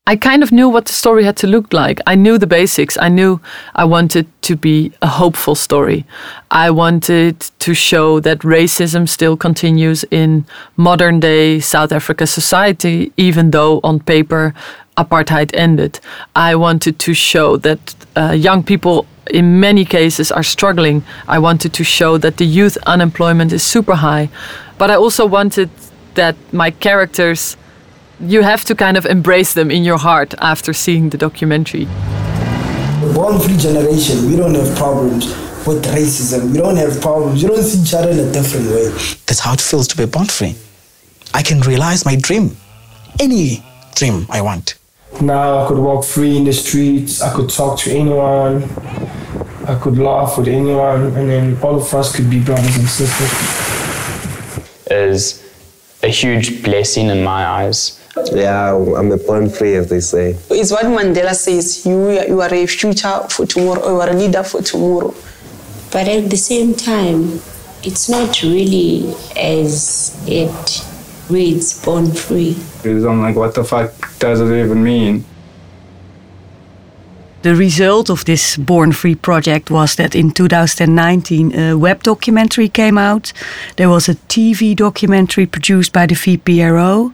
I 0.09 0.15
kind 0.15 0.45
of 0.45 0.53
knew 0.53 0.69
what 0.69 0.87
the 0.87 0.93
story 0.93 1.25
had 1.25 1.37
to 1.39 1.49
look 1.49 1.73
like. 1.73 2.01
I 2.07 2.15
knew 2.15 2.39
the 2.39 2.47
basics. 2.47 2.97
I 2.97 3.09
knew 3.09 3.41
I 3.75 3.85
wanted 3.85 4.27
to 4.43 4.55
be 4.55 4.93
a 5.03 5.09
hopeful 5.09 5.57
story. 5.57 6.05
I 6.49 6.71
wanted 6.71 7.41
to 7.59 7.75
show 7.75 8.21
that 8.21 8.39
racism 8.41 9.09
still 9.09 9.37
continues 9.37 10.05
in 10.13 10.45
modern 10.77 11.19
day 11.19 11.59
South 11.59 11.91
Africa 11.91 12.25
society, 12.27 13.13
even 13.17 13.51
though 13.51 13.81
on 13.83 13.99
paper 13.99 14.55
apartheid 14.97 15.51
ended. 15.55 15.99
I 16.37 16.55
wanted 16.55 17.01
to 17.01 17.13
show 17.13 17.57
that 17.57 17.95
uh, 18.17 18.31
young 18.31 18.63
people 18.63 19.07
in 19.31 19.59
many 19.59 19.85
cases 19.85 20.31
are 20.31 20.45
struggling. 20.45 21.03
I 21.27 21.41
wanted 21.41 21.73
to 21.75 21.83
show 21.85 22.17
that 22.19 22.37
the 22.37 22.47
youth 22.47 22.79
unemployment 22.87 23.53
is 23.53 23.65
super 23.65 23.97
high. 23.97 24.29
But 24.79 24.91
I 24.91 24.95
also 24.95 25.27
wanted 25.27 25.69
that 26.15 26.37
my 26.53 26.71
characters, 26.71 27.57
you 28.21 28.43
have 28.43 28.65
to 28.65 28.75
kind 28.75 28.97
of 28.97 29.05
embrace 29.07 29.53
them 29.53 29.71
in 29.71 29.85
your 29.85 29.99
heart 29.99 30.35
after 30.39 30.73
seeing 30.73 31.11
the 31.11 31.19
documentary. 31.19 31.85
The 31.85 33.13
born 33.15 33.39
free 33.39 33.57
generation, 33.57 34.31
we 34.31 34.37
don't 34.37 34.55
have 34.55 34.77
problems 34.77 35.27
with 35.67 35.85
racism. 35.87 36.53
We 36.53 36.59
don't 36.59 36.77
have 36.77 37.01
problems. 37.01 37.43
We 37.43 37.49
don't 37.49 37.63
see 37.63 37.83
each 37.83 37.95
other 37.95 38.11
in 38.11 38.19
a 38.19 38.33
different 38.33 38.67
way. 38.69 38.89
That's 39.27 39.41
how 39.41 39.53
it 39.53 39.61
feels 39.61 39.87
to 39.89 39.97
be 39.97 40.07
born 40.07 40.27
free. 40.27 40.55
I 41.35 41.43
can 41.43 41.61
realize 41.61 42.05
my 42.07 42.17
dream, 42.17 42.57
any 43.21 43.63
dream 43.95 44.27
I 44.31 44.41
want. 44.41 44.77
Now 45.21 45.65
I 45.65 45.69
could 45.69 45.79
walk 45.79 46.05
free 46.05 46.37
in 46.37 46.45
the 46.45 46.53
streets. 46.53 47.21
I 47.21 47.35
could 47.35 47.51
talk 47.51 47.79
to 47.81 47.91
anyone. 47.91 48.65
I 49.67 49.79
could 49.81 49.99
laugh 49.99 50.39
with 50.39 50.49
anyone, 50.49 51.15
and 51.17 51.29
then 51.29 51.59
all 51.63 51.77
of 51.77 51.93
us 51.93 52.15
could 52.15 52.31
be 52.31 52.41
brothers 52.41 52.77
and 52.77 52.89
sisters. 52.89 53.33
Is 54.89 55.43
a 56.03 56.09
huge 56.09 56.63
blessing 56.63 57.09
in 57.09 57.23
my 57.25 57.45
eyes. 57.45 58.01
Yeah, 58.33 58.75
I'm 58.75 59.13
a 59.13 59.17
born 59.17 59.51
free, 59.51 59.75
as 59.75 59.89
they 59.89 60.01
say. 60.01 60.37
It's 60.51 60.71
what 60.71 60.85
Mandela 60.87 61.35
says 61.35 61.85
you, 61.85 62.11
you 62.11 62.41
are 62.41 62.53
a 62.53 62.67
future 62.67 63.27
for 63.29 63.47
tomorrow, 63.47 63.89
you 63.89 64.01
are 64.01 64.11
a 64.11 64.15
leader 64.15 64.43
for 64.43 64.63
tomorrow. 64.63 65.15
But 65.93 66.09
at 66.09 66.31
the 66.31 66.37
same 66.37 66.75
time, 66.75 67.41
it's 67.83 68.09
not 68.09 68.43
really 68.43 69.15
as 69.37 70.17
it 70.27 70.85
reads 71.29 71.85
born 71.85 72.11
free. 72.11 72.57
Because 72.83 73.05
I'm 73.05 73.21
like, 73.21 73.37
what 73.37 73.55
the 73.55 73.65
fuck 73.65 73.93
does 74.19 74.41
it 74.41 74.65
even 74.65 74.83
mean? 74.83 75.25
The 77.43 77.55
result 77.55 78.11
of 78.11 78.25
this 78.25 78.57
Born 78.57 78.91
Free 78.91 79.15
project 79.15 79.71
was 79.71 79.95
that 79.97 80.17
in 80.17 80.33
2019 80.33 81.55
a 81.57 81.75
web 81.75 82.03
documentary 82.03 82.69
came 82.69 82.99
out. 82.99 83.33
There 83.77 83.89
was 83.89 84.09
a 84.09 84.15
TV 84.15 84.75
documentary 84.75 85.47
produced 85.47 85.93
by 85.93 86.07
the 86.07 86.17
VPRO. 86.17 87.13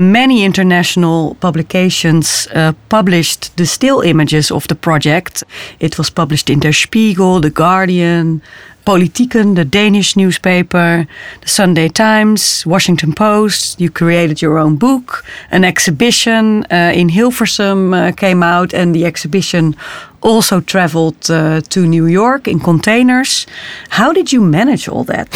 Many 0.00 0.44
international 0.44 1.34
publications 1.40 2.46
uh, 2.54 2.72
published 2.88 3.56
the 3.56 3.66
still 3.66 4.00
images 4.00 4.50
of 4.50 4.68
the 4.68 4.76
project. 4.76 5.42
It 5.80 5.98
was 5.98 6.08
published 6.08 6.48
in 6.48 6.60
Der 6.60 6.72
Spiegel, 6.72 7.40
The 7.40 7.50
Guardian, 7.50 8.40
Politiken, 8.84 9.56
the 9.56 9.64
Danish 9.64 10.16
newspaper, 10.16 11.06
the 11.40 11.48
Sunday 11.48 11.88
Times, 11.88 12.64
Washington 12.64 13.12
Post. 13.12 13.80
You 13.80 13.90
created 13.90 14.40
your 14.40 14.56
own 14.56 14.76
book. 14.76 15.24
An 15.50 15.64
exhibition 15.64 16.64
uh, 16.70 16.92
in 16.94 17.10
Hilversum 17.10 17.92
uh, 17.92 18.12
came 18.12 18.42
out, 18.42 18.72
and 18.72 18.94
the 18.94 19.04
exhibition 19.04 19.74
also 20.20 20.60
traveled 20.60 21.30
uh, 21.30 21.60
to 21.60 21.86
New 21.86 22.06
York 22.06 22.48
in 22.48 22.60
containers. 22.60 23.46
How 23.90 24.12
did 24.12 24.32
you 24.32 24.40
manage 24.40 24.88
all 24.88 25.04
that? 25.04 25.28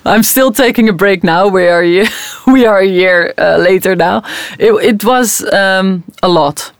I'm 0.04 0.22
still 0.22 0.52
taking 0.52 0.88
a 0.88 0.92
break 0.92 1.22
now. 1.22 1.48
We 1.48 1.68
are 1.68 1.82
a 1.82 2.06
we 2.46 2.66
are 2.66 2.78
a 2.80 2.86
year 2.86 3.34
uh, 3.38 3.56
later 3.58 3.96
now. 3.96 4.22
It, 4.58 4.72
it 4.84 5.04
was 5.04 5.44
um, 5.52 6.04
a 6.22 6.28
lot, 6.28 6.72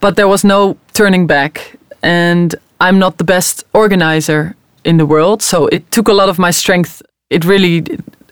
but 0.00 0.16
there 0.16 0.28
was 0.28 0.44
no 0.44 0.76
turning 0.92 1.26
back. 1.26 1.76
And 2.02 2.54
I'm 2.80 2.98
not 2.98 3.18
the 3.18 3.24
best 3.24 3.64
organizer 3.72 4.54
in 4.84 4.98
the 4.98 5.06
world. 5.06 5.42
So 5.42 5.66
it 5.66 5.90
took 5.90 6.08
a 6.08 6.12
lot 6.14 6.28
of 6.28 6.38
my 6.38 6.52
strength. 6.52 7.02
It 7.30 7.44
really 7.44 7.84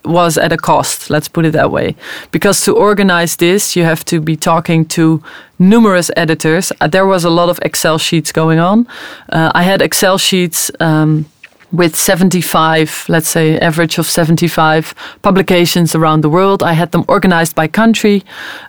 was 0.07 0.39
at 0.39 0.53
a 0.53 0.57
cost, 0.57 1.11
let's 1.11 1.29
put 1.29 1.45
it 1.45 1.53
that 1.53 1.71
way. 1.71 1.95
Because 2.31 2.61
to 2.63 2.75
organize 2.75 3.37
this, 3.37 3.77
you 3.77 3.85
have 3.85 4.05
to 4.07 4.21
be 4.21 4.37
talking 4.37 4.85
to 4.87 5.23
numerous 5.59 6.11
editors. 6.17 6.73
Uh, 6.81 6.87
there 6.87 7.07
was 7.07 7.25
a 7.25 7.31
lot 7.31 7.49
of 7.49 7.59
Excel 7.63 7.99
sheets 7.99 8.33
going 8.33 8.59
on. 8.59 8.87
Uh, 9.29 9.51
I 9.55 9.63
had 9.63 9.83
Excel 9.83 10.19
sheets. 10.19 10.71
Um, 10.81 11.27
with 11.73 11.97
75, 11.97 13.07
let's 13.09 13.29
say, 13.29 13.59
average 13.59 13.99
of 13.99 14.07
75 14.07 14.95
publications 15.23 15.95
around 15.95 16.23
the 16.23 16.29
world. 16.29 16.63
I 16.63 16.73
had 16.73 16.93
them 16.93 17.05
organized 17.09 17.55
by 17.55 17.67
country. 17.69 18.23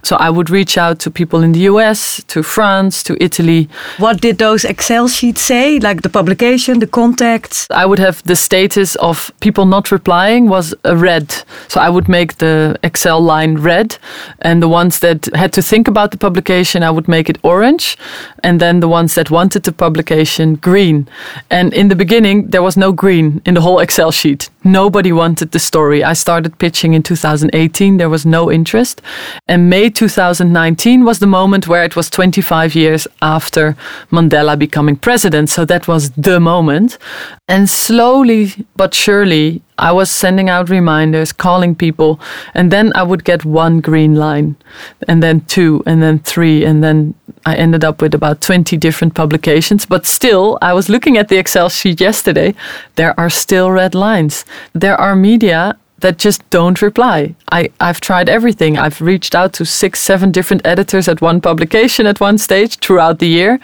So 0.04 0.16
I 0.16 0.30
would 0.30 0.50
reach 0.50 0.78
out 0.78 1.00
to 1.00 1.12
people 1.12 1.44
in 1.44 1.52
the 1.52 1.62
US, 1.72 2.24
to 2.28 2.44
France, 2.44 3.04
to 3.04 3.16
Italy. 3.24 3.70
What 3.98 4.22
did 4.22 4.38
those 4.38 4.66
Excel 4.66 5.08
sheets 5.08 5.42
say? 5.42 5.80
Like 5.80 6.02
the 6.02 6.10
publication, 6.10 6.80
the 6.80 6.88
contacts? 6.88 7.68
I 7.70 7.86
would 7.86 8.00
have 8.00 8.24
the 8.24 8.36
status 8.36 8.96
of 8.96 9.32
people 9.40 9.66
not 9.66 9.92
replying 9.92 10.50
was 10.50 10.74
a 10.84 10.96
red. 10.96 11.34
So 11.68 11.80
I 11.80 11.90
would 11.90 12.10
make 12.10 12.38
the 12.38 12.78
Excel 12.84 13.22
line 13.22 13.56
red. 13.58 13.98
And 14.40 14.62
the 14.62 14.70
ones 14.70 15.00
that 15.00 15.30
had 15.36 15.54
to 15.54 15.62
think 15.62 15.88
about 15.88 16.12
the 16.12 16.18
publication, 16.18 16.84
I 16.84 16.92
would 16.92 17.08
make 17.08 17.30
it 17.30 17.38
orange. 17.44 17.98
And 18.44 18.60
then 18.60 18.80
the 18.80 18.88
ones 18.88 19.16
that 19.16 19.30
wanted 19.30 19.64
the 19.64 19.72
publication, 19.72 20.56
green. 20.56 21.08
And 21.50 21.74
in 21.74 21.90
the 21.90 21.96
beginning, 21.96 22.50
there 22.50 22.64
was 22.64 22.78
no 22.78 22.87
green 22.92 23.42
in 23.46 23.54
the 23.54 23.62
whole 23.62 23.80
Excel 23.80 24.12
sheet. 24.12 24.50
Nobody 24.64 25.12
wanted 25.12 25.52
the 25.52 25.60
story. 25.60 26.04
I 26.04 26.14
started 26.14 26.58
pitching 26.58 26.94
in 26.94 27.04
2018. 27.04 27.98
There 27.98 28.10
was 28.10 28.26
no 28.26 28.52
interest. 28.52 29.02
And 29.48 29.70
May 29.70 29.90
2019 29.90 31.06
was 31.06 31.20
the 31.20 31.28
moment 31.28 31.68
where 31.68 31.84
it 31.84 31.96
was 31.96 32.10
25 32.10 32.76
years 32.76 33.08
after 33.22 33.76
Mandela 34.12 34.58
becoming 34.58 34.96
president. 34.96 35.50
So 35.50 35.66
that 35.66 35.88
was 35.88 36.12
the 36.12 36.40
moment. 36.40 36.98
And 37.48 37.70
slowly 37.70 38.52
but 38.76 38.94
surely, 38.94 39.62
I 39.78 39.92
was 39.92 40.10
sending 40.10 40.50
out 40.50 40.70
reminders, 40.70 41.32
calling 41.32 41.76
people, 41.76 42.20
and 42.54 42.72
then 42.72 42.92
I 42.96 43.04
would 43.04 43.24
get 43.24 43.46
one 43.46 43.80
green 43.80 44.16
line, 44.16 44.56
and 45.08 45.22
then 45.22 45.42
two, 45.42 45.84
and 45.86 46.02
then 46.02 46.20
three, 46.20 46.66
and 46.66 46.84
then 46.84 47.14
I 47.46 47.56
ended 47.56 47.84
up 47.84 48.02
with 48.02 48.14
about 48.14 48.42
20 48.42 48.76
different 48.78 49.14
publications. 49.14 49.86
But 49.86 50.06
still, 50.06 50.58
I 50.62 50.74
was 50.74 50.90
looking 50.90 51.18
at 51.18 51.28
the 51.30 51.38
Excel 51.38 51.70
sheet 51.70 52.02
yesterday. 52.02 52.56
There 52.96 53.18
are 53.20 53.30
still 53.30 53.72
red 53.72 53.94
lines. 53.94 54.46
There 54.74 55.00
are 55.00 55.16
media 55.16 55.78
that 56.00 56.18
just 56.18 56.48
don't 56.50 56.82
reply. 56.82 57.36
I, 57.52 57.72
I've 57.80 58.02
tried 58.02 58.30
everything. 58.30 58.78
I've 58.78 59.02
reached 59.02 59.34
out 59.34 59.54
to 59.54 59.66
six, 59.66 60.00
seven 60.00 60.32
different 60.32 60.66
editors 60.66 61.08
at 61.08 61.22
one 61.22 61.42
publication 61.42 62.06
at 62.06 62.20
one 62.20 62.38
stage 62.38 62.78
throughout 62.78 63.20
the 63.20 63.28
year. 63.28 63.60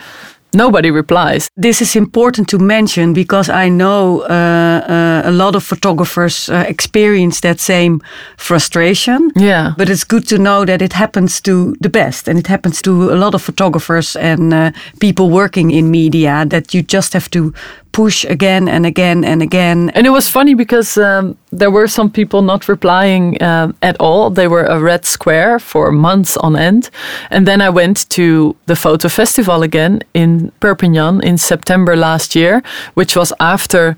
Nobody 0.53 0.91
replies. 0.91 1.49
This 1.55 1.81
is 1.81 1.95
important 1.95 2.47
to 2.49 2.59
mention 2.59 3.13
because 3.13 3.49
I 3.49 3.69
know 3.69 4.21
uh, 4.21 4.81
uh, 4.87 5.29
a 5.29 5.31
lot 5.31 5.55
of 5.55 5.63
photographers 5.63 6.49
uh, 6.49 6.65
experience 6.67 7.41
that 7.41 7.59
same 7.59 8.01
frustration. 8.37 9.31
Yeah. 9.35 9.73
But 9.77 9.89
it's 9.89 10.03
good 10.03 10.27
to 10.27 10.37
know 10.37 10.65
that 10.65 10.81
it 10.81 10.93
happens 10.93 11.41
to 11.41 11.75
the 11.81 11.89
best 11.89 12.27
and 12.27 12.39
it 12.39 12.47
happens 12.47 12.81
to 12.83 13.11
a 13.11 13.15
lot 13.15 13.33
of 13.33 13.41
photographers 13.41 14.15
and 14.15 14.53
uh, 14.53 14.71
people 14.99 15.29
working 15.29 15.71
in 15.71 15.89
media 15.89 16.45
that 16.47 16.73
you 16.73 16.83
just 16.83 17.13
have 17.13 17.29
to 17.31 17.53
push 17.93 18.25
again 18.25 18.67
and 18.67 18.85
again 18.85 19.23
and 19.23 19.41
again. 19.41 19.89
And 19.91 20.05
it 20.05 20.09
was 20.09 20.27
funny 20.27 20.55
because 20.55 20.97
um, 20.97 21.37
there 21.51 21.71
were 21.71 21.87
some 21.87 22.09
people 22.11 22.41
not 22.41 22.67
replying 22.67 23.41
uh, 23.41 23.71
at 23.81 23.95
all. 23.99 24.29
They 24.29 24.47
were 24.47 24.65
a 24.65 24.79
red 24.79 25.05
square 25.05 25.59
for 25.59 25.91
months 25.91 26.35
on 26.37 26.55
end. 26.55 26.89
And 27.29 27.47
then 27.47 27.61
I 27.61 27.69
went 27.69 28.09
to 28.09 28.55
the 28.65 28.75
photo 28.75 29.07
festival 29.07 29.63
again 29.63 30.01
in 30.13 30.51
Perpignan 30.59 31.21
in 31.23 31.37
September 31.37 31.95
last 31.95 32.35
year, 32.35 32.61
which 32.95 33.15
was 33.15 33.31
after 33.39 33.95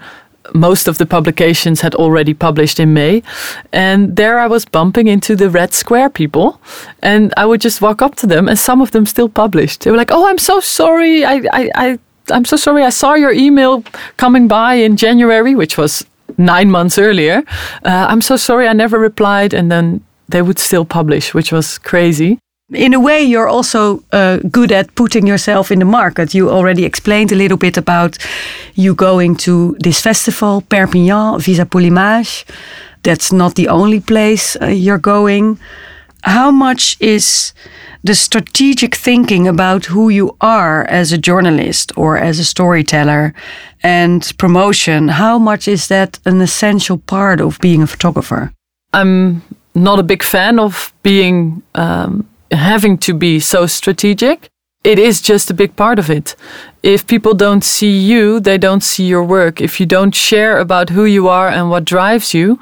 most 0.53 0.87
of 0.87 0.97
the 0.97 1.05
publications 1.05 1.81
had 1.81 1.95
already 1.95 2.33
published 2.33 2.79
in 2.79 2.93
May. 2.93 3.23
And 3.71 4.15
there 4.15 4.37
I 4.37 4.47
was 4.47 4.65
bumping 4.65 5.07
into 5.07 5.35
the 5.35 5.49
Red 5.49 5.73
Square 5.73 6.09
people. 6.09 6.61
And 7.01 7.33
I 7.37 7.45
would 7.45 7.61
just 7.61 7.81
walk 7.81 8.01
up 8.01 8.15
to 8.15 8.27
them, 8.27 8.47
and 8.47 8.59
some 8.59 8.81
of 8.81 8.91
them 8.91 9.05
still 9.05 9.29
published. 9.29 9.81
They 9.81 9.91
were 9.91 9.97
like, 9.97 10.11
Oh, 10.11 10.27
I'm 10.27 10.37
so 10.37 10.59
sorry. 10.59 11.25
I, 11.25 11.41
I, 11.51 11.71
I 11.75 11.99
I'm 12.31 12.45
so 12.45 12.57
sorry. 12.57 12.83
I 12.83 12.89
saw 12.89 13.13
your 13.13 13.31
email 13.31 13.83
coming 14.17 14.47
by 14.47 14.75
in 14.75 14.95
January, 14.97 15.55
which 15.55 15.77
was 15.77 16.05
nine 16.37 16.69
months 16.71 16.97
earlier. 16.97 17.43
Uh, 17.83 18.07
I'm 18.09 18.21
so 18.21 18.37
sorry. 18.37 18.67
I 18.67 18.73
never 18.73 18.99
replied. 18.99 19.53
And 19.53 19.71
then 19.71 20.01
they 20.29 20.41
would 20.41 20.59
still 20.59 20.85
publish, 20.85 21.33
which 21.33 21.51
was 21.51 21.77
crazy. 21.77 22.39
In 22.73 22.95
a 22.95 22.99
way, 22.99 23.21
you're 23.21 23.47
also 23.47 24.03
uh, 24.11 24.39
good 24.49 24.71
at 24.71 24.95
putting 24.95 25.27
yourself 25.27 25.71
in 25.71 25.79
the 25.79 25.85
market. 25.85 26.33
You 26.33 26.49
already 26.49 26.83
explained 26.83 27.31
a 27.31 27.35
little 27.35 27.57
bit 27.57 27.77
about 27.77 28.17
you 28.73 28.95
going 28.95 29.35
to 29.37 29.75
this 29.79 30.01
festival, 30.01 30.61
Perpignan, 30.61 31.39
Visa 31.39 31.65
pour 31.65 31.81
l'Image. 31.81 32.43
That's 33.03 33.31
not 33.31 33.53
the 33.53 33.67
only 33.67 33.99
place 33.99 34.57
uh, 34.59 34.65
you're 34.65 34.97
going. 34.97 35.59
How 36.23 36.49
much 36.49 36.97
is 36.99 37.53
the 38.05 38.13
strategic 38.13 38.93
thinking 38.95 39.47
about 39.47 39.85
who 39.85 40.09
you 40.09 40.37
are 40.39 40.85
as 40.85 41.11
a 41.11 41.17
journalist 41.17 41.91
or 41.97 42.19
as 42.19 42.37
a 42.37 42.45
storyteller 42.45 43.33
and 43.81 44.31
promotion, 44.37 45.07
how 45.07 45.39
much 45.39 45.67
is 45.67 45.87
that 45.87 46.19
an 46.25 46.39
essential 46.39 46.99
part 46.99 47.41
of 47.41 47.59
being 47.59 47.81
a 47.81 47.87
photographer? 47.87 48.51
I'm 48.93 49.41
not 49.73 49.97
a 49.99 50.03
big 50.03 50.21
fan 50.21 50.59
of 50.59 50.93
being 51.01 51.63
um, 51.73 52.27
having 52.51 52.99
to 52.99 53.13
be 53.15 53.39
so 53.39 53.65
strategic, 53.65 54.49
it 54.83 54.99
is 54.99 55.19
just 55.19 55.49
a 55.49 55.53
big 55.55 55.75
part 55.75 55.97
of 55.97 56.11
it. 56.11 56.35
If 56.83 57.07
people 57.07 57.33
don't 57.33 57.63
see 57.63 57.97
you, 57.97 58.39
they 58.39 58.59
don't 58.59 58.83
see 58.83 59.07
your 59.07 59.23
work. 59.23 59.59
If 59.59 59.79
you 59.79 59.87
don't 59.87 60.13
share 60.13 60.59
about 60.59 60.91
who 60.91 61.05
you 61.05 61.27
are 61.27 61.49
and 61.49 61.71
what 61.71 61.85
drives 61.85 62.35
you, 62.35 62.59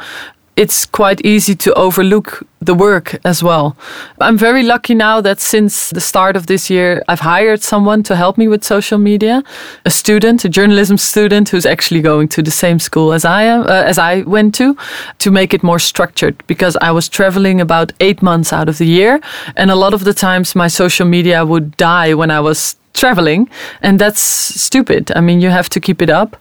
it's 0.55 0.85
quite 0.85 1.19
easy 1.25 1.55
to 1.55 1.73
overlook 1.73 2.43
the 2.61 2.75
work 2.75 3.19
as 3.25 3.43
well. 3.43 3.75
I'm 4.21 4.37
very 4.37 4.63
lucky 4.63 4.93
now 4.93 5.19
that 5.21 5.39
since 5.39 5.89
the 5.89 5.99
start 5.99 6.35
of 6.35 6.45
this 6.45 6.69
year, 6.69 7.01
I've 7.07 7.21
hired 7.21 7.63
someone 7.63 8.03
to 8.03 8.15
help 8.15 8.37
me 8.37 8.47
with 8.47 8.63
social 8.63 8.99
media, 8.99 9.43
a 9.85 9.89
student, 9.89 10.45
a 10.45 10.49
journalism 10.49 10.97
student 10.97 11.49
who's 11.49 11.65
actually 11.65 12.01
going 12.01 12.27
to 12.29 12.43
the 12.43 12.51
same 12.51 12.79
school 12.79 13.13
as 13.13 13.25
I 13.25 13.43
am, 13.43 13.61
uh, 13.61 13.83
as 13.83 13.97
I 13.97 14.21
went 14.21 14.53
to, 14.55 14.77
to 15.19 15.31
make 15.31 15.53
it 15.53 15.63
more 15.63 15.79
structured 15.79 16.35
because 16.45 16.77
I 16.81 16.91
was 16.91 17.09
traveling 17.09 17.59
about 17.59 17.91
eight 17.99 18.21
months 18.21 18.53
out 18.53 18.69
of 18.69 18.77
the 18.77 18.87
year, 18.87 19.19
and 19.57 19.71
a 19.71 19.75
lot 19.75 19.93
of 19.93 20.03
the 20.03 20.13
times 20.13 20.55
my 20.55 20.67
social 20.67 21.07
media 21.07 21.45
would 21.45 21.75
die 21.77 22.13
when 22.13 22.29
I 22.29 22.39
was 22.39 22.75
traveling, 22.93 23.49
and 23.81 23.99
that's 23.99 24.21
stupid. 24.21 25.11
I 25.15 25.21
mean, 25.21 25.41
you 25.41 25.49
have 25.49 25.69
to 25.69 25.79
keep 25.79 26.01
it 26.01 26.11
up. 26.11 26.37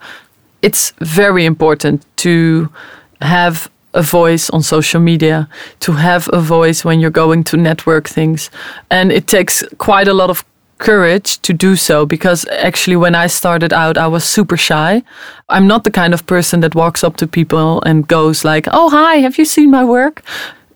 It's 0.60 0.92
very 1.00 1.46
important 1.46 2.04
to 2.18 2.68
have 3.22 3.70
a 3.94 4.02
voice 4.02 4.50
on 4.50 4.62
social 4.62 5.00
media, 5.00 5.48
to 5.80 5.92
have 5.92 6.28
a 6.32 6.40
voice 6.40 6.84
when 6.84 7.00
you're 7.00 7.10
going 7.10 7.44
to 7.44 7.56
network 7.56 8.08
things. 8.08 8.50
And 8.90 9.12
it 9.12 9.26
takes 9.26 9.64
quite 9.78 10.08
a 10.08 10.14
lot 10.14 10.30
of 10.30 10.44
courage 10.78 11.38
to 11.42 11.52
do 11.52 11.76
so 11.76 12.04
because 12.04 12.46
actually, 12.58 12.96
when 12.96 13.14
I 13.14 13.28
started 13.28 13.72
out, 13.72 13.96
I 13.96 14.08
was 14.08 14.24
super 14.24 14.56
shy. 14.56 15.02
I'm 15.48 15.66
not 15.66 15.84
the 15.84 15.90
kind 15.90 16.12
of 16.14 16.26
person 16.26 16.60
that 16.60 16.74
walks 16.74 17.04
up 17.04 17.16
to 17.16 17.26
people 17.26 17.82
and 17.82 18.06
goes, 18.08 18.44
like, 18.44 18.66
oh, 18.72 18.90
hi, 18.90 19.16
have 19.16 19.38
you 19.38 19.44
seen 19.44 19.70
my 19.70 19.84
work? 19.84 20.22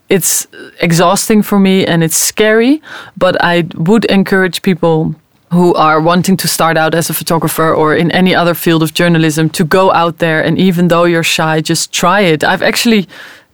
It's 0.09 0.47
exhausting 0.81 1.43
for 1.43 1.59
me 1.59 1.85
and 1.85 2.05
it's 2.05 2.17
scary, 2.17 2.81
but 3.17 3.37
I 3.43 3.67
would 3.75 4.05
encourage 4.05 4.63
people 4.63 5.15
who 5.53 5.75
are 5.75 6.01
wanting 6.01 6.37
to 6.37 6.49
start 6.49 6.77
out 6.77 6.95
as 6.95 7.09
a 7.11 7.15
photographer 7.15 7.73
or 7.73 7.95
in 7.95 8.11
any 8.11 8.35
other 8.35 8.55
field 8.55 8.83
of 8.83 8.95
journalism 8.95 9.49
to 9.51 9.65
go 9.65 9.93
out 9.93 10.19
there 10.19 10.43
and 10.43 10.59
even 10.59 10.89
though 10.89 11.05
you're 11.05 11.23
shy 11.23 11.61
just 11.61 11.93
try 11.93 12.21
it. 12.21 12.43
I've 12.43 12.63
actually 12.63 13.07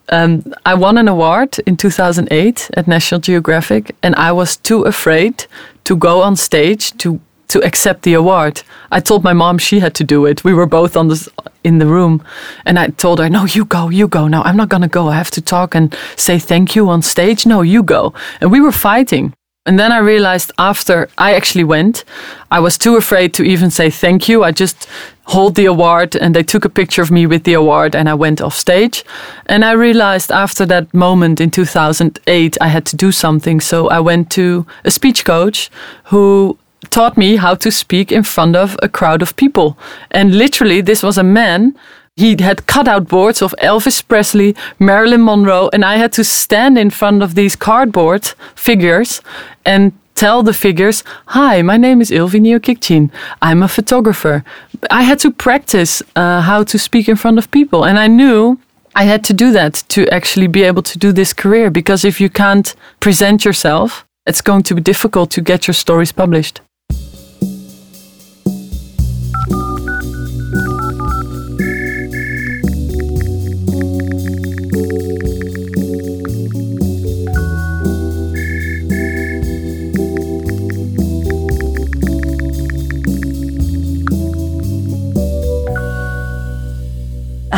um, 0.09 0.43
i 0.67 0.75
won 0.75 0.99
an 0.99 1.09
award 1.09 1.59
in 1.67 1.77
2008 1.77 2.71
at 2.77 2.89
national 2.89 3.21
geographic 3.21 3.95
and 4.03 4.17
i 4.17 4.33
was 4.33 4.57
too 4.57 4.83
afraid 4.83 5.47
to 5.85 5.97
go 5.97 6.23
on 6.23 6.35
stage 6.37 6.97
to 6.99 7.21
to 7.49 7.61
accept 7.67 8.03
the 8.03 8.15
award. 8.15 8.63
I 8.91 9.01
told 9.01 9.23
my 9.23 9.35
mom 9.35 9.59
she 9.59 9.81
had 9.81 9.95
to 9.97 10.05
do 10.05 10.25
it. 10.25 10.43
We 10.43 10.55
were 10.55 10.65
both 10.65 10.97
on 10.97 11.09
this 11.09 11.29
in 11.65 11.79
the 11.79 11.87
room 11.87 12.25
and 12.65 12.79
i 12.79 12.87
told 12.89 13.19
her 13.19 13.29
no 13.29 13.45
you 13.45 13.65
go 13.65 13.91
you 13.91 14.09
go. 14.09 14.27
No 14.27 14.43
i'm 14.43 14.57
not 14.57 14.69
going 14.69 14.83
to 14.83 14.99
go. 14.99 15.09
I 15.09 15.17
have 15.17 15.31
to 15.33 15.41
talk 15.41 15.75
and 15.75 15.95
say 16.17 16.39
thank 16.39 16.75
you 16.75 16.89
on 16.89 17.03
stage. 17.03 17.47
No 17.47 17.63
you 17.63 17.83
go. 17.83 18.15
And 18.41 18.51
we 18.51 18.61
were 18.61 18.73
fighting 18.73 19.35
and 19.65 19.79
then 19.79 19.93
I 19.93 19.99
realized 19.99 20.51
after 20.59 21.09
I 21.17 21.35
actually 21.35 21.63
went, 21.63 22.05
I 22.51 22.59
was 22.59 22.77
too 22.77 22.97
afraid 22.97 23.33
to 23.35 23.45
even 23.45 23.71
say 23.71 23.91
thank 23.91 24.29
you. 24.29 24.43
I 24.43 24.51
just 24.51 24.89
hold 25.27 25.55
the 25.55 25.67
award 25.67 26.17
and 26.17 26.35
they 26.35 26.43
took 26.43 26.65
a 26.65 26.69
picture 26.69 27.01
of 27.01 27.13
me 27.13 27.27
with 27.27 27.45
the 27.45 27.53
award 27.53 27.95
and 27.95 28.09
I 28.09 28.15
went 28.15 28.41
off 28.41 28.57
stage. 28.57 29.05
And 29.47 29.65
I 29.65 29.73
realized 29.73 30.33
after 30.33 30.67
that 30.67 30.93
moment 30.93 31.41
in 31.41 31.53
2008, 31.53 32.59
I 32.61 32.69
had 32.69 32.85
to 32.87 32.97
do 32.97 33.13
something. 33.13 33.61
So 33.61 33.89
I 33.89 34.01
went 34.01 34.33
to 34.33 34.67
a 34.85 34.91
speech 34.91 35.25
coach 35.25 35.71
who 36.07 36.59
taught 36.91 37.17
me 37.17 37.37
how 37.37 37.55
to 37.55 37.71
speak 37.71 38.11
in 38.11 38.25
front 38.25 38.57
of 38.57 38.77
a 38.83 38.89
crowd 38.89 39.23
of 39.23 39.37
people. 39.37 39.79
And 40.11 40.35
literally, 40.35 40.81
this 40.81 41.05
was 41.05 41.17
a 41.17 41.23
man 41.23 41.77
he 42.17 42.37
had 42.41 42.67
cutout 42.67 43.09
boards 43.09 43.41
of 43.43 43.55
Elvis 43.59 44.07
Presley, 44.07 44.55
Marilyn 44.79 45.25
Monroe, 45.25 45.71
and 45.73 45.85
I 45.85 45.97
had 45.97 46.13
to 46.13 46.25
stand 46.25 46.79
in 46.79 46.91
front 46.91 47.23
of 47.23 47.35
these 47.35 47.57
cardboard 47.57 48.25
figures 48.55 49.23
and 49.65 49.93
tell 50.15 50.43
the 50.43 50.53
figures, 50.53 51.05
Hi, 51.29 51.63
my 51.63 51.77
name 51.77 52.01
is 52.03 52.11
Ilvy 52.11 52.41
Njiokiktjien. 52.41 53.11
I'm 53.41 53.63
a 53.63 53.69
photographer. 53.69 54.45
I 54.91 55.03
had 55.03 55.19
to 55.21 55.31
practice 55.31 56.03
uh, 56.15 56.43
how 56.43 56.65
to 56.65 56.79
speak 56.79 57.09
in 57.09 57.17
front 57.17 57.39
of 57.39 57.51
people, 57.51 57.85
and 57.85 57.99
I 57.99 58.09
knew 58.09 58.59
I 58.95 59.05
had 59.05 59.25
to 59.25 59.33
do 59.33 59.51
that 59.53 59.83
to 59.89 60.07
actually 60.09 60.49
be 60.49 60.65
able 60.65 60.83
to 60.83 60.99
do 60.99 61.13
this 61.13 61.33
career 61.33 61.71
because 61.71 62.05
if 62.05 62.21
you 62.21 62.29
can't 62.29 62.75
present 63.01 63.45
yourself, 63.45 64.05
it's 64.27 64.43
going 64.43 64.65
to 64.65 64.75
be 64.75 64.83
difficult 64.83 65.31
to 65.31 65.41
get 65.41 65.67
your 65.67 65.75
stories 65.75 66.13
published. 66.13 66.61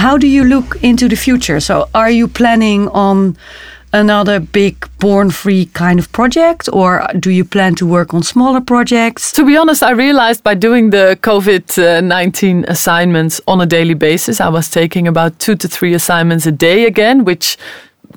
How 0.05 0.19
do 0.19 0.27
you 0.27 0.45
look 0.45 0.77
into 0.83 1.09
the 1.09 1.17
future? 1.17 1.61
So, 1.61 1.89
are 1.95 2.11
you 2.11 2.29
planning 2.29 2.89
on 2.89 3.39
another 3.95 4.39
big 4.39 4.87
born 4.99 5.31
free 5.31 5.65
kind 5.65 5.99
of 5.99 6.13
project 6.13 6.69
or 6.73 7.07
do 7.19 7.31
you 7.31 7.45
plan 7.45 7.75
to 7.77 7.87
work 7.87 8.13
on 8.13 8.23
smaller 8.23 8.61
projects 8.61 9.31
to 9.31 9.45
be 9.47 9.57
honest 9.57 9.85
i 9.85 9.93
realized 9.93 10.43
by 10.43 10.53
doing 10.53 10.91
the 10.91 11.17
covid-19 11.23 12.65
assignments 12.67 13.41
on 13.47 13.61
a 13.61 13.67
daily 13.67 13.95
basis 13.95 14.41
i 14.41 14.49
was 14.49 14.69
taking 14.69 15.07
about 15.07 15.39
two 15.39 15.55
to 15.55 15.69
three 15.69 15.95
assignments 15.95 16.45
a 16.45 16.51
day 16.51 16.87
again 16.87 17.25
which 17.25 17.57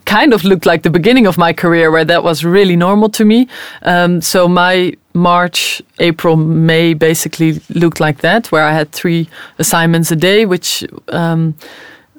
kind 0.05 0.33
of 0.33 0.43
looked 0.43 0.65
like 0.65 0.81
the 0.81 0.89
beginning 0.99 1.27
of 1.27 1.37
my 1.37 1.53
career 1.53 1.91
where 1.91 2.05
that 2.05 2.23
was 2.23 2.43
really 2.43 2.75
normal 2.75 3.09
to 3.09 3.23
me 3.23 3.47
um, 3.83 4.19
so 4.19 4.47
my 4.47 4.91
March, 5.17 5.81
April, 5.99 6.35
May 6.35 6.93
basically 6.93 7.59
looked 7.69 7.99
like 7.99 8.21
that, 8.21 8.51
where 8.51 8.63
I 8.63 8.73
had 8.73 8.91
three 8.91 9.27
assignments 9.59 10.11
a 10.11 10.15
day, 10.15 10.45
which 10.45 10.83
um, 11.09 11.55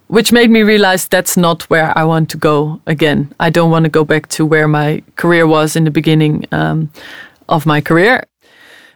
which 0.09 0.33
made 0.33 0.51
me 0.51 0.63
realize 0.63 1.07
that's 1.07 1.37
not 1.37 1.63
where 1.71 1.97
I 1.97 2.05
want 2.05 2.31
to 2.31 2.39
go 2.39 2.81
again. 2.87 3.33
I 3.39 3.51
don't 3.51 3.71
want 3.71 3.85
to 3.85 3.91
go 3.91 4.05
back 4.05 4.29
to 4.29 4.47
where 4.47 4.67
my 4.67 5.03
career 5.17 5.47
was 5.47 5.77
in 5.77 5.85
the 5.85 5.91
beginning 5.91 6.47
um, 6.51 6.91
of 7.49 7.67
my 7.67 7.81
career. 7.81 8.25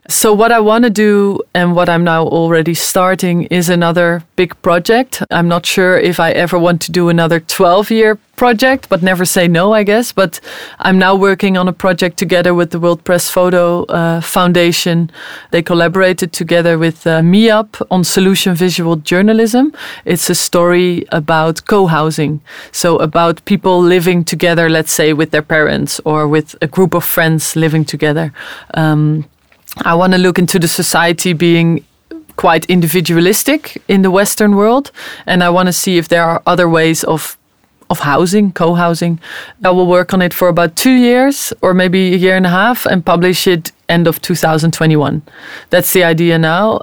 So, 0.08 0.32
what 0.32 0.50
I 0.50 0.58
want 0.58 0.82
to 0.82 0.90
do 0.90 1.40
and 1.54 1.76
what 1.76 1.88
I'm 1.88 2.02
now 2.02 2.26
already 2.26 2.74
starting 2.74 3.44
is 3.44 3.68
another 3.68 4.24
big 4.34 4.60
project. 4.60 5.22
I'm 5.30 5.46
not 5.46 5.64
sure 5.64 5.96
if 5.96 6.18
I 6.18 6.32
ever 6.32 6.58
want 6.58 6.80
to 6.82 6.92
do 6.92 7.08
another 7.08 7.38
12 7.38 7.92
year 7.92 8.18
project, 8.34 8.88
but 8.88 9.00
never 9.00 9.24
say 9.24 9.46
no, 9.46 9.72
I 9.72 9.84
guess. 9.84 10.10
But 10.10 10.40
I'm 10.80 10.98
now 10.98 11.14
working 11.14 11.56
on 11.56 11.68
a 11.68 11.72
project 11.72 12.16
together 12.16 12.52
with 12.52 12.72
the 12.72 12.80
World 12.80 13.04
Press 13.04 13.30
Photo 13.30 13.84
uh, 13.84 14.20
Foundation. 14.20 15.08
They 15.52 15.62
collaborated 15.62 16.32
together 16.32 16.78
with 16.78 17.06
uh, 17.06 17.20
MIAP 17.20 17.80
on 17.88 18.02
Solution 18.02 18.56
Visual 18.56 18.96
Journalism. 18.96 19.72
It's 20.04 20.28
a 20.28 20.34
story 20.34 21.06
about 21.12 21.64
co 21.66 21.86
housing. 21.86 22.40
So, 22.72 22.96
about 22.96 23.44
people 23.44 23.80
living 23.80 24.24
together, 24.24 24.68
let's 24.68 24.92
say, 24.92 25.12
with 25.12 25.30
their 25.30 25.42
parents 25.42 26.00
or 26.04 26.26
with 26.26 26.56
a 26.60 26.66
group 26.66 26.92
of 26.92 27.04
friends 27.04 27.54
living 27.54 27.84
together. 27.84 28.32
Um, 28.74 29.26
I 29.78 29.94
want 29.94 30.12
to 30.12 30.18
look 30.18 30.38
into 30.38 30.58
the 30.58 30.68
society 30.68 31.32
being 31.32 31.84
quite 32.36 32.64
individualistic 32.66 33.82
in 33.88 34.02
the 34.02 34.10
Western 34.10 34.56
world, 34.56 34.90
and 35.26 35.42
I 35.42 35.50
want 35.50 35.66
to 35.66 35.72
see 35.72 35.98
if 35.98 36.08
there 36.08 36.24
are 36.24 36.42
other 36.46 36.68
ways 36.68 37.04
of 37.04 37.36
of 37.90 38.00
housing, 38.00 38.52
co-housing. 38.52 39.20
I 39.62 39.70
will 39.70 39.86
work 39.86 40.14
on 40.14 40.22
it 40.22 40.32
for 40.32 40.48
about 40.48 40.76
two 40.76 40.92
years 40.92 41.52
or 41.60 41.74
maybe 41.74 42.14
a 42.14 42.16
year 42.16 42.36
and 42.36 42.46
a 42.46 42.48
half 42.48 42.86
and 42.86 43.04
publish 43.04 43.46
it 43.46 43.70
end 43.86 44.06
of 44.06 44.22
2021. 44.22 45.20
That's 45.68 45.92
the 45.92 46.02
idea 46.02 46.38
now. 46.38 46.80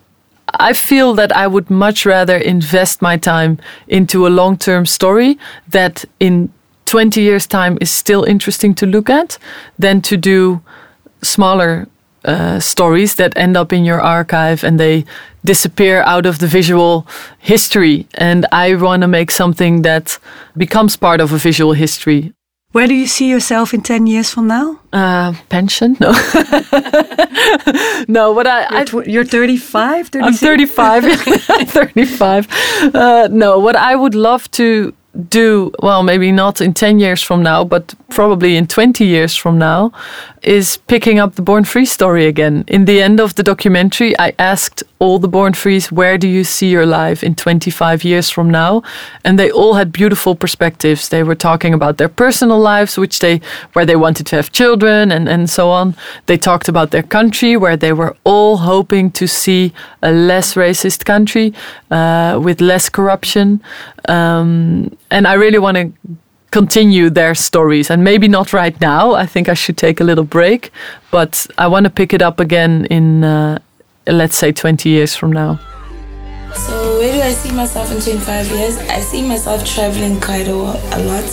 I 0.60 0.74
feel 0.74 1.16
that 1.16 1.32
I 1.32 1.48
would 1.48 1.70
much 1.70 2.06
rather 2.06 2.38
invest 2.38 3.02
my 3.02 3.18
time 3.18 3.58
into 3.88 4.28
a 4.28 4.30
long-term 4.30 4.86
story 4.86 5.40
that 5.70 6.06
in 6.20 6.52
20 6.86 7.22
years' 7.22 7.48
time 7.48 7.78
is 7.82 7.90
still 7.90 8.24
interesting 8.24 8.76
to 8.76 8.86
look 8.86 9.10
at 9.10 9.40
than 9.80 10.02
to 10.02 10.16
do 10.16 10.62
smaller 11.24 11.88
uh, 12.26 12.60
stories 12.60 13.16
that 13.16 13.38
end 13.38 13.58
up 13.58 13.72
in 13.74 13.86
your 13.86 14.02
archive 14.02 14.64
and 14.64 14.80
they 14.80 15.06
disappear 15.44 16.02
out 16.02 16.26
of 16.26 16.40
the 16.40 16.48
visual 16.48 17.08
history. 17.40 18.08
And 18.16 18.46
I 18.52 18.76
want 18.76 19.02
to 19.02 19.08
make 19.08 19.32
something 19.32 19.84
that 19.84 20.20
becomes 20.58 20.98
part 20.98 21.22
of 21.22 21.32
a 21.32 21.38
visual 21.38 21.74
history. 21.74 22.34
Where 22.72 22.86
do 22.86 22.94
you 22.94 23.08
see 23.08 23.28
yourself 23.28 23.74
in 23.74 23.82
10 23.82 24.06
years 24.06 24.30
from 24.30 24.46
now? 24.46 24.80
Uh, 24.94 25.34
pension? 25.50 25.98
No. 26.00 26.12
no, 28.08 28.36
but 28.36 28.46
I. 28.46 28.86
You're, 28.92 29.10
you're 29.10 29.26
35? 29.26 30.10
36? 30.10 30.22
I'm 30.22 30.34
35. 30.34 31.04
35. 31.68 32.48
Uh, 32.94 33.28
no, 33.32 33.58
what 33.58 33.76
I 33.76 33.96
would 33.96 34.14
love 34.14 34.52
to 34.52 34.94
do, 35.30 35.72
well, 35.82 36.04
maybe 36.04 36.32
not 36.32 36.62
in 36.62 36.74
10 36.74 37.00
years 37.00 37.22
from 37.22 37.44
now, 37.44 37.64
but 37.64 37.94
probably 38.10 38.56
in 38.58 38.68
20 38.68 39.06
years 39.06 39.36
from 39.36 39.58
now, 39.58 39.92
is 40.42 40.78
picking 40.88 41.20
up 41.20 41.36
the 41.36 41.42
Born 41.42 41.64
Free 41.64 41.86
story 41.86 42.26
again. 42.26 42.64
In 42.68 42.86
the 42.86 43.02
end 43.02 43.20
of 43.20 43.36
the 43.36 43.44
documentary, 43.44 44.18
I 44.18 44.34
asked 44.40 44.84
all 45.00 45.18
the 45.18 45.30
Born 45.30 45.54
Frees, 45.54 45.92
where 45.92 46.18
do 46.18 46.28
you 46.28 46.44
see 46.44 46.70
your 46.70 46.86
life 46.86 47.24
in 47.24 47.34
25 47.34 48.04
years 48.04 48.30
from 48.30 48.50
now? 48.50 48.84
And 49.24 49.40
they 49.40 49.50
all 49.50 49.76
had 49.76 49.94
beautiful 49.94 50.36
perspectives. 50.36 51.08
They 51.08 51.24
were 51.24 51.36
talking 51.36 51.74
about 51.74 51.98
their 51.98 52.10
personal 52.10 52.60
lives, 52.60 52.98
which 52.98 53.20
they 53.20 53.40
where 53.74 53.86
they 53.86 53.96
wanted 53.96 54.28
to 54.28 54.36
have 54.36 54.52
children 54.52 55.12
and, 55.12 55.30
and 55.30 55.50
so 55.50 55.70
on. 55.70 55.96
They 56.26 56.38
talked 56.38 56.68
about 56.68 56.92
their 56.92 57.04
country, 57.04 57.56
where 57.56 57.78
they 57.78 57.94
were 57.94 58.16
all 58.26 58.58
hoping 58.58 59.10
to 59.12 59.26
see 59.26 59.74
a 60.02 60.12
less 60.12 60.56
racist 60.56 61.06
country 61.06 61.54
uh, 61.90 62.38
with 62.44 62.60
less 62.60 62.90
corruption. 62.90 63.62
Um, 64.10 64.98
and 65.10 65.28
I 65.28 65.34
really 65.34 65.60
want 65.60 65.78
to 65.78 65.94
continue 66.52 67.10
their 67.10 67.36
stories 67.36 67.92
and 67.92 68.04
maybe 68.04 68.28
not 68.28 68.54
right 68.54 68.82
now 68.82 69.12
i 69.14 69.24
think 69.24 69.48
i 69.48 69.54
should 69.54 69.78
take 69.78 70.02
a 70.02 70.04
little 70.04 70.24
break 70.24 70.72
but 71.12 71.46
i 71.60 71.68
want 71.68 71.84
to 71.84 71.92
pick 71.92 72.12
it 72.12 72.24
up 72.24 72.40
again 72.40 72.86
in 72.86 73.24
uh, 73.24 73.60
let's 74.12 74.36
say 74.36 74.52
20 74.52 74.90
years 74.90 75.16
from 75.16 75.32
now. 75.32 75.60
So 76.56 76.98
where 76.98 77.14
do 77.14 77.22
i 77.22 77.32
see 77.32 77.52
myself 77.52 77.92
in 77.92 78.02
25 78.02 78.52
years? 78.52 78.78
I 78.78 79.00
see 79.02 79.28
myself 79.28 79.66
traveling 79.66 80.20
quite 80.20 80.48
a, 80.48 80.54
a 80.54 81.00
lot. 81.06 81.30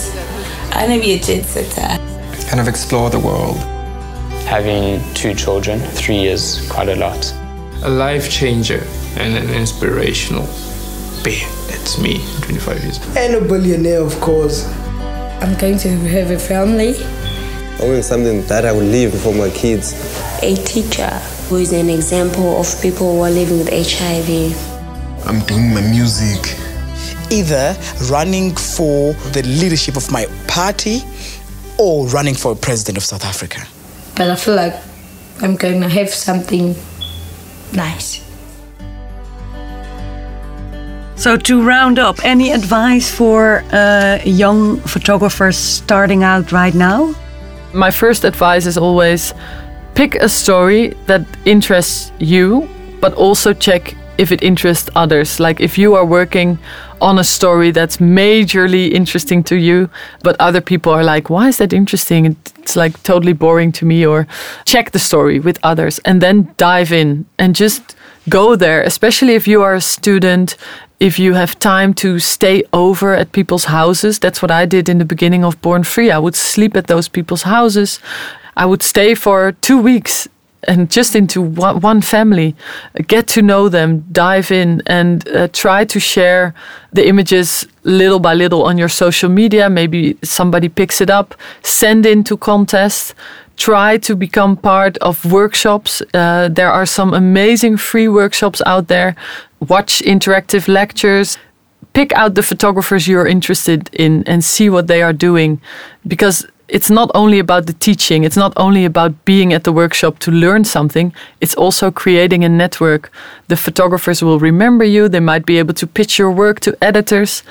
I 0.73 0.85
want 0.87 0.93
to 0.93 1.01
be 1.01 1.13
a 1.13 1.19
jet 1.19 1.45
setter 1.45 2.07
kind 2.47 2.61
of 2.61 2.67
explore 2.69 3.09
the 3.09 3.19
world. 3.19 3.57
Having 4.47 5.03
two 5.13 5.33
children 5.33 5.79
three 5.79 6.17
years 6.17 6.65
quite 6.69 6.87
a 6.87 6.95
lot. 6.95 7.33
A 7.83 7.89
life 7.89 8.29
changer 8.31 8.81
and 9.17 9.35
an 9.35 9.53
inspirational 9.53 10.47
being 11.23 11.47
that's 11.67 11.99
me 11.99 12.15
in 12.15 12.41
25 12.41 12.83
years. 12.83 13.17
And 13.17 13.35
a 13.35 13.41
billionaire 13.41 14.01
of 14.01 14.19
course. 14.21 14.65
I'm 15.41 15.55
going 15.59 15.77
to 15.79 15.89
have 15.89 16.31
a 16.31 16.39
family. 16.39 16.95
I 17.79 17.87
want 17.87 18.05
something 18.05 18.41
that 18.47 18.65
I 18.65 18.71
will 18.71 18.79
leave 18.79 19.13
for 19.13 19.33
my 19.33 19.49
kids. 19.49 19.93
A 20.41 20.55
teacher 20.55 21.21
who 21.49 21.55
is 21.55 21.71
an 21.71 21.89
example 21.89 22.59
of 22.59 22.81
people 22.81 23.13
who 23.13 23.21
are 23.21 23.29
living 23.29 23.59
with 23.59 23.69
HIV. 23.69 24.53
I'm 25.25 25.39
doing 25.45 25.73
my 25.73 25.81
music. 25.81 26.55
Either 27.31 27.75
running 28.11 28.53
for 28.53 29.13
the 29.31 29.43
leadership 29.43 29.95
of 29.95 30.11
my 30.11 30.25
party 30.47 31.01
or 31.77 32.05
running 32.07 32.35
for 32.35 32.53
president 32.55 32.97
of 32.97 33.03
South 33.03 33.23
Africa. 33.23 33.65
But 34.15 34.29
I 34.29 34.35
feel 34.35 34.55
like 34.55 34.75
I'm 35.41 35.55
going 35.55 35.81
to 35.81 35.89
have 35.89 36.09
something 36.09 36.75
nice. 37.73 38.23
So, 41.15 41.37
to 41.37 41.61
round 41.63 41.97
up, 41.97 42.23
any 42.23 42.51
advice 42.51 43.09
for 43.09 43.63
uh, 43.71 44.19
young 44.23 44.79
photographers 44.81 45.57
starting 45.57 46.23
out 46.23 46.51
right 46.51 46.73
now? 46.73 47.15
My 47.73 47.91
first 47.91 48.23
advice 48.23 48.65
is 48.65 48.77
always 48.77 49.33
pick 49.97 50.13
a 50.13 50.29
story 50.29 50.89
that 51.07 51.25
interests 51.45 52.11
you, 52.19 52.69
but 53.01 53.15
also 53.15 53.51
check 53.51 53.95
if 54.19 54.31
it 54.31 54.43
interests 54.43 54.91
others. 54.95 55.39
Like 55.39 55.59
if 55.59 55.75
you 55.75 55.95
are 55.95 56.05
working 56.05 56.59
on 57.01 57.17
a 57.17 57.23
story 57.23 57.71
that's 57.71 57.97
majorly 57.97 58.91
interesting 58.91 59.43
to 59.45 59.55
you, 59.55 59.89
but 60.21 60.35
other 60.39 60.61
people 60.61 60.91
are 60.93 61.03
like, 61.03 61.31
why 61.31 61.47
is 61.47 61.57
that 61.57 61.73
interesting? 61.73 62.37
It's 62.59 62.75
like 62.75 63.01
totally 63.01 63.33
boring 63.33 63.71
to 63.71 63.85
me, 63.85 64.05
or 64.05 64.27
check 64.65 64.91
the 64.91 64.99
story 64.99 65.39
with 65.39 65.57
others 65.63 65.97
and 66.05 66.21
then 66.21 66.53
dive 66.57 66.91
in 66.91 67.25
and 67.39 67.55
just 67.55 67.95
go 68.29 68.55
there, 68.55 68.83
especially 68.83 69.33
if 69.33 69.47
you 69.47 69.63
are 69.63 69.73
a 69.73 69.81
student 69.81 70.57
if 70.99 71.19
you 71.19 71.35
have 71.35 71.59
time 71.59 71.93
to 71.93 72.17
stay 72.19 72.63
over 72.73 73.13
at 73.13 73.31
people's 73.31 73.65
houses, 73.65 74.17
that's 74.17 74.41
what 74.41 74.49
I 74.49 74.65
did 74.65 74.89
in 74.89 74.97
the 74.97 75.05
beginning 75.05 75.45
of 75.45 75.61
Born 75.61 75.83
Free. 75.83 76.09
I 76.09 76.17
would 76.17 76.35
sleep 76.35 76.75
at 76.75 76.87
those 76.87 77.07
people's 77.07 77.43
houses. 77.43 77.99
I 78.57 78.65
would 78.65 78.83
stay 78.83 79.15
for 79.15 79.53
two 79.61 79.79
weeks 79.81 80.27
and 80.67 80.91
just 80.91 81.15
into 81.15 81.41
one 81.41 82.01
family, 82.01 82.55
get 83.07 83.27
to 83.27 83.41
know 83.41 83.69
them, 83.69 84.03
dive 84.11 84.51
in, 84.51 84.81
and 84.85 85.25
uh, 85.29 85.47
try 85.53 85.85
to 85.85 85.99
share 85.99 86.53
the 86.91 87.07
images 87.07 87.67
little 87.83 88.19
by 88.19 88.33
little 88.33 88.63
on 88.63 88.77
your 88.77 88.89
social 88.89 89.29
media. 89.29 89.69
Maybe 89.69 90.17
somebody 90.23 90.67
picks 90.67 90.99
it 90.99 91.09
up, 91.09 91.35
send 91.61 92.05
into 92.05 92.35
contests. 92.35 93.13
Try 93.55 93.97
to 93.99 94.15
become 94.15 94.55
part 94.57 94.97
of 94.97 95.25
workshops. 95.31 96.03
Uh, 96.13 96.47
there 96.47 96.71
are 96.71 96.85
some 96.85 97.13
amazing 97.13 97.77
free 97.77 98.07
workshops 98.07 98.61
out 98.65 98.87
there 98.87 99.15
watch 99.59 100.01
interactive 100.01 100.67
lectures, 100.67 101.37
pick 101.93 102.13
out 102.13 102.35
the 102.35 102.43
photographers 102.43 103.07
you're 103.07 103.27
interested 103.27 103.89
in 103.93 104.23
and 104.27 104.43
see 104.43 104.69
what 104.69 104.87
they 104.87 105.01
are 105.01 105.13
doing. 105.13 105.59
Because 106.05 106.45
it's 106.69 106.89
not 106.89 107.09
only 107.15 107.39
about 107.39 107.65
the 107.65 107.73
teaching, 107.73 108.23
it's 108.23 108.35
not 108.35 108.53
only 108.57 108.85
about 108.85 109.25
being 109.25 109.53
at 109.53 109.63
the 109.63 109.71
workshop 109.71 110.19
to 110.19 110.31
learn 110.31 110.63
something, 110.65 111.13
it's 111.39 111.55
also 111.55 111.91
creating 111.91 112.43
a 112.43 112.49
network. 112.49 113.11
The 113.47 113.55
photographers 113.55 114.21
will 114.21 114.39
remember 114.39 114.83
you, 114.83 115.07
they 115.07 115.21
might 115.21 115.45
be 115.45 115.59
able 115.59 115.73
to 115.75 115.87
pitch 115.87 116.19
your 116.19 116.31
work 116.31 116.59
to 116.61 116.77
editors. 116.81 117.43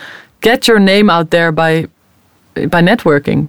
Get 0.43 0.69
your 0.69 0.79
name 0.79 1.09
out 1.09 1.31
there 1.31 1.51
by, 1.51 1.87
by 2.55 2.83
networking. 2.83 3.49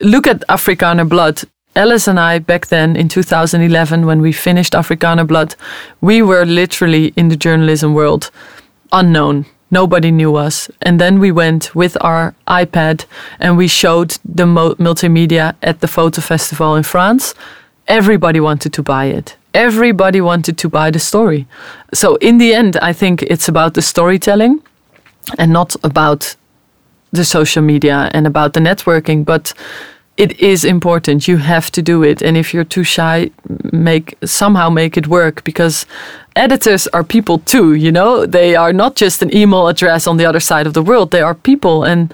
Look 0.00 0.26
at 0.26 0.46
Afrikaner 0.48 1.08
Blood. 1.08 1.42
Elles 1.74 2.08
and 2.08 2.18
I, 2.18 2.38
back 2.38 2.68
then 2.68 2.96
in 2.96 3.08
2011, 3.08 4.06
when 4.06 4.20
we 4.20 4.32
finished 4.32 4.72
Afrikaner 4.72 5.26
Blood, 5.26 5.54
we 6.00 6.22
were 6.22 6.44
literally 6.44 7.12
in 7.16 7.28
the 7.28 7.36
journalism 7.36 7.94
world 7.94 8.30
unknown. 8.92 9.46
Nobody 9.70 10.10
knew 10.10 10.36
us. 10.36 10.70
And 10.82 11.00
then 11.00 11.18
we 11.18 11.30
went 11.30 11.74
with 11.74 11.96
our 12.00 12.34
iPad 12.46 13.04
and 13.38 13.56
we 13.56 13.68
showed 13.68 14.18
the 14.24 14.44
multimedia 14.44 15.54
at 15.62 15.80
the 15.80 15.88
photo 15.88 16.20
festival 16.20 16.74
in 16.74 16.82
France. 16.82 17.34
Everybody 17.86 18.40
wanted 18.40 18.72
to 18.74 18.82
buy 18.82 19.06
it. 19.06 19.36
Everybody 19.54 20.20
wanted 20.20 20.58
to 20.58 20.68
buy 20.68 20.90
the 20.90 20.98
story. 20.98 21.46
So, 21.92 22.16
in 22.16 22.38
the 22.38 22.54
end, 22.54 22.76
I 22.82 22.92
think 22.92 23.22
it's 23.22 23.48
about 23.48 23.74
the 23.74 23.82
storytelling 23.82 24.62
and 25.38 25.52
not 25.52 25.74
about 25.82 26.36
the 27.12 27.24
social 27.24 27.62
media 27.62 28.10
and 28.12 28.26
about 28.26 28.52
the 28.52 28.60
networking. 28.60 29.24
But 29.24 29.54
it 30.18 30.40
is 30.40 30.64
important. 30.64 31.28
You 31.28 31.36
have 31.38 31.70
to 31.70 31.80
do 31.80 32.02
it. 32.02 32.22
And 32.22 32.36
if 32.36 32.52
you're 32.52 32.64
too 32.64 32.82
shy, 32.82 33.30
make 33.72 34.16
somehow 34.24 34.68
make 34.68 34.96
it 34.96 35.06
work 35.06 35.44
because 35.44 35.86
editors 36.34 36.88
are 36.88 37.04
people 37.04 37.38
too, 37.38 37.74
you 37.74 37.92
know? 37.92 38.26
They 38.26 38.56
are 38.56 38.72
not 38.72 38.96
just 38.96 39.22
an 39.22 39.30
email 39.32 39.68
address 39.68 40.06
on 40.06 40.16
the 40.16 40.26
other 40.26 40.40
side 40.40 40.66
of 40.66 40.72
the 40.72 40.82
world. 40.82 41.12
They 41.12 41.22
are 41.22 41.34
people 41.34 41.84
and 41.84 42.12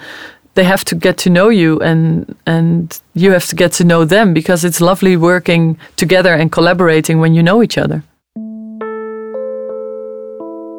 they 0.55 0.64
have 0.64 0.84
to 0.84 0.94
get 0.94 1.16
to 1.16 1.30
know 1.30 1.48
you 1.48 1.80
and 1.80 2.36
and 2.46 3.00
you 3.14 3.32
have 3.32 3.46
to 3.46 3.57
get 3.57 3.72
to 3.72 3.84
know 3.84 4.05
them 4.07 4.32
because 4.34 4.64
it's 4.68 4.80
lovely 4.80 5.16
working 5.16 5.76
together 5.96 6.34
and 6.34 6.52
collaborating 6.52 7.20
when 7.20 7.34
you 7.34 7.42
know 7.42 7.62
each 7.62 7.78
other. 7.78 8.02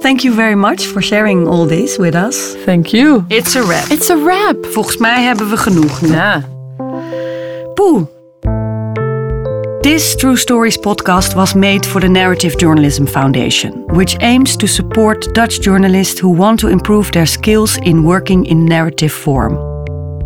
Thank 0.01 0.23
you 0.23 0.36
very 0.36 0.55
much 0.55 0.86
for 0.86 1.01
sharing 1.01 1.47
all 1.47 1.65
this 1.67 1.97
with 1.97 2.15
us. 2.15 2.55
Thank 2.65 2.93
you. 2.93 3.26
It's 3.30 3.55
a 3.55 3.63
wrap. 3.63 3.89
It's 3.89 4.09
a 4.09 4.15
wrap. 4.15 4.65
Volgens 4.65 4.97
mij 4.97 5.23
hebben 5.23 5.49
we 5.49 5.57
genoeg. 5.57 5.99
Ja. 6.07 6.55
Poeh. 6.78 8.07
This 9.84 10.15
True 10.15 10.36
Stories 10.36 10.78
podcast 10.78 11.36
was 11.36 11.55
made 11.55 11.86
for 11.86 12.01
the 12.01 12.09
Narrative 12.09 12.57
Journalism 12.57 13.05
Foundation, 13.05 13.86
which 13.89 14.17
aims 14.21 14.57
to 14.57 14.67
support 14.67 15.34
Dutch 15.34 15.61
journalists 15.61 16.19
who 16.19 16.30
want 16.30 16.59
to 16.61 16.67
improve 16.67 17.11
their 17.11 17.26
skills 17.26 17.78
in 17.78 18.03
working 18.03 18.45
in 18.45 18.65
narrative 18.65 19.13
form. 19.13 19.53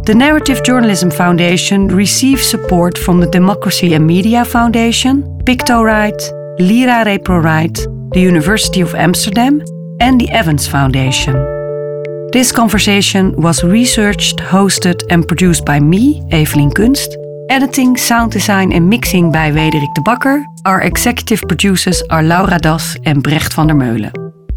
The 0.05 0.15
Narrative 0.15 0.63
Journalism 0.63 1.11
Foundation 1.11 1.87
receives 1.87 2.49
support 2.49 2.97
from 2.97 3.19
the 3.19 3.27
Democracy 3.27 3.93
and 3.93 4.07
Media 4.07 4.45
Foundation, 4.45 5.23
PictoRight, 5.43 6.19
Lira 6.59 7.05
ReproWrite, 7.05 8.13
the 8.13 8.21
University 8.21 8.81
of 8.81 8.95
Amsterdam, 8.95 9.61
and 9.99 10.19
the 10.19 10.29
Evens 10.29 10.67
Foundation. 10.67 11.58
This 12.31 12.51
conversation 12.51 13.33
was 13.41 13.63
researched, 13.63 14.39
hosted, 14.39 15.03
and 15.09 15.25
produced 15.25 15.65
by 15.65 15.79
me, 15.79 16.21
Evelien 16.31 16.71
Kunst, 16.71 17.17
Editing, 17.47 17.97
sound 17.97 18.31
design 18.31 18.71
en 18.71 18.87
mixing 18.87 19.31
bij 19.31 19.53
Wederik 19.53 19.93
de 19.93 20.01
Bakker. 20.01 20.45
Our 20.61 20.81
executive 20.81 21.45
producers 21.45 22.07
are 22.07 22.23
Laura 22.23 22.57
Das 22.57 22.97
en 23.01 23.21
Brecht 23.21 23.53
van 23.53 23.67
der 23.67 23.75
Meulen. 23.75 24.11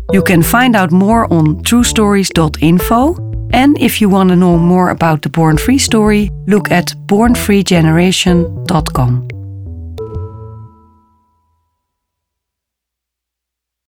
You 0.07 0.23
can 0.23 0.43
find 0.43 0.77
out 0.77 0.91
more 0.91 1.29
on 1.29 1.63
truestories.info. 1.63 3.15
And 3.51 3.79
if 3.79 3.97
you 3.97 4.11
want 4.11 4.29
to 4.29 4.35
know 4.35 4.59
more 4.59 4.91
about 4.91 5.23
the 5.23 5.29
Born 5.29 5.59
Free 5.59 5.79
story, 5.79 6.31
look 6.45 6.71
at 6.71 6.95
bornfreegeneration.com. 7.07 9.32